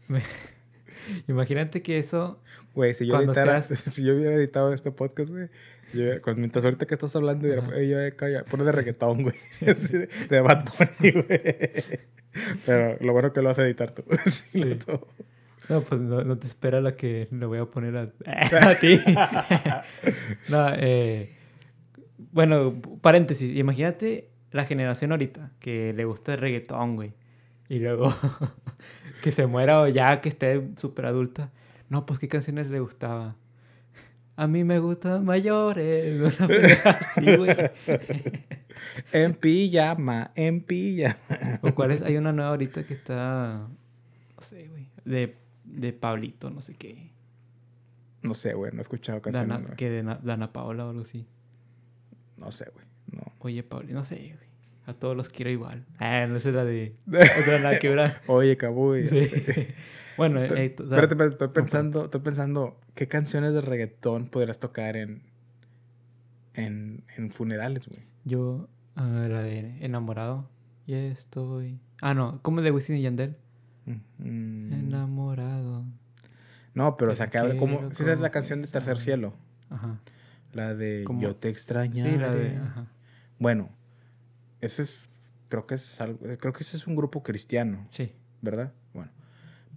[0.09, 0.21] güey.
[1.27, 2.41] Imagínate que eso...
[2.73, 5.49] Güey, si yo editara, seas- si yo hubiera editado este podcast, güey,
[6.37, 7.77] mientras ahorita que estás hablando, Ajá.
[7.77, 11.41] ella calla, pone de reggaetón, güey, de, de Bad Bunny, güey.
[12.65, 14.03] Pero lo bueno que lo vas a editar tú.
[14.25, 14.63] Sí.
[15.69, 18.11] No, pues no, no te espera la que le voy a poner a,
[18.69, 18.99] a ti.
[20.49, 21.29] no, eh,
[22.31, 23.55] bueno, paréntesis.
[23.55, 27.13] Imagínate la generación ahorita que le gusta el reggaetón, güey.
[27.69, 28.13] Y luego
[29.23, 31.51] que se muera o ya que esté súper adulta.
[31.89, 33.35] No, pues qué canciones le gustaba.
[34.35, 36.39] A mí me gustan mayores.
[36.85, 37.55] Así, güey.
[39.11, 41.15] En pijama, en pijama.
[41.61, 43.67] O cuál es, hay una nueva ahorita que está,
[44.35, 47.11] no sé, güey, de, de Pablito, no sé qué.
[48.23, 49.49] No sé, güey, no he escuchado canciones.
[49.63, 51.27] Dana, que de Na- Dana Paola o algo así.
[52.37, 52.85] No sé, güey.
[53.11, 53.21] No.
[53.39, 54.42] Oye, Pablo, no sé, güey.
[54.85, 55.85] A todos los quiero igual.
[55.97, 56.95] Ah, no sé la de.
[57.07, 58.21] Otra ver.
[58.27, 59.07] Oye, Cabuy.
[59.07, 59.27] Sí.
[60.15, 64.27] Bueno, Te- eh, o sea, Espérate, espérate, estoy pensando, estoy pensando, ¿qué canciones de reggaetón
[64.27, 65.23] podrías tocar en,
[66.53, 68.01] en, en funerales, güey?
[68.23, 70.47] yo, ah, la de Enamorado.
[70.85, 71.79] Y estoy.
[71.99, 73.37] Ah, no, ¿cómo de Wisin y Yandel?
[74.19, 75.83] Mm, Enamorado.
[76.75, 77.87] No, pero o sea, que habla como...
[77.89, 78.97] esa es la canción de Tercer.
[78.97, 79.33] Cielo.
[79.71, 79.99] Ajá.
[80.51, 82.11] La de Como- Yo te extrañaré.
[82.11, 82.57] Sí, la de.
[82.57, 82.85] Ajá.
[83.39, 83.69] Bueno,
[84.65, 84.95] eso es...
[85.49, 86.19] Creo que es algo...
[86.39, 88.11] Creo que ese es un grupo cristiano, Sí.
[88.41, 88.73] ¿verdad?
[88.93, 89.11] Bueno.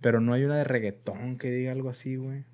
[0.00, 2.44] Pero no hay una de reggaetón que diga algo así, güey.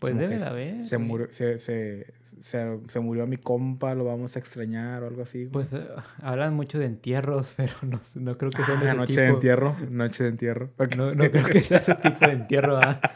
[0.00, 0.84] Pues debe de haber.
[0.84, 2.12] Se murió, se, se,
[2.42, 5.38] se, se murió mi compa, lo vamos a extrañar o algo así.
[5.46, 5.50] güey.
[5.50, 5.86] Pues eh,
[6.22, 9.20] hablan mucho de entierros, pero no, no creo que sean de Ah, noche tipo.
[9.22, 10.70] de entierro, noche de entierro.
[10.78, 10.96] Ok.
[10.96, 12.78] No, no creo que sea ese tipo de entierro.
[12.82, 13.00] ah.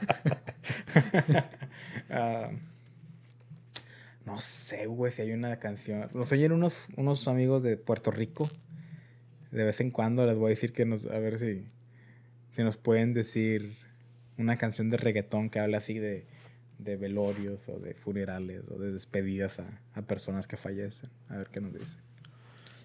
[2.11, 2.51] Ah,
[4.29, 6.09] no sé, güey, si hay una canción.
[6.15, 8.49] Nos oyen unos, unos amigos de Puerto Rico.
[9.51, 11.65] De vez en cuando les voy a decir que nos, a ver si,
[12.51, 13.77] si nos pueden decir
[14.37, 16.27] una canción de reggaetón que hable así de,
[16.79, 21.11] de velorios o de funerales o de despedidas a, a personas que fallecen.
[21.29, 21.99] A ver qué nos dicen.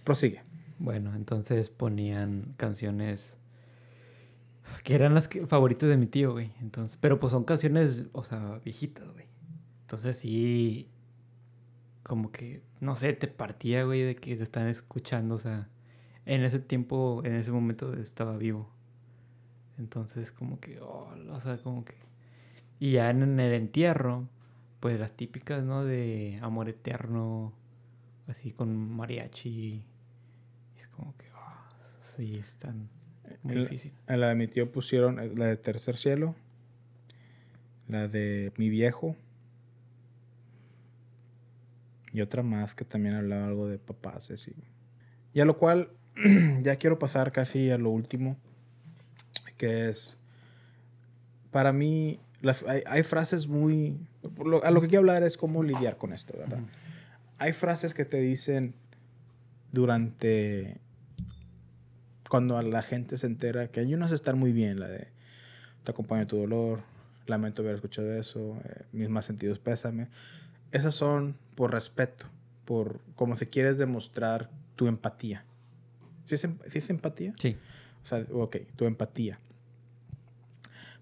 [0.03, 0.41] Prosigue.
[0.79, 3.37] Bueno, entonces ponían canciones
[4.83, 6.51] que eran las que- favoritas de mi tío, güey.
[6.61, 9.25] Entonces, pero pues son canciones, o sea, viejitas, güey.
[9.81, 10.89] Entonces sí,
[12.03, 15.69] como que, no sé, te partía, güey, de que te están escuchando, o sea,
[16.25, 18.69] en ese tiempo, en ese momento estaba vivo.
[19.77, 21.95] Entonces, como que, oh, o sea, como que...
[22.79, 24.27] Y ya en el entierro,
[24.79, 25.85] pues las típicas, ¿no?
[25.85, 27.53] De amor eterno,
[28.27, 29.83] así con mariachi.
[30.77, 32.89] Es como que, oh, sí, están
[33.43, 33.93] muy El- difícil.
[34.07, 36.35] La de mi tío pusieron eh, la de Tercer Cielo,
[37.87, 39.15] la de Mi Viejo
[42.13, 44.29] y otra más que también hablaba algo de papás.
[44.29, 44.53] y Así.
[45.33, 45.89] Y a lo cual
[46.61, 48.37] ya quiero pasar casi a lo último,
[49.57, 50.15] que es,
[51.51, 53.97] para mí, las, hay, hay frases muy...
[54.43, 56.59] lo- a lo que quiero hablar es cómo lidiar con esto, ¿verdad?
[56.59, 56.67] Ujú.
[57.39, 58.75] Hay frases que te dicen
[59.71, 60.77] durante
[62.29, 65.07] cuando la gente se entera que hay unas están muy bien, la de
[65.83, 66.81] te acompaño tu dolor,
[67.27, 70.07] lamento haber escuchado eso, eh, mis más sentidos pésame.
[70.71, 72.25] Esas son por respeto,
[72.65, 75.45] por como si quieres demostrar tu empatía.
[76.25, 77.33] ¿Sí es, em- sí es empatía?
[77.39, 77.57] Sí.
[78.03, 79.39] O sea, ok, tu empatía.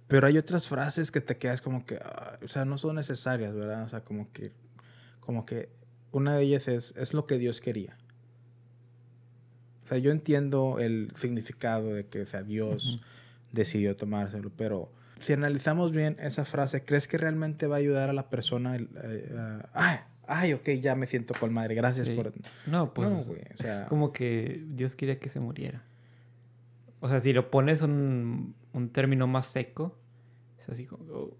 [0.07, 3.53] Pero hay otras frases que te quedas como que, ah, o sea, no son necesarias,
[3.55, 3.83] ¿verdad?
[3.85, 4.51] O sea, como que,
[5.21, 5.69] como que
[6.11, 7.95] una de ellas es, es lo que Dios quería.
[9.85, 13.03] O sea, yo entiendo el significado de que, o sea, Dios Ujú.
[13.53, 14.91] decidió tomárselo, pero
[15.21, 18.75] si analizamos bien esa frase, ¿crees que realmente va a ayudar a la persona?
[18.75, 19.97] eh, a- ay,
[20.31, 22.15] ay, ok, ya me siento con madre, gracias Sí.
[22.15, 22.33] por...
[22.67, 25.83] No, pues No, güey, o sea- es como que Dios quería que se muriera.
[26.99, 29.97] O sea, si lo pones un, un término más seco,
[30.59, 31.37] es así como, oh,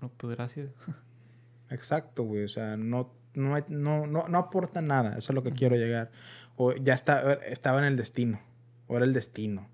[0.00, 0.70] no, pues gracias.
[1.70, 2.44] Exacto, güey.
[2.44, 5.16] O sea, no, no, no, no, no aporta nada.
[5.16, 6.10] Eso es lo que quiero llegar.
[6.56, 8.40] O ya está, estaba en el destino.
[8.88, 9.68] O era el destino.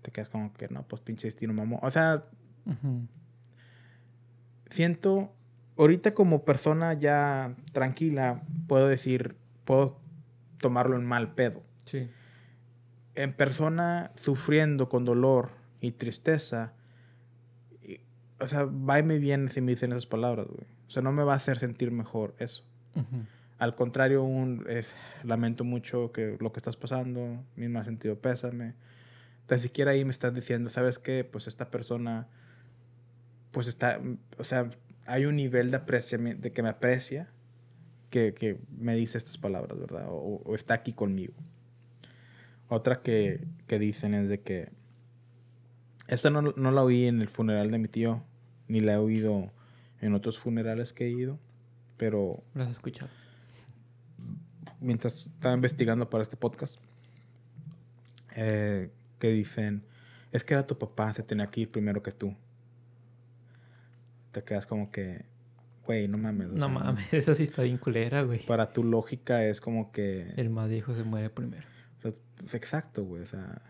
[0.00, 1.78] Te quedas como que, no, pues pinche destino, mamón.
[1.82, 2.24] O sea,
[4.70, 5.32] siento,
[5.82, 10.00] ahorita como persona ya tranquila, puedo decir, puedo
[10.58, 11.62] tomarlo en mal pedo.
[11.84, 12.08] Sí.
[13.14, 16.72] En persona sufriendo con dolor y tristeza,
[17.82, 18.00] y-
[18.40, 20.66] o sea, va y me viene si me dicen esas palabras, güey.
[20.86, 22.64] O sea, no me va a hacer sentir mejor eso.
[22.94, 23.24] Ujú.
[23.58, 24.84] Al contrario, un eh,
[25.24, 28.74] lamento mucho que lo que estás pasando, mi más sentido pésame.
[29.46, 31.24] Tan siquiera ahí me estás diciendo, ¿sabes qué?
[31.24, 32.28] Pues esta persona,
[33.50, 34.00] pues está,
[34.38, 34.70] o sea,
[35.06, 37.28] hay un nivel de de que me aprecia,
[38.10, 40.06] que, que me dice estas palabras, ¿verdad?
[40.08, 41.34] O, o está aquí conmigo.
[42.68, 44.70] Otra que, que dicen es de que,
[46.08, 48.22] esta no, no la oí en el funeral de mi tío,
[48.68, 49.50] ni la he oído
[50.00, 51.38] en otros funerales que he ido,
[51.96, 53.10] pero Lo has escuchado.
[54.80, 56.76] mientras estaba investigando para este podcast,
[58.34, 59.84] eh, que dicen,
[60.32, 62.34] es que era tu papá, se tenía que ir primero que tú.
[64.32, 65.24] Te quedas como que,
[65.86, 66.48] güey, no mames.
[66.48, 68.40] No sea, mames, esa sí está bien culera, güey.
[68.44, 70.32] Para tu lógica es como que...
[70.36, 71.66] El más viejo se muere primero.
[71.98, 72.12] o sea,
[72.44, 73.22] es exacto, güey.
[73.22, 73.62] O sea,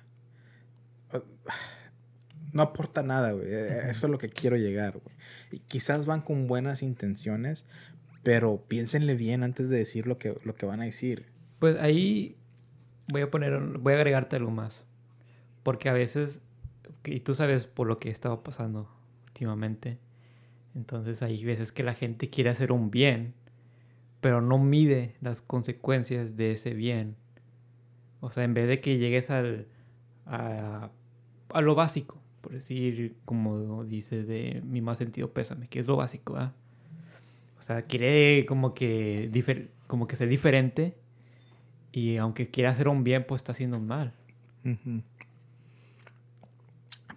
[2.53, 3.47] no aporta nada, güey.
[3.47, 5.17] Eh, Eso es lo que quiero llegar, güey.
[5.51, 7.67] Y quizás van con buenas intenciones,
[8.23, 11.27] pero piénsenle bien antes de decir lo que, lo que van a decir.
[11.59, 12.37] Pues ahí
[13.09, 14.85] voy a poner, voy a agregarte algo más.
[15.63, 16.43] Porque a veces,
[17.05, 18.89] y tú sabes por lo que he estado pasando
[19.27, 19.99] últimamente,
[20.75, 23.35] entonces hay veces que la gente quiere hacer un bien,
[24.21, 27.17] pero no mide las consecuencias de ese bien.
[28.21, 29.67] O sea, en vez de que llegues al,
[30.27, 30.91] a,
[31.61, 36.37] lo básico, por decir, como dices, de mi más sentido pésame, que es lo básico,
[36.37, 36.53] ¿ah?
[37.59, 39.31] O sea, quiere como que,
[39.87, 40.97] como que ser diferente
[41.93, 44.13] y aunque quiera hacer un bien, pues está haciendo un mal.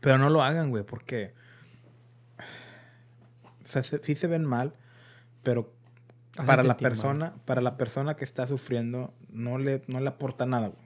[0.02, 1.34] Pero no lo hagan, güey, porque
[3.68, 4.74] sea, se- sí se ven mal,
[5.44, 5.74] pero
[6.46, 6.78] para la mal.
[6.78, 10.86] persona, para la persona que está sufriendo, no le, no le aporta nada, güey.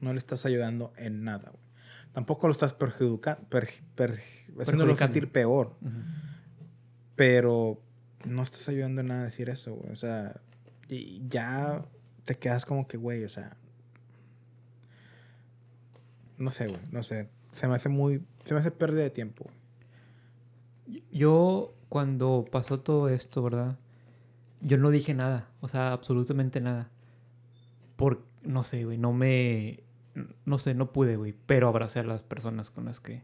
[0.00, 1.62] No le estás ayudando en nada, güey.
[2.12, 4.96] Tampoco lo estás perjudicando, haciéndolo Perjudicando.
[4.96, 5.76] sentir peor.
[7.14, 7.80] Pero
[8.26, 9.92] no estás ayudando en nada a decir eso, güey.
[9.92, 10.40] O sea,
[10.88, 11.84] y ya
[12.24, 13.56] te quedas como que, güey, o sea.
[16.38, 17.28] No sé, güey, no sé.
[17.52, 18.22] Se me hace muy.
[18.44, 19.50] Se me hace pérdida de tiempo.
[21.12, 23.76] Yo, cuando pasó todo esto, ¿verdad?
[24.62, 26.88] Yo no dije nada, o sea, absolutamente nada.
[27.96, 29.80] Por, no sé, güey, no me,
[30.46, 33.22] no sé, no pude, güey, pero abracé a las personas con las que,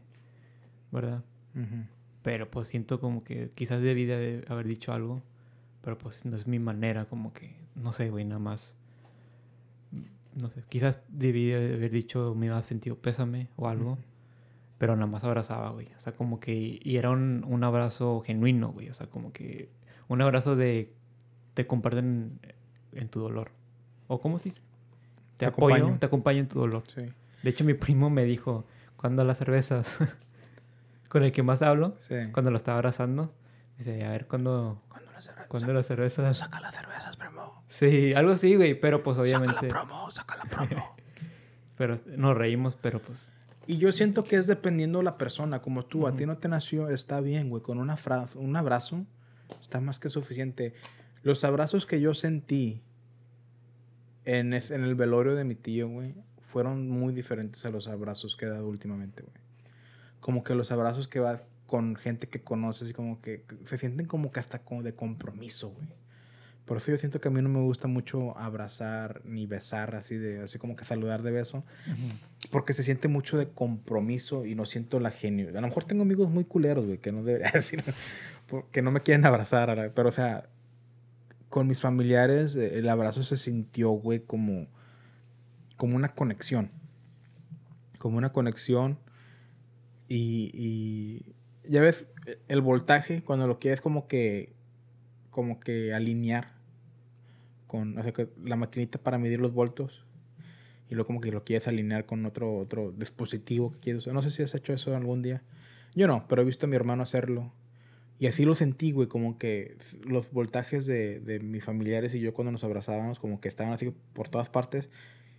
[0.91, 1.23] ¿verdad?
[2.21, 5.21] Pero pues siento como que quizás debí de haber dicho algo,
[5.81, 8.75] pero pues no es mi manera, como que, no sé, güey, nada más.
[10.35, 13.97] No sé, quizás debí de haber dicho me iba sentido pésame o algo,
[14.77, 15.87] pero nada más abrazaba, güey.
[15.95, 18.89] O sea, como que, y era un, un abrazo genuino, güey.
[18.89, 19.69] O sea, como que
[20.07, 20.93] un abrazo de,
[21.53, 22.39] te comparten
[22.93, 23.51] en tu dolor.
[24.07, 24.61] ¿O cómo se dice?
[25.37, 26.83] Te, apoyo, te acompaño en tu dolor.
[26.93, 27.01] Sí.
[27.43, 28.65] De hecho, mi primo me dijo,
[28.95, 29.97] cuando las cervezas,
[31.09, 31.95] con el que más hablo,
[32.31, 33.33] cuando lo estaba abrazando,
[33.77, 34.81] dice, a ver, ¿cuándo,
[35.47, 36.37] ¿cuándo las cervezas?
[36.37, 37.63] Saca las cervezas, primo.
[37.67, 39.53] Sí, algo así, güey, pero pues obviamente...
[39.53, 40.95] Saca la promo, saca la promo.
[41.77, 43.33] pero nos reímos, pero pues...
[43.67, 46.47] Y yo siento que es dependiendo de la persona, como tú, a ti no te
[46.47, 47.97] nació, está bien, güey, con una
[48.35, 49.05] un abrazo
[49.61, 50.73] está más que suficiente.
[51.23, 52.81] Los abrazos que yo sentí
[54.25, 58.45] en, en el velorio de mi tío, güey, fueron muy diferentes a los abrazos que
[58.45, 59.35] he dado últimamente, güey.
[60.21, 64.05] Como que los abrazos que va con gente que conoces y como que se sienten
[64.05, 65.87] como que hasta como de compromiso, güey.
[66.67, 70.17] Por eso yo siento que a mí no me gusta mucho abrazar ni besar así
[70.17, 71.63] de así como que saludar de beso,
[72.51, 75.49] porque se siente mucho de compromiso y no siento la genio.
[75.49, 77.83] A lo mejor tengo amigos muy culeros, güey, que no debería decir,
[78.71, 80.49] que no me quieren abrazar, pero o sea,
[81.49, 84.67] con mis familiares eh, el abrazo se sintió, güey, como
[85.77, 86.71] como una conexión.
[87.99, 88.99] Como una conexión.
[90.09, 91.35] Y, y,
[91.69, 92.07] ya ves,
[92.47, 94.53] el voltaje, cuando lo quieres como que,
[95.29, 96.56] como que alinear
[97.67, 100.05] con, o sea, que la maquinita para medir los voltos.
[100.89, 104.07] Y luego como que lo quieres alinear con otro, otro dispositivo que quieres.
[104.07, 105.43] No sé si has hecho eso algún día.
[105.93, 107.53] Yo no, pero he visto a mi hermano hacerlo.
[108.19, 112.33] Y así lo sentí, güey, como que los voltajes de, de mis familiares y yo
[112.33, 114.89] cuando nos abrazábamos, como que estaban así por todas partes.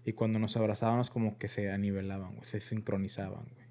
[0.05, 3.67] Y cuando nos abrazábamos como que se anivelaban, se sincronizaban, güey.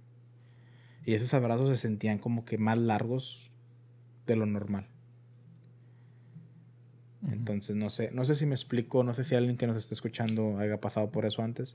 [1.07, 3.49] Y esos abrazos se sentían como que más largos
[4.25, 4.89] de lo normal.
[7.31, 9.93] Entonces, no sé, no sé si me explico, no sé si alguien que nos esté
[9.95, 11.73] escuchando haya pasado por eso antes.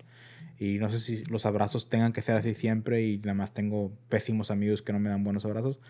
[0.58, 3.92] Y no sé si los abrazos tengan que ser así siempre y nada más tengo
[4.08, 5.80] pésimos amigos que no me dan buenos abrazos.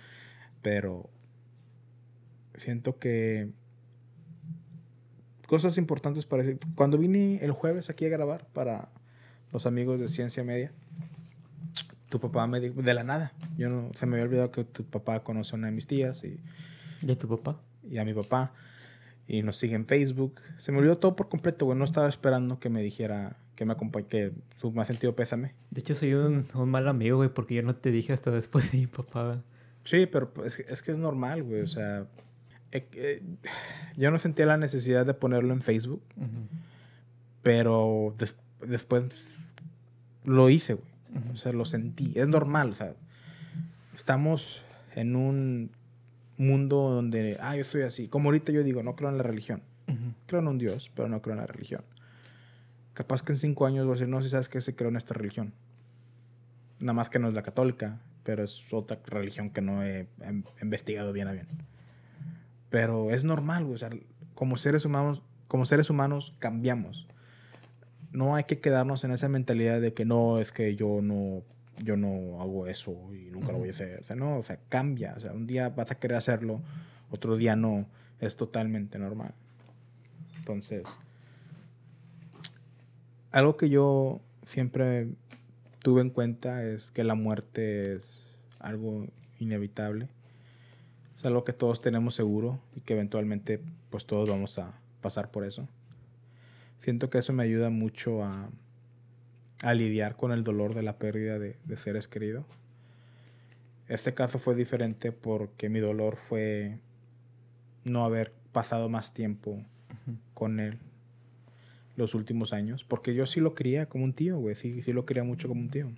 [0.63, 1.11] Pero
[2.55, 3.51] siento que
[5.47, 6.59] cosas importantes para decir.
[6.75, 8.89] Cuando vine el jueves aquí a grabar para
[9.53, 10.73] los amigos de Ciencia Media,
[12.09, 14.85] tu papá me dijo, de la nada, yo no, se me había olvidado que tu
[14.85, 16.41] papá conoce a una de mis tías y...
[17.07, 17.61] ¿Y a tu papá?
[17.91, 18.53] Y a mi papá.
[19.33, 20.43] Y nos sigue en Facebook.
[20.59, 21.79] Se me olvidó todo por completo, güey.
[21.79, 25.55] No estaba esperando que me dijera que me acompañe, que su más sentido pésame.
[25.71, 28.71] De hecho, soy un, un mal amigo, güey, porque yo no te dije hasta después
[28.71, 29.43] de mi papá.
[29.85, 31.63] Sí, pero pues, es que es normal, güey.
[31.63, 32.07] O sea,
[32.73, 33.23] eh, eh,
[33.97, 36.03] yo no sentía la necesidad de ponerlo en Facebook,
[37.43, 38.15] pero
[38.67, 39.39] después
[40.25, 40.93] lo hice, güey.
[41.33, 42.13] O sea, lo sentí.
[42.15, 42.95] Es normal, o sea,
[43.95, 44.61] estamos
[44.95, 45.71] en un
[46.47, 48.09] mundo donde, ah, yo soy así.
[48.09, 49.63] Como ahorita yo digo, no creo en la religión.
[50.27, 51.85] Creo en un Dios, pero no creo en la religión.
[52.95, 54.97] Capaz que en cinco años voy a decir, no, si sabes que se creó en
[54.97, 55.53] esta religión.
[56.79, 60.07] Nada más que no es la católica, pero es otra religión que no he
[60.61, 61.47] investigado bien a bien.
[62.71, 63.91] Pero es normal, O sea,
[64.35, 67.07] como seres humanos, como seres humanos cambiamos.
[68.11, 71.43] No hay que quedarnos en esa mentalidad de que no, es que yo no,
[71.79, 74.01] yo no hago eso y nunca lo voy a hacer.
[74.01, 75.15] O sea, no, o sea, cambia.
[75.17, 76.61] O sea, un día vas a querer hacerlo,
[77.11, 77.87] otro día no.
[78.21, 79.35] Es totalmente normal.
[80.37, 80.85] Entonces,
[83.31, 85.09] algo que yo siempre
[85.83, 88.27] tuve en cuenta es que la muerte es
[88.61, 89.07] algo
[89.41, 90.09] inevitable
[91.23, 93.61] es algo que todos tenemos seguro y que eventualmente
[93.91, 95.69] pues todos vamos a pasar por eso.
[96.81, 98.51] Siento que eso me ayuda mucho a,
[99.63, 102.45] a lidiar con el dolor de la pérdida de, seres queridos.
[103.89, 106.79] Este caso fue diferente porque mi dolor fue
[107.85, 109.65] no haber pasado más tiempo
[110.35, 110.79] con él
[111.97, 115.05] los últimos años, porque yo sí lo quería como un tío, güey, sí, sí lo
[115.05, 115.91] quería mucho como un tío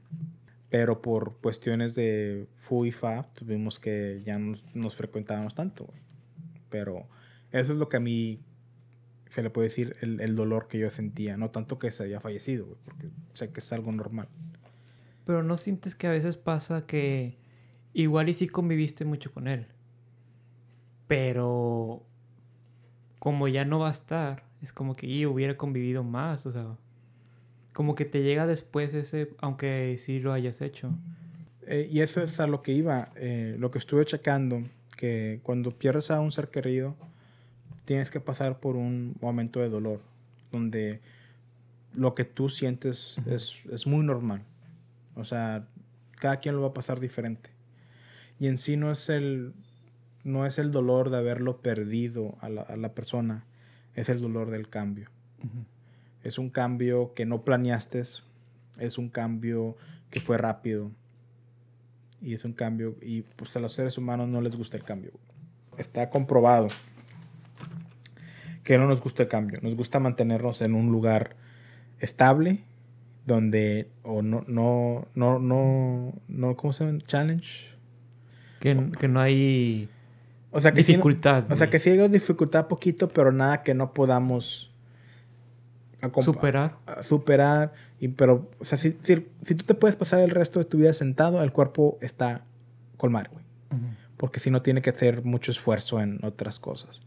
[0.74, 6.00] pero por cuestiones de fu y fa tuvimos que ya nos, nos frecuentábamos tanto, güey.
[6.68, 7.06] Pero
[7.52, 8.40] eso es lo que a mí
[9.34, 12.20] se le puede decir el, el, dolor que yo sentía, no tanto que se haya
[12.20, 14.28] fallecido, güey, porque sé que es algo normal.
[15.24, 17.36] Pero no sientes que a veces pasa que
[17.92, 19.66] igual y sí conviviste mucho con él,
[21.08, 22.06] pero
[23.18, 26.76] como ya no va a estar, es como que y hubiera convivido más, o sea,
[27.72, 30.96] como que te llega después ese, aunque sí lo hayas hecho.
[31.66, 34.62] Eh, y eso es a lo que iba, eh, lo que estuve checando,
[34.96, 36.96] que cuando pierdes a un ser querido,
[37.84, 40.00] tienes que pasar por un momento de dolor,
[40.50, 41.00] donde
[41.94, 44.42] lo que tú sientes es, es, muy normal.
[45.14, 45.66] O sea,
[46.18, 47.50] cada quien lo va a pasar diferente.
[48.40, 49.52] Y en sí no es el,
[50.24, 53.44] no es el dolor de haberlo perdido a la, a la persona,
[53.94, 55.10] es el dolor del cambio.
[56.22, 58.02] Es un cambio que no planeaste,
[58.78, 59.76] es un cambio
[60.10, 60.90] que fue rápido.
[62.22, 65.12] y es un cambio y pues a los seres humanos no les gusta el cambio.
[65.76, 66.68] Está comprobado
[68.64, 71.36] que no nos gusta el cambio, nos gusta mantenernos en un lugar
[72.00, 72.64] estable
[73.26, 76.98] donde o no no no no no ¿cómo se llama?
[77.06, 77.70] challenge
[78.60, 79.88] que, que no hay
[80.54, 81.46] o sea que dificultad.
[81.48, 84.70] Sí, o sea que sí hay dificultad poquito, pero nada que no podamos
[86.20, 86.76] superar.
[87.02, 87.72] superar.
[87.98, 90.78] Y, pero, o sea, si, si, si, tú te puedes pasar el resto de tu
[90.78, 92.44] vida sentado, el cuerpo está
[92.96, 93.44] colmar, güey.
[94.16, 97.00] Porque si no tiene que hacer mucho esfuerzo en otras cosas.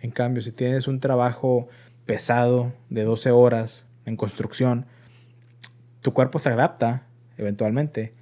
[0.00, 1.68] En cambio, si tienes un trabajo
[2.06, 4.86] pesado de 12 horas en construcción,
[6.00, 7.06] tu cuerpo se adapta
[7.38, 8.14] eventualmente,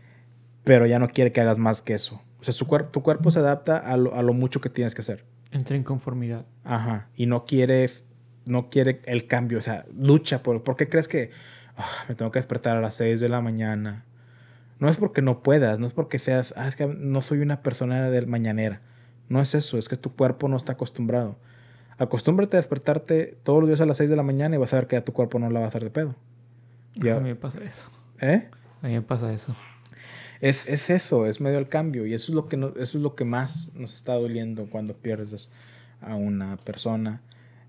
[0.65, 2.23] pero ya no quiere que hagas más que eso.
[2.41, 5.01] O sea, su tu cuerpo se adapta a lo, a lo mucho que tienes que
[5.01, 5.25] hacer.
[5.51, 6.47] Entra en conformidad.
[6.65, 7.09] Ajá.
[7.15, 7.89] Y no quiere,
[8.47, 9.59] no quiere el cambio.
[9.59, 10.63] O sea, lucha por...
[10.63, 11.31] ¿Por qué crees que
[11.77, 14.07] ah, me tengo que despertar a las 6 de la mañana?
[14.79, 17.63] No es porque no puedas, no es porque seas, ah, es que no soy una
[17.63, 18.81] persona del mañanera.
[19.33, 21.39] No es eso, es que tu cuerpo no está acostumbrado.
[21.97, 24.77] Acostúmbrate a despertarte todos los días a las 6 de la mañana y vas a
[24.77, 26.15] ver que ya tu cuerpo no la va a hacer de pedo.
[27.01, 27.89] A mí me pasa eso.
[28.21, 28.51] ¿Eh?
[28.83, 29.57] A mí me pasa eso.
[30.43, 32.05] Es, es eso, es medio el cambio.
[32.05, 35.49] Y eso es lo que eso es lo que más nos está doliendo cuando pierdes
[36.03, 37.23] a una persona.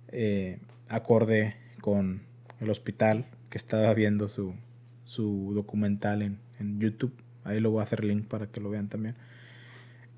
[0.10, 0.60] Eh,
[0.90, 2.24] acorde con
[2.60, 4.54] el hospital que estaba viendo su,
[5.06, 7.14] su documental en, en, YouTube.
[7.46, 9.16] Ahí lo voy a hacer link para que lo vean también.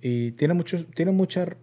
[0.07, 1.57] Y tiene, mucho, tiene mucha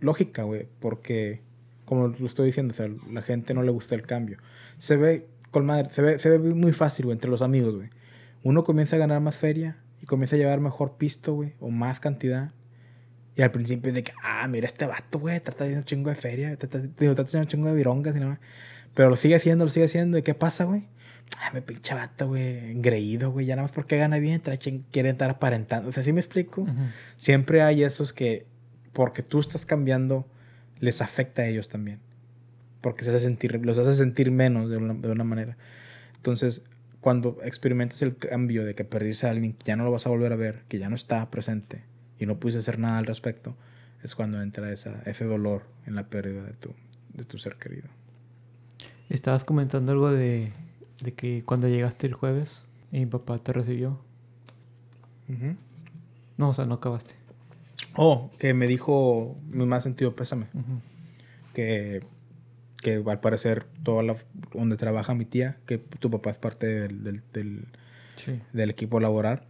[0.00, 1.40] lógica, güey, porque,
[1.86, 4.36] como lo estoy diciendo, o sea, la gente no le gusta el cambio.
[4.76, 7.88] Se ve, con se ve, se ve muy fácil, güey, entre los amigos, güey.
[8.42, 12.00] Uno comienza a ganar más feria y comienza a llevar mejor pisto, güey, o más
[12.00, 12.52] cantidad.
[13.34, 16.10] Y al principio es de que, ah, mira este vato, güey, trata de un chingo
[16.10, 18.40] de feria, trata de un chingo de virongas y nada
[18.92, 20.18] Pero lo sigue haciendo, lo sigue haciendo.
[20.18, 20.90] ¿Y qué pasa, güey?
[21.38, 24.42] Ah, me pinche vato, güey, engreído, güey, ya nada más porque gana bien,
[24.90, 25.88] quiere estar aparentando.
[25.88, 26.66] O sea, ¿sí me explico?
[27.16, 28.46] Siempre hay esos que,
[28.92, 30.26] porque tú estás cambiando,
[30.80, 32.00] les afecta a ellos también.
[32.80, 35.56] Porque se hace sentir, los hace sentir menos de una, de una manera.
[36.16, 36.62] Entonces,
[37.00, 40.10] cuando experimentas el cambio de que perdiste a alguien, que ya no lo vas a
[40.10, 41.84] volver a ver, que ya no está presente
[42.18, 43.56] y no pudiste hacer nada al respecto,
[44.02, 46.74] es cuando entra esa, ese dolor en la pérdida de tu,
[47.14, 47.88] de tu ser querido.
[49.08, 50.52] Estabas comentando algo de,
[51.00, 53.98] de que cuando llegaste el jueves y mi papá te recibió.
[56.36, 57.14] No, o sea, no acabaste.
[57.94, 60.46] Oh, que me dijo, mi más sentido pésame.
[61.54, 62.02] Que
[62.80, 64.16] que al parecer toda la,
[64.52, 67.66] donde trabaja mi tía, que tu papá es parte del, del,
[68.52, 69.42] del, equipo laboral,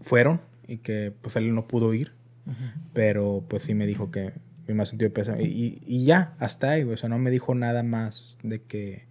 [0.00, 2.12] fueron y que pues él no pudo ir,
[2.92, 4.32] pero pues sí me dijo que
[4.66, 5.40] me más sentido pesado.
[5.40, 9.06] Y, y, ya, hasta ahí, o sea, no me dijo nada más de que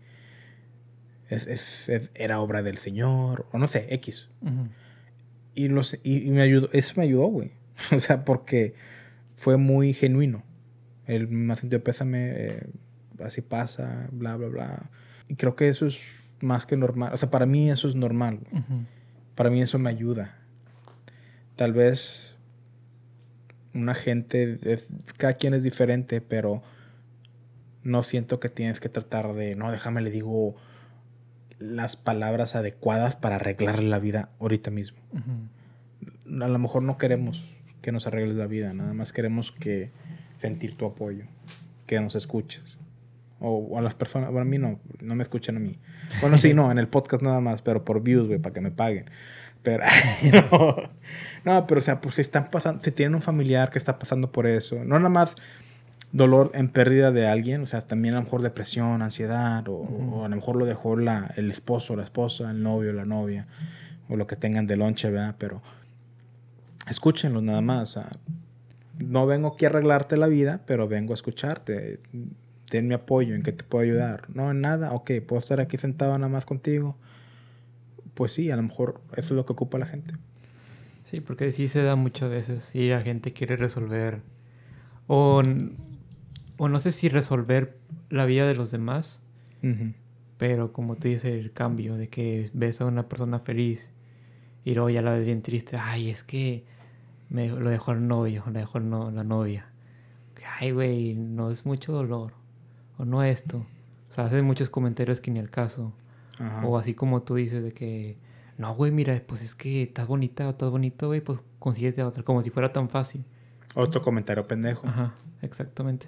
[1.29, 4.29] es, es, era obra del Señor, o no sé, X.
[5.55, 7.51] y, los, y, me ayudó, eso me ayudó, güey.
[7.91, 8.73] o sea, porque
[9.35, 10.43] fue muy genuino.
[11.05, 12.69] El más sentido pésame eh,
[13.23, 14.89] así pasa, bla, bla, bla.
[15.27, 15.99] Y creo que eso es
[16.39, 17.13] más que normal.
[17.13, 18.39] O sea, para mí eso es normal.
[19.35, 20.37] Para mí eso me ayuda.
[21.55, 22.35] Tal vez
[23.73, 26.61] una gente, es, cada quien es diferente, pero
[27.83, 30.55] no siento que tienes que tratar de, no, déjame le digo
[31.59, 34.99] las palabras adecuadas para arreglarle la vida ahorita mismo.
[36.41, 37.49] A lo mejor no queremos
[37.81, 39.91] que nos arregles la vida, nada más queremos que
[40.37, 41.25] sentir tu apoyo,
[41.85, 42.77] que nos escuches.
[43.39, 45.77] O, a las personas, bueno, a mí no, no me escuchan a mí.
[46.21, 48.71] Bueno, sí, no, en el podcast nada más, pero por views, güey, para que me
[48.71, 49.09] paguen.
[49.61, 49.83] Pero,
[50.51, 50.75] no,
[51.43, 54.31] no, pero o sea, pues si están pasando, si tienen un familiar que está pasando
[54.31, 55.35] por eso, no nada más
[56.17, 60.29] dolor en pérdida de alguien, o sea, también a lo mejor depresión, ansiedad, o, a
[60.29, 63.47] lo mejor lo dejó la, el esposo, la esposa, el novio, la novia,
[64.09, 65.35] o lo que tengan de lonche, ¿verdad?
[65.37, 65.61] Pero
[66.89, 68.09] escúchenlo nada más, o sea,
[68.97, 71.99] no vengo aquí a arreglarte la vida, pero vengo a escucharte
[72.69, 74.23] ten mi apoyo, en qué te puedo ayudar.
[74.33, 76.97] No, en nada, ok, puedo estar aquí sentado nada más contigo.
[78.13, 80.15] Pues sí, a lo mejor eso es lo que ocupa la gente.
[81.09, 84.21] Sí, porque sí se da muchas veces y la gente quiere resolver
[85.07, 85.41] o,
[86.57, 87.77] o no sé si resolver
[88.09, 89.19] la vida de los demás,
[90.37, 93.89] pero como tú dices, el cambio de que ves a una persona feliz
[94.63, 96.65] y luego ya la ves bien triste, ay, es que
[97.29, 99.69] me lo dejó el novio, lo dejó la novia.
[100.59, 102.33] Ay, güey, no es mucho dolor
[102.97, 103.65] o no esto.
[104.09, 105.93] O sea, hacen muchos comentarios que ni al caso.
[106.63, 108.17] O así como tú dices de que,
[108.57, 112.23] no, güey, mira, pues es que estás bonita o estás bonito, güey, pues consíguete otra,
[112.23, 113.25] como si fuera tan fácil.
[113.75, 114.87] Otro comentario pendejo.
[114.87, 116.07] Ajá, exactamente.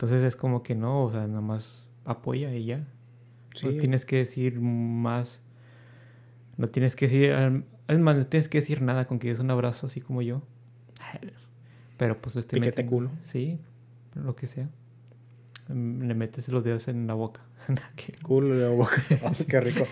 [0.00, 2.88] Entonces es como que no, o sea, nada más apoya y ya.
[3.54, 3.66] Sí.
[3.66, 5.42] No tienes que decir más,
[6.56, 9.50] no tienes que decir, Es más, no tienes que decir nada con que es un
[9.50, 10.40] abrazo así como yo.
[11.98, 13.10] Pero pues estoy Piquete culo.
[13.20, 13.58] Sí,
[14.14, 14.70] lo que sea.
[15.68, 17.42] Mm, Le metes los dedos en la boca.
[18.22, 19.02] Culo de la boca.
[19.22, 19.84] Ah, qué rico.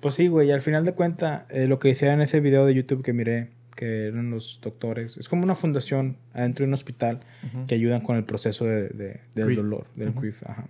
[0.00, 3.02] Pues sí, güey, al final de cuentas, lo que decía en ese video de YouTube
[3.02, 7.20] que miré, que eran los doctores, es como una fundación adentro de un hospital
[7.52, 7.66] Ujú.
[7.66, 9.56] que ayudan con el proceso de, de- del Grief.
[9.58, 10.20] dolor, del Ujú.
[10.20, 10.42] grief.
[10.48, 10.66] ajá.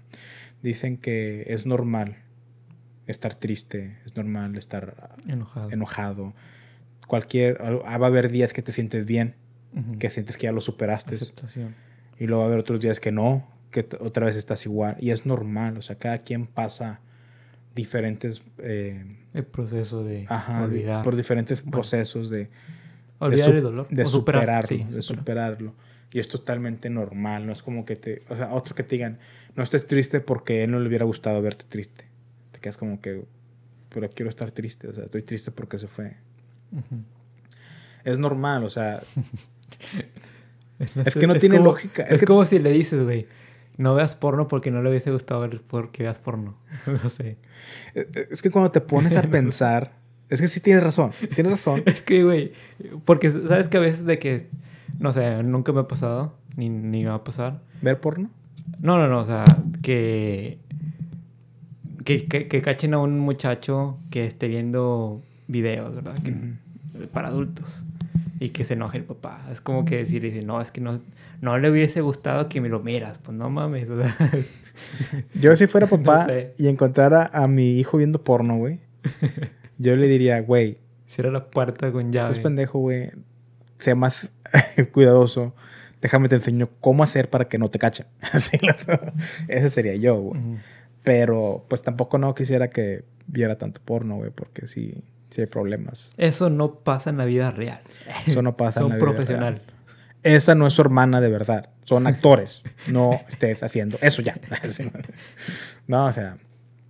[0.62, 2.16] Dicen que es normal
[3.06, 5.70] estar triste, es normal estar Enojado.
[5.70, 6.34] enojado.
[7.06, 9.34] Cualquier, ah, va a haber días que te sientes bien,
[9.76, 9.98] Ujú.
[9.98, 11.74] que sientes que ya lo superaste, Aceptación.
[12.18, 14.96] y luego va a haber otros días que no, que otra vez estás igual.
[15.00, 17.00] Y es normal, o sea, cada quien pasa
[17.74, 21.02] diferentes, eh, El proceso de ajá, olvidar.
[21.02, 21.72] por diferentes Bueno.
[21.72, 22.48] procesos de
[23.18, 23.88] olvidar el dolor.
[23.88, 24.66] de o superar.
[24.66, 25.20] superarlo, Sí, de superar.
[25.20, 25.74] superarlo.
[26.12, 29.18] Y es totalmente normal, no es como que te, o sea, otro que te digan,
[29.56, 32.04] no estés triste porque a él no le hubiera gustado verte triste.
[32.52, 33.24] Te quedas como que,
[33.88, 36.16] pero quiero estar triste, o sea, estoy triste porque se fue.
[36.72, 37.02] Ujú.
[38.04, 39.02] Es normal, o sea,
[40.96, 42.02] No es sé, que no tiene como- lógica.
[42.02, 43.26] Es, Es, que como si le dices, güey,
[43.76, 46.56] no veas porno porque no le hubiese gustado ver porque veas porno.
[46.86, 47.38] No sé.
[47.94, 49.92] es que cuando te pones a pensar,
[50.28, 51.82] es que sí tienes razón, tienes razón.
[51.86, 52.52] Es que, güey,
[53.04, 54.46] porque sabes que a veces de que,
[54.98, 57.60] no sé, nunca me ha pasado, ni, ni me va a pasar.
[57.82, 58.30] ¿Ver porno?
[58.80, 59.44] No, no, no, o sea,
[59.82, 60.58] que,
[62.04, 66.16] que, que, que cachen a un muchacho que esté viendo videos, ¿verdad?
[66.22, 66.34] Que.
[67.12, 67.84] Para adultos.
[68.40, 69.44] Y que se enoje el papá.
[69.50, 71.00] Es como que decir, dice, no, es que no,
[71.40, 73.18] no le hubiese gustado que me lo miras.
[73.18, 73.88] Pues no mames.
[73.90, 74.14] o sea,
[75.34, 76.52] Yo si fuera papá No sé.
[76.58, 78.80] y encontrara a mi hijo viendo porno, güey,
[79.84, 82.30] yo le diría, güey, Cierra la puerta con llave.
[82.30, 83.10] estás pendejo, güey,
[83.78, 84.30] sea más
[84.92, 85.54] cuidadoso,
[86.00, 88.06] déjame te enseño cómo hacer para que no te cachen.
[88.32, 88.58] Así
[89.48, 90.40] Ese sería yo, güey.
[91.02, 96.12] Pero pues tampoco no quisiera que viera tanto porno, güey, porque sí, sí hay problemas.
[96.16, 97.82] Eso no pasa en la vida real.
[98.26, 99.54] Eso no pasa en la vida profesional.
[99.56, 99.74] real.
[100.22, 101.68] Esa no es su hermana de verdad.
[101.82, 102.62] Son actores.
[102.88, 104.40] No estés haciendo eso ya.
[105.86, 106.38] No, o sea,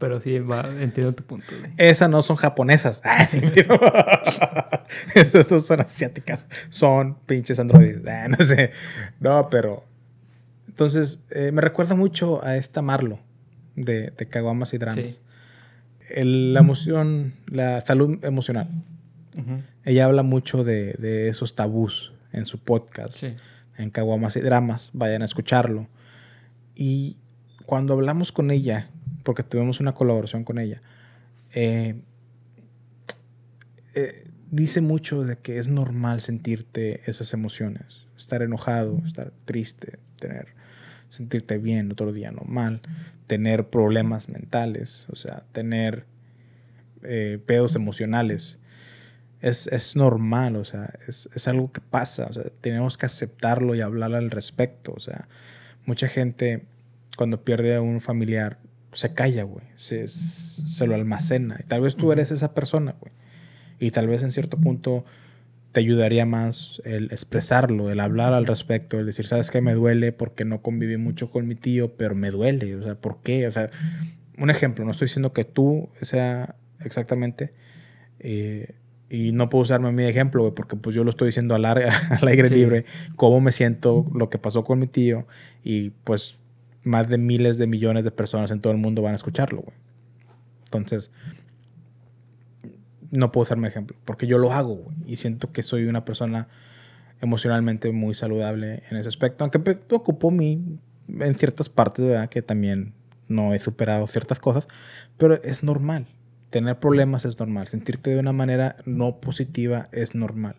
[0.05, 1.73] Pero sí, va, entiendo tu punto, güey.
[1.79, 3.01] esas no son japonesas.
[3.07, 3.41] Ah, sí,
[5.15, 6.47] Esas no son asiáticas.
[6.69, 8.03] Son pinches androides.
[8.07, 8.71] Ah, no sé.
[9.19, 9.85] No, pero.
[10.69, 13.19] Entonces, eh, me recuerda mucho a esta Marlo
[13.77, 14.97] de, de Caguamas y Dramas.
[15.01, 15.19] Sí.
[16.11, 18.69] El- la emoción, la salud emocional.
[19.85, 23.15] Ella habla mucho de, de esos tabús en su podcast.
[23.15, 23.35] Sí.
[23.79, 25.89] en Caguamas y Dramas, vayan a escucharlo.
[26.75, 27.17] Y
[27.67, 28.91] cuando hablamos con ella,
[29.25, 30.81] porque tuvimos una colaboración con ella,
[31.55, 31.97] eh,
[33.95, 40.49] eh, dice mucho de que es normal sentirte esas emociones, estar enojado, estar triste, tener,
[41.09, 42.83] sentirte bien otro día no mal,
[43.27, 46.07] tener problemas mentales, o sea, tener
[47.03, 48.59] eh, pedos emocionales.
[49.41, 53.75] Es, es normal, o sea, es, es algo que pasa, o sea, tenemos que aceptarlo
[53.75, 55.29] y hablar al respecto, o sea,
[55.85, 56.65] mucha gente
[57.17, 58.59] cuando pierde a un familiar
[58.95, 63.13] se calla, güey, se, se lo almacena, y tal vez tú eres esa persona, güey,
[63.79, 65.05] y tal vez en cierto punto
[65.73, 70.13] te ayudaría más el expresarlo, el hablar al respecto, el decir, sabes que me duele
[70.13, 73.47] porque no conviví mucho con mi tío, pero me duele, o sea, ¿por qué?
[73.49, 73.71] O sea,
[74.39, 77.51] un ejemplo, no estoy diciendo que tú sea exactamente,
[78.21, 78.75] eh,
[79.11, 81.83] y no puedo usarme mi ejemplo, güey, porque pues yo lo estoy diciendo al, ar-
[82.21, 82.55] al aire Sí.
[82.55, 82.85] libre,
[83.17, 85.27] cómo me siento, lo que pasó con mi tío,
[85.65, 86.39] y pues
[86.85, 89.77] más de miles de millones de personas en todo el mundo van a escucharlo, güey.
[90.67, 91.11] Entonces,
[93.11, 96.49] no puedo usarme ejemplo, porque yo lo hago, y siento que soy una persona
[97.21, 100.79] emocionalmente muy saludable en ese aspecto, aunque me ocupo mi,
[101.09, 102.29] en ciertas partes, ¿verdad?
[102.29, 102.93] Que también
[103.29, 104.69] no he superado ciertas cosas,
[105.17, 106.07] pero es normal.
[106.51, 107.67] Tener problemas es normal.
[107.67, 110.57] Sentirte de una manera no positiva es normal.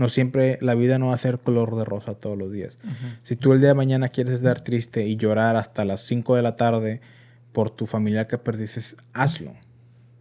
[0.00, 2.78] No siempre, la vida no va a ser color de rosa todos los días.
[3.22, 6.40] Si tú el día de mañana quieres estar triste y llorar hasta las 5 de
[6.40, 7.02] la tarde
[7.52, 8.80] por tu familiar que perdiste,
[9.12, 9.52] hazlo.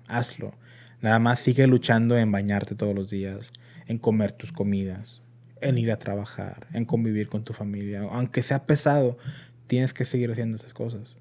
[0.10, 0.52] Hazlo.
[1.00, 3.54] Nada más sigue luchando en bañarte todos los días,
[3.86, 5.22] en comer tus comidas,
[5.62, 8.02] en ir a trabajar, en convivir con tu familia.
[8.12, 9.18] Aunque sea pesado,
[9.68, 11.16] tienes que seguir haciendo esas cosas.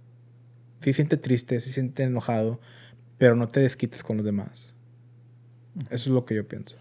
[0.80, 2.59] Sí siente triste, sí siente enojado,
[3.18, 4.74] pero no te desquites con los demás.
[5.90, 6.74] Eso es lo que yo pienso.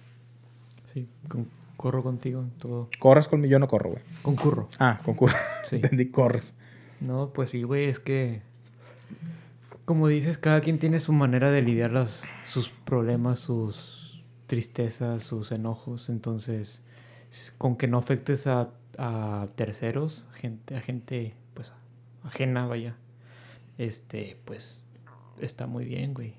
[0.91, 1.07] Sí,
[1.77, 2.89] concurro contigo en todo.
[2.97, 4.01] Corres conmigo, yo no corro, güey.
[4.23, 4.67] Concurro.
[4.79, 5.35] Ah, concurro.
[5.67, 5.75] Sí.
[5.77, 6.53] Entendí, corres.
[6.99, 8.41] No, pues sí, güey, es que.
[9.85, 15.51] Como dices, cada quien tiene su manera de lidiar las, sus problemas, sus tristezas, sus
[15.51, 16.09] enojos.
[16.09, 16.81] Entonces,
[17.59, 21.71] con que no afectes a, a terceros, gente, a gente, pues,
[22.23, 22.97] ajena, vaya.
[23.77, 24.83] Este, pues,
[25.39, 26.33] está muy bien, güey.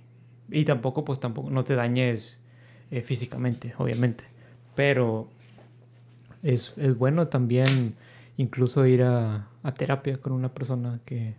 [0.51, 2.39] Y tampoco, pues, tampoco, no te dañes
[2.91, 4.25] eh, físicamente, obviamente.
[4.79, 5.27] Pero
[6.45, 7.97] es, es, bueno también
[8.37, 11.35] incluso ir a, a terapia con una persona que,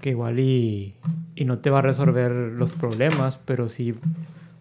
[0.00, 0.94] que igual y,
[1.34, 3.94] y, no te va a resolver los problemas, pero sí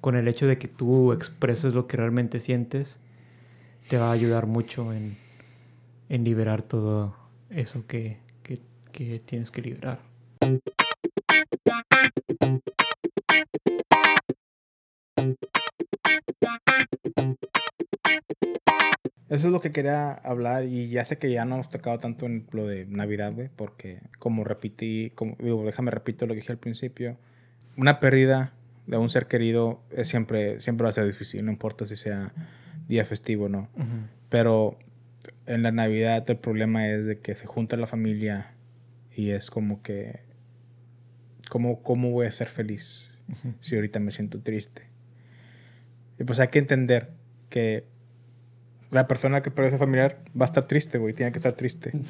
[0.02, 2.98] con el hecho de que tú expreses lo que realmente sientes,
[3.88, 5.16] te va a ayudar mucho en,
[6.10, 7.16] en liberar todo
[7.50, 8.60] eso que, que,
[8.92, 10.00] que tienes que liberar.
[19.30, 22.26] Eso es lo que quería hablar y ya sé que ya no hemos tocado tanto
[22.26, 26.54] en lo de Navidad, güey, porque como repetí, como digo, déjame repito lo que dije
[26.54, 27.18] al principio,
[27.76, 28.54] una pérdida
[28.86, 32.32] de un ser querido es siempre, siempre va a ser difícil, no importa si sea
[32.88, 33.70] día festivo o no.
[34.30, 34.80] Pero
[35.46, 38.54] en la Navidad el problema es de que se junta la familia
[39.14, 40.22] y es como que,
[41.50, 43.10] ¿cómo, cómo voy a ser feliz
[43.60, 44.84] si ahorita me siento triste?
[46.18, 47.17] Y pues hay que entender
[47.50, 47.86] que
[48.92, 51.14] la persona que perdió a familiar va a estar triste, güey.
[51.14, 51.94] Tiene que estar triste.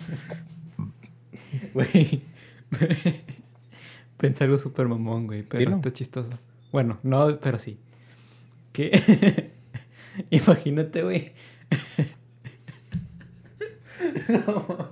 [1.73, 2.21] Güey.
[4.17, 5.43] Pensé algo súper mamón, güey.
[5.43, 6.31] Pero está chistoso.
[6.71, 7.79] Bueno, no, pero sí.
[8.73, 9.51] ¿Qué?
[10.29, 11.31] Imagínate, güey.
[14.29, 14.89] no.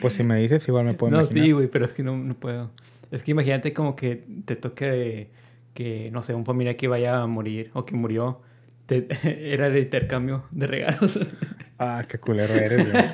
[0.00, 1.40] Pues si me dices, igual me puedo no, imaginar.
[1.40, 2.70] No, sí, güey, pero es que no, no puedo.
[3.10, 5.30] Es que imagínate como que te toque
[5.72, 8.42] que, no sé, un familiar que vaya a morir o que murió
[9.24, 11.18] era el intercambio de regalos.
[11.76, 13.04] Ah, qué culero eres, güey.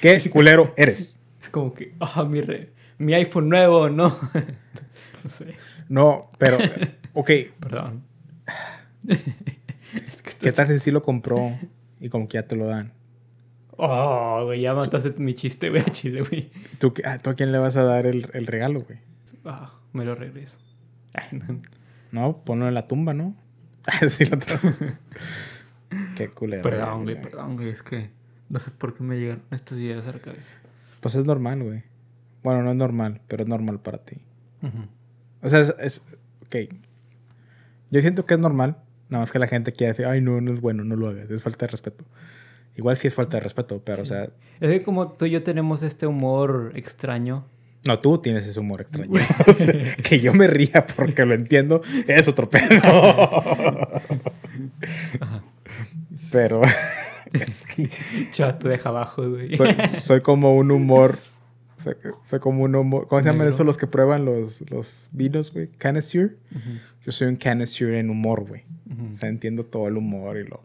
[0.00, 1.18] ¿Qué culero eres?
[1.38, 2.40] Es como que, ah, mi,
[2.96, 4.18] mi iPhone nuevo, no.
[5.22, 5.54] no sé.
[5.90, 6.56] No, pero,
[7.12, 7.30] ok.
[7.60, 8.02] Perdón.
[10.40, 11.58] ¿Qué tal si sí lo compró
[12.00, 12.94] y como que ya te lo dan?
[13.76, 16.50] Oh, güey, ya mataste mi chiste, güey, chile, güey.
[16.78, 18.98] ¿Tú, ah, ¿Tú, a quién le vas a dar el, el regalo, güey?
[19.44, 20.56] Ah, me lo regreso.
[21.32, 21.60] no.
[22.12, 23.36] no, ponlo en la tumba, ¿no?
[24.08, 24.38] sí, lo
[26.16, 26.62] Qué culero.
[26.62, 27.68] Perdón, güey, perdón, güey.
[27.68, 28.10] Es que
[28.48, 30.54] no sé por qué me llegan estas ideas a la cabeza.
[31.00, 31.84] Pues es normal, güey.
[32.42, 34.16] Bueno, no es normal, pero es normal para ti.
[35.42, 36.02] O sea, es, es,
[36.46, 36.56] Ok.
[37.90, 38.78] Yo siento que es normal.
[39.08, 41.30] Nada más que la gente quiere decir, ay, no, no es bueno, no lo hagas.
[41.30, 42.04] Es falta de respeto.
[42.76, 44.30] Igual sí es falta de respeto, pero, o sea.
[44.60, 47.44] Es que como tú y yo tenemos este humor extraño
[47.86, 49.12] no, tú tienes ese humor extraño.
[50.02, 52.64] que yo me ría porque lo entiendo es otro pedo.
[56.30, 56.62] Pero
[57.32, 57.88] es que.
[58.30, 59.56] Chato, deja abajo, güey.
[60.00, 61.18] Soy, como un humor.
[62.24, 63.06] Soy, como un humor.
[63.06, 65.68] ¿Cómo se llaman esos los que prueban los, los vinos, güey?
[65.78, 66.36] Canessure.
[67.04, 68.64] Yo soy un canessure en humor, güey.
[69.12, 70.62] O sea, entiendo todo el humor y lo.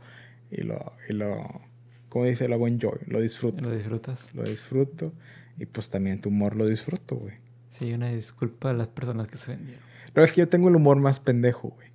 [0.49, 0.93] Y lo.
[1.09, 1.69] Y lo
[2.09, 2.47] ¿Cómo dice?
[2.47, 2.99] Lo hago enjoy.
[3.05, 3.63] Lo disfruto.
[3.63, 4.33] Lo disfrutas.
[4.33, 5.13] Lo disfruto.
[5.59, 7.35] Y pues también tu humor lo disfruto, güey.
[7.71, 9.83] Sí, una disculpa a las personas que se vendieron.
[10.15, 11.89] No, es que yo tengo el humor más pendejo, güey.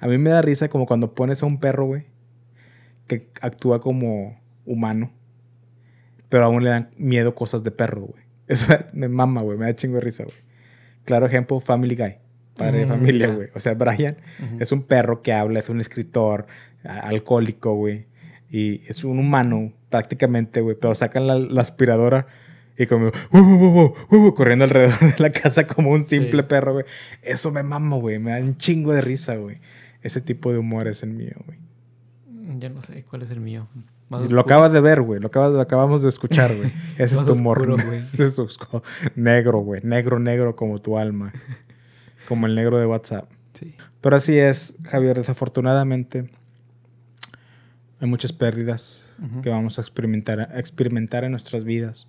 [0.00, 2.04] A mí me da risa como cuando pones a un perro, güey,
[3.06, 5.10] que actúa como humano,
[6.28, 8.24] pero aún le dan miedo cosas de perro, güey.
[8.46, 10.36] Eso me mama, güey, me da chingo de risa, güey.
[11.04, 12.16] Claro ejemplo, Family Guy,
[12.56, 13.48] padre de mm, familia, güey.
[13.54, 14.18] O sea, Brian
[14.60, 16.46] es un perro que habla, es un escritor
[16.84, 18.06] alcohólico, güey.
[18.50, 22.26] Y es un humano prácticamente, güey, pero sacan la aspiradora
[22.78, 23.10] y como
[24.34, 26.84] corriendo alrededor de la casa como un simple perro, güey.
[27.22, 28.20] Eso me mama, güey.
[28.20, 29.56] Me da un chingo de risa, güey.
[30.00, 31.58] Ese tipo de humor es el mío, güey.
[32.58, 33.66] Ya no sé cuál es el mío.
[34.08, 35.20] lo acabas de ver, güey.
[35.20, 36.72] Lo, acabamos de escuchar, güey.
[36.98, 37.98] Ese es tu humor, güey.
[37.98, 38.38] Ese es
[39.16, 39.80] negro, güey.
[39.82, 41.32] Negro, negro como tu alma.
[42.28, 43.28] Como el negro de WhatsApp.
[43.54, 43.74] Sí.
[44.00, 45.16] Pero así es, Javier.
[45.18, 46.30] Desafortunadamente,
[48.00, 49.04] hay muchas pérdidas
[49.42, 52.06] que vamos a experimentar, a experimentar en nuestras vidas.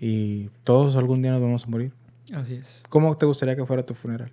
[0.00, 1.92] Y todos algún día nos vamos a morir.
[2.34, 2.82] Así es.
[2.88, 4.30] ¿Cómo te gustaría que fuera tu funeral?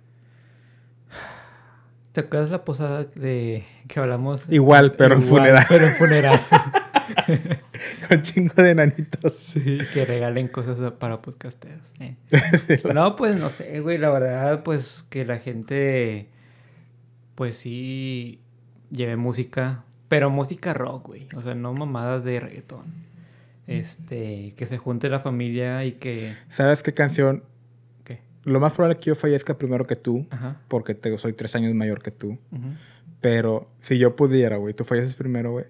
[2.12, 4.46] ¿Te acuerdas la posada de que hablamos?
[4.48, 5.64] Igual, pero en funeral.
[5.68, 6.40] Pero en funeral.
[8.08, 9.34] Con chingo de nanitos.
[9.34, 9.78] Sí.
[9.92, 11.82] Que regalen cosas para podcasteros.
[11.98, 12.16] Eh.
[12.94, 13.98] No, pues no sé, güey.
[13.98, 16.28] La verdad, pues que la gente,
[17.34, 18.40] pues sí,
[18.90, 19.84] lleve música.
[20.08, 21.28] Pero música rock, güey.
[21.34, 23.04] O sea, no mamadas de reggaetón
[23.66, 26.34] este, que se junte la familia y que...
[26.48, 27.44] ¿Sabes qué canción?
[28.04, 28.20] ¿Qué?
[28.44, 30.26] Lo más probable es que yo fallezca primero que tú,
[30.68, 32.38] porque te, soy tres años mayor que tú.
[33.20, 35.66] Pero si yo pudiera, güey, tú falleces primero, güey,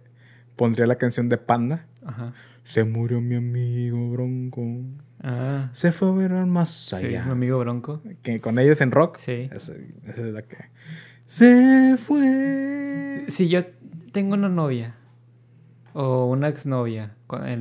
[0.56, 1.86] pondría la canción de Panda.
[2.04, 2.34] Ajá.
[2.64, 4.62] Se murió mi amigo Bronco.
[5.22, 5.68] Ah.
[5.72, 7.24] Se fue a ver al más allá.
[7.24, 8.02] Mi amigo Bronco.
[8.22, 9.18] Que con ellos en rock.
[9.18, 9.48] Sí.
[9.52, 9.72] Esa,
[10.04, 10.56] es la que...
[11.26, 13.24] Se fue.
[13.28, 13.64] Si yo
[14.12, 14.96] tengo una novia
[15.94, 17.14] o una exnovia.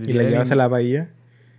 [0.06, 1.12] y la llevas a la bahía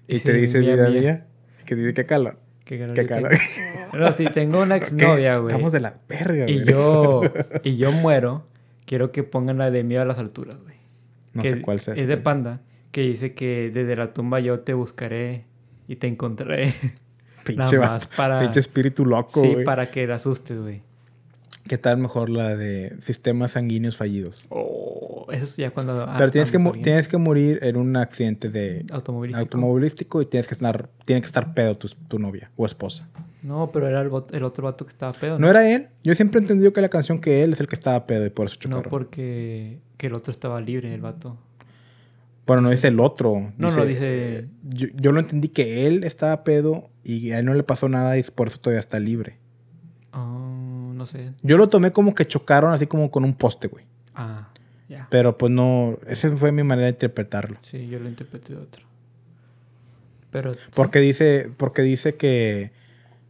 [0.06, 1.26] y te dice vida mía,
[1.60, 2.38] y que dice que calor.
[2.64, 3.30] Qué calor.
[3.30, 3.38] Qué
[3.98, 5.52] No, si tengo una exnovia, güey.
[5.52, 7.22] Estamos de la verga, y yo
[7.62, 8.46] Y yo muero,
[8.86, 10.76] quiero que pongan la de miedo a las alturas, güey.
[11.32, 11.94] No que sé cuál sea.
[11.94, 12.60] Es de Panda,
[12.90, 15.44] que dice que desde la tumba yo te buscaré
[15.88, 16.74] y te encontraré.
[17.44, 19.64] Pinche, Nada más para- pinche espíritu loco, sí, güey.
[19.66, 20.82] para que la asustes, güey.
[21.66, 24.46] ¿Qué tal mejor la de sistemas sanguíneos fallidos?
[24.50, 26.02] Oh, eso es ya cuando...
[26.02, 29.40] ah, Pero tienes que, tienes que morir en un accidente de Automovilístico.
[29.42, 33.08] automovilístico y tienes que estar, tiene que estar pedo tu, tu novia o esposa.
[33.42, 35.38] No, pero era el, el otro vato que estaba pedo.
[35.38, 35.88] ¿No era él?
[36.02, 38.30] Yo siempre he entendido que la canción que él es el que estaba pedo y
[38.30, 38.90] por eso No, chocaron.
[38.90, 41.38] porque que el otro estaba libre, el vato.
[42.46, 43.52] Bueno, no dice el otro.
[43.56, 47.54] No, no, dice- Yo, yo lo entendí que él estaba pedo y a él no
[47.54, 49.38] le pasó nada y por eso todavía está libre.
[50.12, 50.53] Ah,
[51.04, 51.32] no sé.
[51.42, 53.84] Yo lo tomé como que chocaron así como con un poste, güey.
[54.14, 54.48] Ah,
[54.88, 55.06] ya.
[55.10, 57.58] Pero pues no, esa fue mi manera de interpretarlo.
[57.62, 58.84] Sí, yo lo interpreté de otro.
[60.30, 60.54] Pero...
[60.54, 60.60] sí.
[60.74, 62.72] Porque dice, porque dice que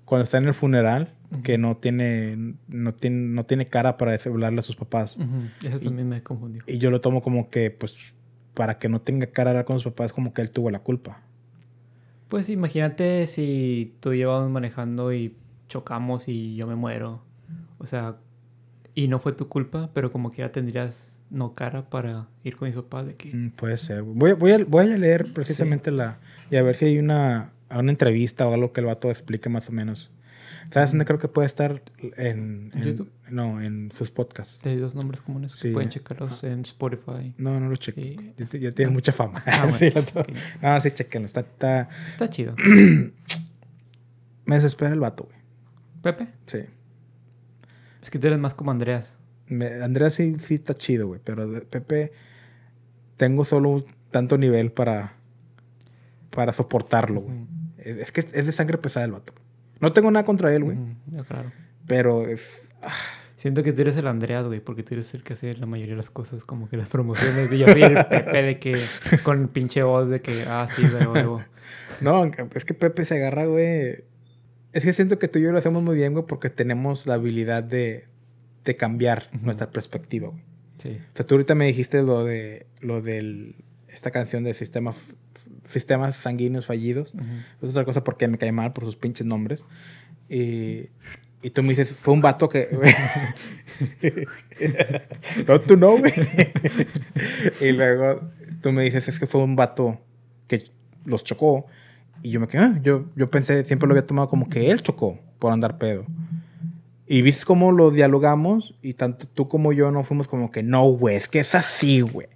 [0.04, 4.60] cuando está en el funeral, que no tiene, no tiene, no tiene cara para hablarle
[4.60, 5.18] a sus papás.
[5.62, 6.62] Eso también me confundió.
[6.66, 7.96] Y yo lo tomo como que, pues,
[8.54, 10.78] para que no tenga cara a hablar con sus papás, como que él tuvo la
[10.78, 11.22] culpa.
[12.28, 15.36] Pues imagínate si tú llevamos manejando y
[15.68, 17.22] chocamos y yo me muero.
[17.78, 18.16] O sea,
[18.94, 22.68] y no fue tu culpa, pero como que ya tendrías no cara para ir con
[22.68, 23.34] mis papás de que...
[23.34, 24.02] Mm, puede ser.
[24.02, 26.18] Voy, a- voy, a, voy a leer precisamente la...
[26.50, 29.68] Y a ver si hay una, una entrevista o algo que el vato explique más
[29.68, 30.10] o menos.
[30.70, 31.82] ¿Sabes dónde creo que puede estar?
[32.16, 33.10] En, en- YouTube.
[33.30, 34.60] No, en sus podcasts.
[34.64, 35.68] Hay dos nombres comunes Sí.
[35.68, 37.34] que pueden checarlos en Spotify.
[37.36, 38.16] No, no lo chequé.
[38.38, 38.44] Sí.
[38.52, 39.42] Ya, ya tiene mucha fama.
[39.46, 40.28] Ah, Sí, bueno.
[40.62, 41.26] No, sí, chequenlo.
[41.26, 42.54] Está, está- Está chido.
[44.46, 45.36] Me desespera el vato, güey.
[46.02, 46.58] Pepe, Sí.
[48.04, 49.16] Es que tú eres más como Andreas.
[49.48, 51.20] Me- Andrea sí, sí está chido, güey.
[51.24, 52.12] Pero de Pepe
[53.16, 55.14] tengo solo tanto nivel para,
[56.30, 57.36] para soportarlo, güey.
[57.78, 59.32] Es es que es de sangre pesada el vato.
[59.80, 60.78] No tengo nada contra él, güey.
[61.26, 61.50] Claro.
[61.86, 62.42] Pero es...
[63.36, 65.92] Siento que tú eres el Andreas, güey, porque tú eres el que hace la mayoría
[65.92, 67.52] de las cosas, como que las promociones.
[67.52, 68.80] Y yo soy el Pepe de que,
[69.22, 71.42] con pinche voz de que, ah, sí, de huevo.
[72.00, 72.24] No,
[72.54, 74.04] es que Pepe se agarra, güey.
[74.74, 77.14] Es que siento que tú y yo lo hacemos muy bien, güey, porque tenemos la
[77.14, 78.04] habilidad de,
[78.64, 79.44] de cambiar Ujú.
[79.46, 80.42] nuestra perspectiva, güey.
[80.78, 80.98] Sí.
[81.00, 83.54] O sea, tú ahorita me dijiste lo de lo del
[83.88, 85.14] esta canción de sistema f-
[85.68, 87.14] sistemas sanguíneos fallidos.
[87.14, 87.24] Ujú.
[87.62, 89.64] Es otra cosa porque me cae mal por sus pinches nombres.
[90.28, 90.88] Y,
[91.42, 92.68] y tú me dices, fue un vato que.
[95.46, 96.12] no, tú no, güey.
[97.60, 98.20] y luego
[98.62, 100.00] tú me dices, es que fue un vato
[100.48, 100.64] que
[101.04, 101.66] los chocó.
[102.24, 104.80] Y yo me quedé, ah, yo, yo pensé, siempre lo había tomado como que él
[104.80, 106.06] chocó por andar pedo.
[107.06, 110.88] Y viste cómo lo dialogamos y tanto tú como yo no fuimos como que no,
[110.88, 112.28] güey, es que es así, güey.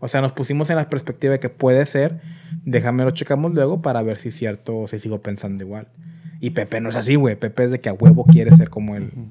[0.00, 2.20] O sea, nos pusimos en la perspectiva de que puede ser,
[2.64, 5.86] déjame lo checamos luego para ver si es cierto o si sigo pensando igual.
[6.40, 7.36] Y Pepe no es así, güey.
[7.36, 9.12] Pepe es de que a huevo quiere ser como él.
[9.12, 9.28] Ujú.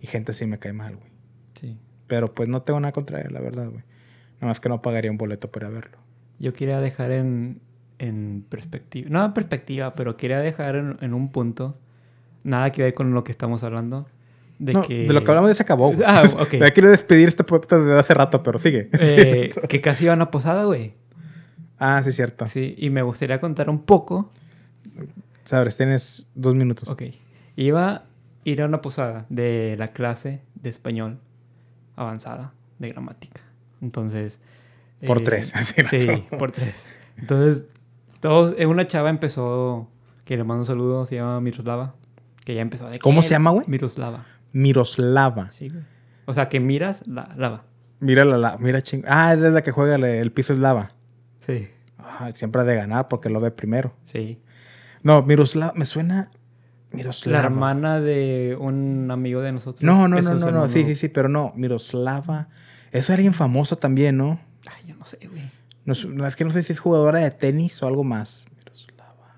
[0.00, 1.10] Y gente así me cae mal, güey.
[1.60, 1.78] Sí.
[2.06, 3.84] Pero pues no tengo nada contra él, la verdad, güey.
[4.36, 5.98] Nada más que no pagaría un boleto para verlo.
[6.38, 7.60] Yo quería dejar en,
[7.98, 11.78] en perspectiva, no en perspectiva, pero quería dejar en, en un punto,
[12.44, 14.06] nada que ver con lo que estamos hablando,
[14.58, 15.06] de No, que...
[15.06, 16.02] De lo que hablamos ya se acabó, güey.
[16.06, 16.54] Ah, ok.
[16.54, 18.88] Ya quiero despedir este podcast desde hace rato, pero sigue.
[19.00, 20.94] eh, que casi iban a posada, güey.
[21.78, 22.46] ah, sí, cierto.
[22.46, 24.32] Sí, y me gustaría contar un poco.
[25.44, 26.88] Sabes, tienes dos minutos.
[26.88, 27.04] Ok.
[27.56, 28.04] Iba a
[28.44, 31.18] ir a una posada de la clase de español
[31.96, 33.40] avanzada de gramática.
[33.80, 34.40] Entonces...
[35.06, 36.88] Por eh, tres, así Sí, por tres.
[37.16, 37.66] Entonces,
[38.20, 39.88] todos, eh, una chava empezó,
[40.24, 41.94] que le mando un saludo, se llama Miroslava,
[42.44, 43.66] que ya empezó de ¿Cómo se llama, güey?
[43.68, 45.50] Miroslava, Miroslava.
[45.52, 45.82] sí, güey.
[46.26, 47.64] O sea, que miras la lava.
[48.00, 49.02] Mira la, la mira ching.
[49.08, 50.92] Ah, es la que juega el, piso es lava.
[51.46, 51.68] Sí,
[51.98, 53.94] Ah, siempre ha de ganar porque lo ve primero.
[54.04, 54.40] sí.
[55.02, 56.30] No, Miroslava, me suena
[56.90, 57.44] La Miroslava.
[57.44, 59.82] hermana de un amigo de nosotros.
[59.82, 62.48] No, no, no, no, no, sí, sí, sí, pero no, Miroslava.
[62.90, 64.40] Es alguien famoso también, ¿no?
[64.66, 65.42] Ay, yo no sé, güey.
[66.08, 68.44] No, es- que no sé si es jugadora de tenis o algo más.
[68.56, 69.36] Miroslava.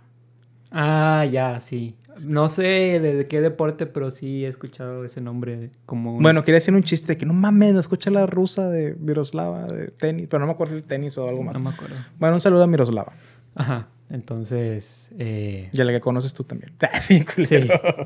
[0.70, 1.97] Ah, ya, sí.
[2.20, 2.62] No sé
[3.01, 6.22] de qué deporte, pero sí he escuchado ese nombre como un...
[6.22, 9.66] Bueno, quería decir un chiste de que no mames, no escucha la rusa de Miroslava
[9.66, 11.55] de tenis, pero no me acuerdo si es tenis o algo más.
[11.55, 11.97] no me acuerdo.
[12.18, 13.12] Bueno, un saludo a Miroslava.
[13.55, 15.10] Ajá, entonces...
[15.18, 16.72] eh, Y a la que conoces tú también.
[17.01, 17.48] sí, culero.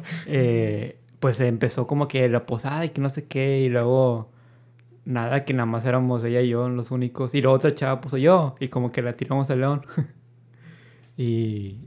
[0.05, 0.23] Sí.
[0.29, 4.31] Eh, pues empezó como que la posada y que no sé qué, y luego
[5.05, 8.17] nada, que nada más éramos ella y yo los únicos, y la otra chava puso
[8.17, 9.83] yo, y como que la tiramos al león.
[11.17, 11.79] y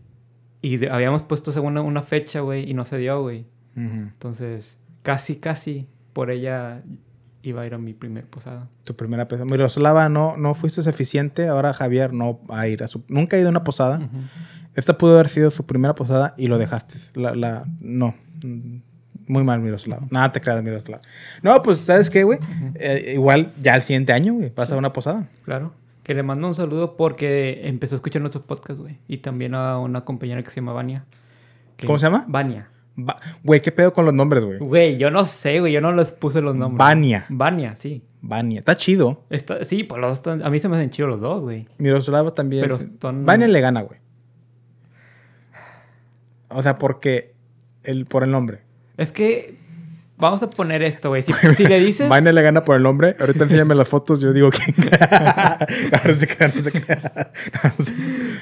[0.61, 3.45] y habíamos puesto según una, fecha, güey, y no se dio, güey.
[3.76, 6.81] Entonces, casi, casi por ella
[7.44, 8.68] iba a ir a mi primer posada.
[8.84, 9.45] Tu primera posada.
[9.45, 11.48] Miroslava, no, no fuiste eficiente.
[11.48, 13.03] Ahora Javier no va a ir a su.
[13.07, 14.10] Nunca ha ido a una posada.
[14.73, 16.95] Esta pudo haber sido su primera posada y lo dejaste.
[17.14, 18.15] La, la, no.
[19.28, 20.02] Muy mal, Miroslav.
[20.10, 21.02] Nada te creas, Miroslav.
[21.41, 22.40] No, pues, ¿sabes qué, güey?
[22.76, 25.28] Eh, igual ya el siguiente año, güey, vas a una posada.
[25.44, 25.74] Claro.
[26.04, 28.98] Que le mando un saludo porque empezó a escuchar nuestros podcasts, güey.
[29.10, 31.04] Y también a una compañera que se llama Vania.
[31.86, 32.24] ¿Cómo se llama?
[32.30, 32.70] Vania.
[32.98, 34.58] Va- Güey, ¿qué pedo con los nombres, güey?
[34.60, 35.74] Güey, yo no sé, güey.
[35.74, 36.80] Yo no les puse los nombres.
[36.80, 37.26] Vania.
[37.30, 38.02] Vania, sí.
[38.22, 38.60] Vania.
[38.60, 39.26] Está chido.
[39.30, 41.68] Está, sí, pues los dos están- a mí se me hacen chidos los dos, güey.
[41.78, 42.64] Miroslava también.
[42.64, 42.80] Pero
[43.24, 43.99] Vania le gana, güey.
[46.49, 47.36] O sea, porque.
[47.84, 48.62] El, por el nombre.
[48.98, 49.56] Es que
[50.18, 51.22] vamos a poner esto, güey.
[51.22, 52.10] Si, si le dices...
[52.10, 53.15] Vania le gana por el nombre.
[53.19, 54.19] Ahorita enséñame las fotos.
[54.19, 54.60] Yo digo que.
[56.02, 57.02] Ahora se crean, no se crean.
[57.64, 57.94] No, se-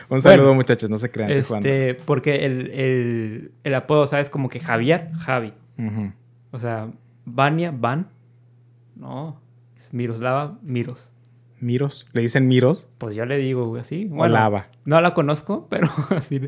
[0.10, 0.90] Un saludo, Bueno, muchachos.
[0.90, 1.32] No se crean.
[1.32, 4.30] Este, porque el, el, el apodo, ¿sabes?
[4.30, 5.54] Como que Javier, Javi.
[6.52, 6.88] O sea,
[7.26, 8.08] Vania, Van.
[8.96, 9.42] No.
[9.92, 11.10] Miroslava, Miros.
[11.62, 12.06] Miros.
[12.12, 14.10] Le dicen Miros Pues yo le digo, güey, así.
[14.14, 14.68] o Lava.
[14.84, 16.42] No la conozco, pero así.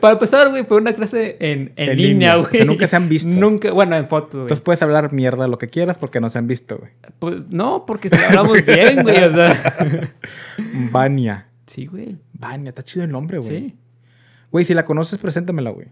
[0.00, 2.50] Para empezar, güey, fue una clase en, en, En línea, línea, güey.
[2.56, 3.28] sea, nunca se han visto.
[3.28, 4.42] Nunca, bueno, en fotos, güey.
[4.44, 6.90] Entonces puedes hablar mierda lo que quieras porque no se han visto, güey.
[7.18, 10.12] Pues, no, porque si hablamos bien, güey, o sea.
[10.90, 11.48] Vania.
[11.66, 12.16] Sí, güey.
[12.32, 12.70] Vania.
[12.70, 13.48] Está chido el nombre, güey.
[13.58, 13.76] Sí.
[14.50, 15.88] Güey, si la conoces, preséntamela, güey.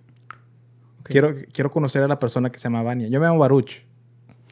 [1.03, 3.09] Quiero, quiero conocer a la persona que se llama Vania.
[3.09, 3.82] Yo me llamo Baruch.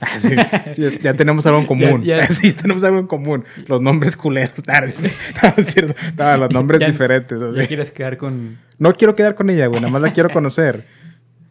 [0.18, 0.34] Sí,
[0.70, 2.02] sí, ya tenemos algo en común.
[2.02, 2.26] Ya- ya.
[2.34, 3.44] Sí, tenemos algo en común.
[3.66, 4.66] Los nombres culeros.
[4.66, 5.94] No, no, es cierto.
[6.16, 7.40] No, los nombres Ya- diferentes.
[7.40, 7.66] Así.
[7.66, 8.58] quieres quedar con.
[8.78, 9.80] No quiero quedar con ella, güey.
[9.80, 10.86] Nada más la quiero conocer.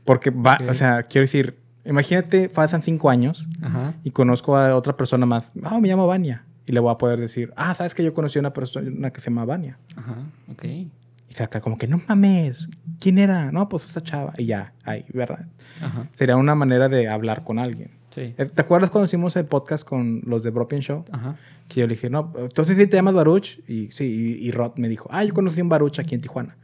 [0.06, 3.94] Porque va, o sea, quiero decir, imagínate, pasan cinco años Ajá.
[4.04, 5.52] y conozco a otra persona más.
[5.64, 6.46] Ah, me llamo Vania.
[6.66, 9.22] Y le voy a poder decir, ah, sabes que yo conocí a una persona que
[9.22, 9.78] se llama Vania.
[9.96, 10.16] Ajá.
[10.52, 10.64] Ok.
[10.66, 10.90] Y
[11.36, 12.70] saca como que, no mames,
[13.00, 13.52] ¿quién era?
[13.52, 14.34] No, pues esa chava.
[14.40, 15.46] Y ya, ahí, ¿verdad?
[15.82, 16.08] Ajá.
[16.16, 17.92] Sería una manera de hablar con alguien.
[18.12, 18.34] Sí.
[18.38, 21.06] Eh, ¿Te acuerdas cuando hicimos el podcast con los de Bropian Show?
[21.12, 21.38] Ajá.
[21.68, 23.60] Que yo le dije, no, entonces sí te llamas Baruch.
[23.68, 26.22] Y sí, y, y Rod me dijo, ah, yo conocí a un Baruch aquí en
[26.22, 26.58] Tijuana.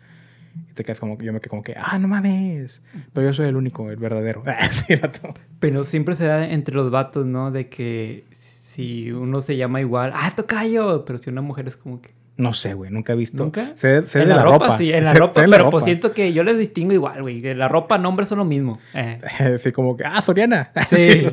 [0.70, 2.82] Y te quedas como yo me quedé como que, ah, no mames.
[3.14, 4.44] Pero yo soy el único, el verdadero.
[4.72, 5.34] sí, vato.
[5.60, 7.52] Pero siempre se da entre los vatos, ¿no?
[7.52, 11.04] De que si uno se llama igual, ah, tocayo.
[11.06, 12.14] Pero si una mujer es como que.
[12.38, 13.42] No sé, güey, nunca he visto.
[13.44, 13.72] ¿Nunca?
[13.78, 14.78] Sé, sé en de la, ropa.
[14.78, 15.36] sí, en la Sé- ropa.
[15.36, 15.86] sé de la pero pues ropa.
[15.86, 17.42] siento que yo les distingo igual, güey.
[17.42, 18.78] Que la ropa, nombres son lo mismo.
[18.94, 19.20] Eh.
[19.62, 20.72] Sí, como que, ah, Soriana.
[20.90, 21.28] Sí.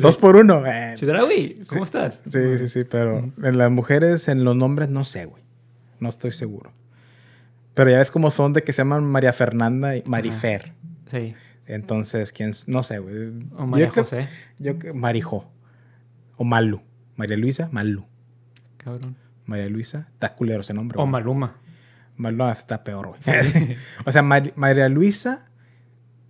[0.00, 0.66] Dos por uno.
[0.66, 2.20] Eh, Chidra, güey, ¿cómo estás?
[2.28, 5.42] Sí, sí, sí, pero en las mujeres, en los nombres, no sé, güey.
[6.00, 6.72] No estoy seguro.
[7.74, 10.72] Pero ya ves cómo son de que se llaman María Fernanda y Marifer.
[11.10, 11.34] Sí.
[11.66, 12.52] Entonces, ¿quién?
[12.66, 13.28] No sé, güey.
[13.56, 14.28] O María Yo que- José.
[14.58, 15.48] Yo que Marijó.
[16.36, 16.82] O Malu.
[17.14, 18.04] María Luisa, Malu.
[18.78, 19.14] Cabrón.
[19.50, 20.96] María Luisa, está culero ese nombre.
[20.96, 21.10] O güey.
[21.10, 21.56] Maluma.
[22.16, 23.20] Malu no, está peor, güey.
[24.06, 25.46] o sea, Mar- María Luisa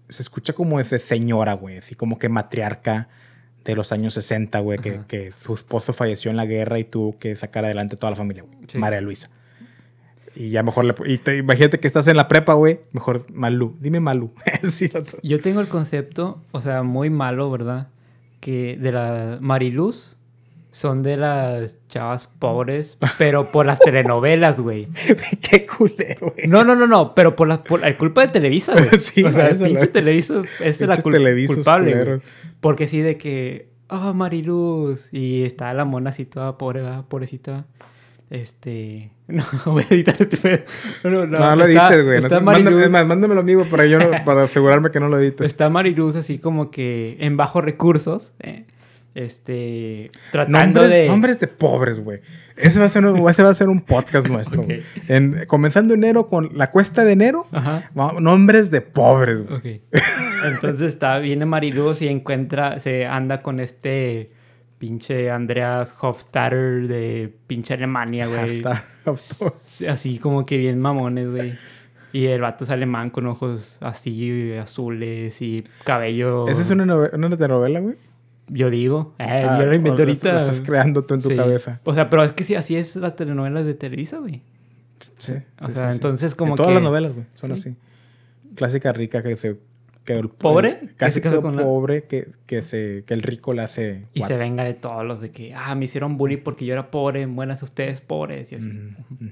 [0.09, 1.77] se escucha como ese señora, güey.
[1.77, 3.09] Así como que matriarca
[3.65, 4.79] de los años 60, güey.
[4.79, 8.43] Que, su esposo falleció en la guerra y tuvo que sacar adelante toda la familia,
[8.45, 8.57] güey.
[8.69, 8.79] Sí.
[8.79, 9.29] María Luisa.
[10.35, 10.95] Y ya mejor le...
[11.13, 12.81] Y te- imagínate que estás en la prepa, güey.
[12.93, 13.77] Mejor Malú.
[13.81, 14.33] Dime Malú.
[14.63, 14.91] sí.
[15.23, 17.89] Yo tengo el concepto, o sea, muy malo, ¿verdad?
[18.41, 20.17] Que de la Mariluz
[20.73, 24.87] son de las chavas pobres, pero por las telenovelas, güey.
[25.51, 26.47] Qué culero, güey.
[26.49, 28.89] No, no, no, no, pero por la, por la culpa de Televisa, güey.
[28.99, 29.93] Sí, o sea, eso pinche es.
[29.93, 32.21] Televisa es la cul- culpable, güey.
[32.61, 37.05] Porque sí, de que, ah, Mariluz, y está la mona así toda pobre, ¿verdad?
[37.09, 37.67] pobrecita.
[38.31, 39.11] Este.
[39.31, 40.59] No, voy a editar este pedo.
[41.05, 42.21] No, no, No, lo edites, güey.
[42.21, 45.47] No sé, mándame, más, mándamelo amigo para, yo no- para asegurarme que no lo edites.
[45.47, 48.65] Está Mariluz así como que en bajos recursos, eh,
[49.15, 51.07] este, tratando Nombres de...
[51.09, 52.21] nombres de pobres, güey.
[52.57, 54.67] Ese va a ser un, ese va a ser un podcast nuestro.
[55.09, 57.91] En- comenzando enero con la cuesta de enero, Ajá.
[58.21, 59.83] nombres de pobres, güey.
[60.45, 64.31] Entonces está, viene Mariluz y encuentra, se anda con este
[64.79, 68.63] pinche Andreas Hofstadter de pinche Alemania, güey.
[69.89, 71.55] Así como que bien mamones, güey.
[72.13, 76.49] Y el vato es alemán con ojos así azules y cabello...
[76.49, 77.95] ¿Esa es una, una telenovela, güey?
[78.53, 79.15] Yo digo.
[79.19, 80.33] Eh, Ah, yo lo inventé la- ahorita.
[80.33, 81.37] La estás creando tú en tu Sí.
[81.37, 81.81] cabeza.
[81.85, 84.43] O sea, pero es que sí, así es la telenovela de Televisa, güey.
[84.99, 85.35] Sí.
[85.61, 87.27] O sí, sea, entonces como En todas que- las novelas, güey.
[87.35, 87.71] Son Sí.
[87.71, 87.77] así.
[88.57, 89.59] Clásica rica que se...
[90.05, 90.79] Que el, ¿Pobre?
[90.81, 94.07] el- Que casi se la- pobre que, que, se, que el rico le hace...
[94.15, 94.35] Y guapo.
[94.35, 97.27] se venga de todos los de que, ah, me hicieron bullying porque yo era pobre,
[97.27, 98.73] buenas ustedes pobres y así.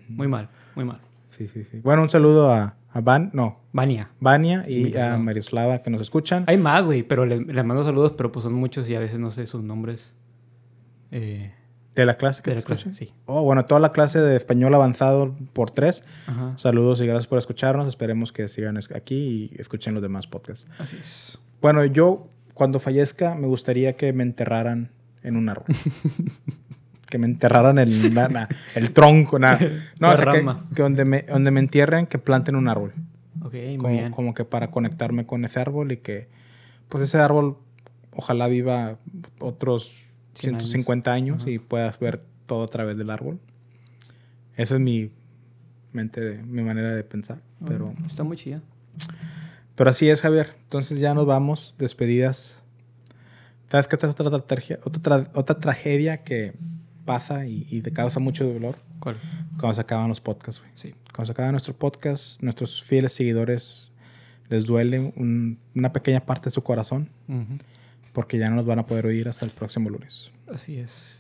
[0.09, 1.01] Muy mal, muy mal.
[1.31, 1.81] Sí, sí, sí.
[1.83, 3.31] Bueno, un saludo a, a Van...
[3.33, 4.11] No, Vania.
[4.21, 5.15] Vania y Miroslava.
[5.15, 6.45] a Marislava que nos escuchan.
[6.47, 9.19] Hay más, güey, pero le- les mando saludos, pero pues son muchos y a veces
[9.19, 10.15] no sé sus nombres.
[11.11, 11.53] Eh,
[11.95, 13.13] De la clase que de te la clase, sí.
[13.27, 16.05] Oh, bueno, toda la clase de español avanzado por tres.
[16.27, 16.53] Ajá.
[16.57, 17.89] Saludos y gracias por escucharnos.
[17.89, 20.67] Esperemos que sigan aquí y escuchen los demás podcasts.
[20.79, 21.39] Así es.
[21.61, 24.91] Bueno, yo cuando fallezca me gustaría que me enterraran
[25.23, 25.67] en un árbol.
[27.09, 29.39] que me enterraran na- el tronco.
[29.39, 29.59] na-
[30.01, 32.93] No, o sea, que, que donde, me, donde me entierren, que planten un árbol.
[33.43, 34.13] Ok, muy Como, bien.
[34.13, 36.29] como que para conectarme con ese árbol y que
[36.89, 37.57] pues ese árbol
[38.13, 38.99] ojalá viva
[39.41, 39.93] otros
[40.35, 40.65] 100 años.
[40.71, 41.51] 150 años, Ajá.
[41.51, 43.39] y puedas ver todo a través del árbol.
[44.57, 45.11] Esa es mi
[45.93, 47.39] mente, de- mi manera de pensar.
[47.67, 48.61] Pero, Está muy chida.
[49.77, 50.55] pero así es, Javier.
[50.65, 52.63] Entonces ya nos vamos, despedidas.
[53.69, 56.55] ¿Sabes qué otra, otra, tragedia- otra, tra- otra tragedia que
[57.09, 58.77] pasa y, y te causa mucho dolor?
[59.01, 59.17] ¿Cuál?
[59.59, 60.73] Cuando se acaban los podcasts, güey.
[60.77, 60.95] Sí.
[61.15, 63.91] Cuando se acaba nuestro podcast, nuestros fieles seguidores
[64.49, 67.09] les duele un- una pequeña parte de su corazón
[68.13, 70.31] porque ya no nos van a poder oír hasta el próximo lunes.
[70.53, 71.15] Así es.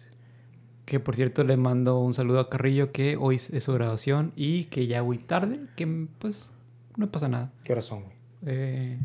[0.84, 4.64] Que por cierto le mando un saludo a Carrillo que hoy es su graduación y
[4.64, 5.86] que ya voy tarde, que
[6.18, 6.48] pues
[6.96, 7.52] no pasa nada.
[7.64, 8.14] ¿Qué horas son, güey?
[8.46, 8.98] Eh,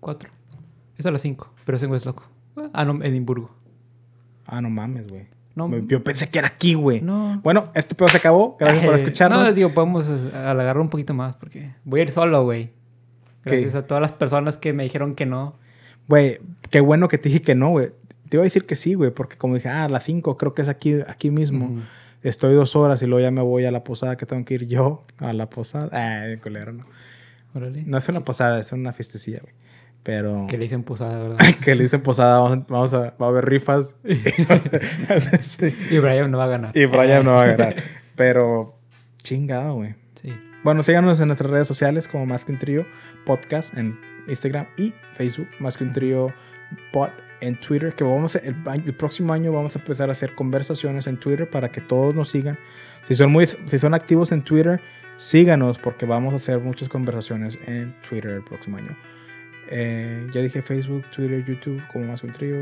[0.00, 0.30] cuatro.
[0.98, 2.24] Es a las cinco, pero ese güey es loco.
[2.72, 3.50] Ah, no, Edimburgo.
[4.46, 5.26] Ah, no mames, güey.
[5.54, 7.00] No, Yo pensé que era aquí, güey.
[7.00, 7.40] no.
[7.44, 8.56] Bueno, este pedo se acabó.
[8.58, 9.40] Gracias por Eh, escucharnos.
[9.44, 12.72] No, digo, podemos eh, alargarlo un poquito más porque voy a ir solo, güey.
[13.44, 13.50] ¿Qué?
[13.60, 15.54] Gracias a todas las personas que me dijeron que no.
[16.08, 16.40] Güey,
[16.70, 17.90] qué bueno que te dije que no, güey.
[18.28, 20.54] Te iba a decir que sí, güey, porque como dije, ah, a las 5 creo
[20.54, 21.78] que es aquí, aquí mismo.
[22.22, 24.66] Estoy dos horas y luego ya me voy a la posada que tengo que ir
[24.66, 25.88] yo a la posada.
[25.92, 26.84] Ah, bien culero, no.
[27.54, 27.84] Órale.
[27.86, 29.54] No es una posada, es una fiestecilla, güey.
[30.04, 31.38] Pero Que le dicen posada, ¿verdad?
[31.64, 33.96] que le dicen posada, vamos, a- vamos a, va a haber rifas.
[35.40, 35.74] Sí.
[35.90, 36.76] y Brian no va a ganar.
[36.76, 37.74] Y Brian no va a ganar.
[38.16, 38.78] Pero
[39.22, 39.94] chingado, güey.
[40.22, 40.32] Sí.
[40.62, 42.86] Bueno, síganos en nuestras redes sociales como Más que un Trío
[43.26, 43.98] Podcast en
[44.28, 46.32] Instagram y Facebook, Más que un Trío
[46.92, 47.08] Pod
[47.40, 51.06] en Twitter, que vamos a, el, el próximo año vamos a empezar a hacer conversaciones
[51.06, 52.58] en Twitter para que todos nos sigan.
[53.06, 54.80] Si son, muy, si son activos en Twitter,
[55.18, 58.96] síganos porque vamos a hacer muchas conversaciones en Twitter el próximo año.
[59.68, 62.56] Eh, ya dije Facebook, Twitter, YouTube, como Más un Trío.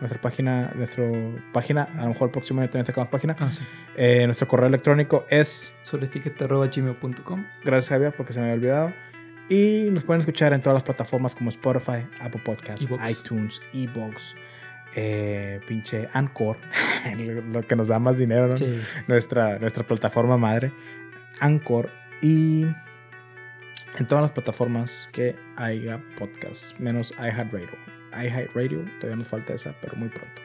[0.00, 1.04] Nuestra página, nuestra
[1.52, 3.34] página, a lo mejor el próximo año también sacamos página.
[3.40, 3.62] Ah, sí.
[3.96, 8.92] Eh, nuestro correo electrónico es Solificate.gmail.com Gracias, Javier, porque se me había olvidado.
[9.48, 14.34] Y nos pueden escuchar en todas las plataformas como Spotify, Apple Podcasts, iTunes, Evox,
[14.94, 16.58] eh, pinche Anchor,
[17.18, 18.56] lo- lo que nos da más dinero, ¿no?
[18.58, 18.80] Sí.
[19.06, 20.70] nuestra, nuestra plataforma madre,
[21.40, 22.66] Anchor, y
[23.98, 27.68] en todas las plataformas que haya podcast, menos iHeartRadio.
[28.12, 30.42] iHeartRadio, todavía nos falta esa, pero muy pronto.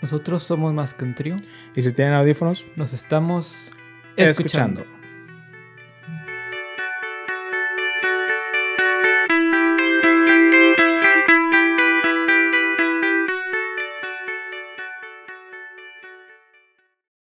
[0.00, 1.36] Nosotros somos más que un trío.
[1.74, 3.72] Y si tienen audífonos, Nos estamos
[4.16, 4.82] escuchando.
[4.82, 4.86] escuchando.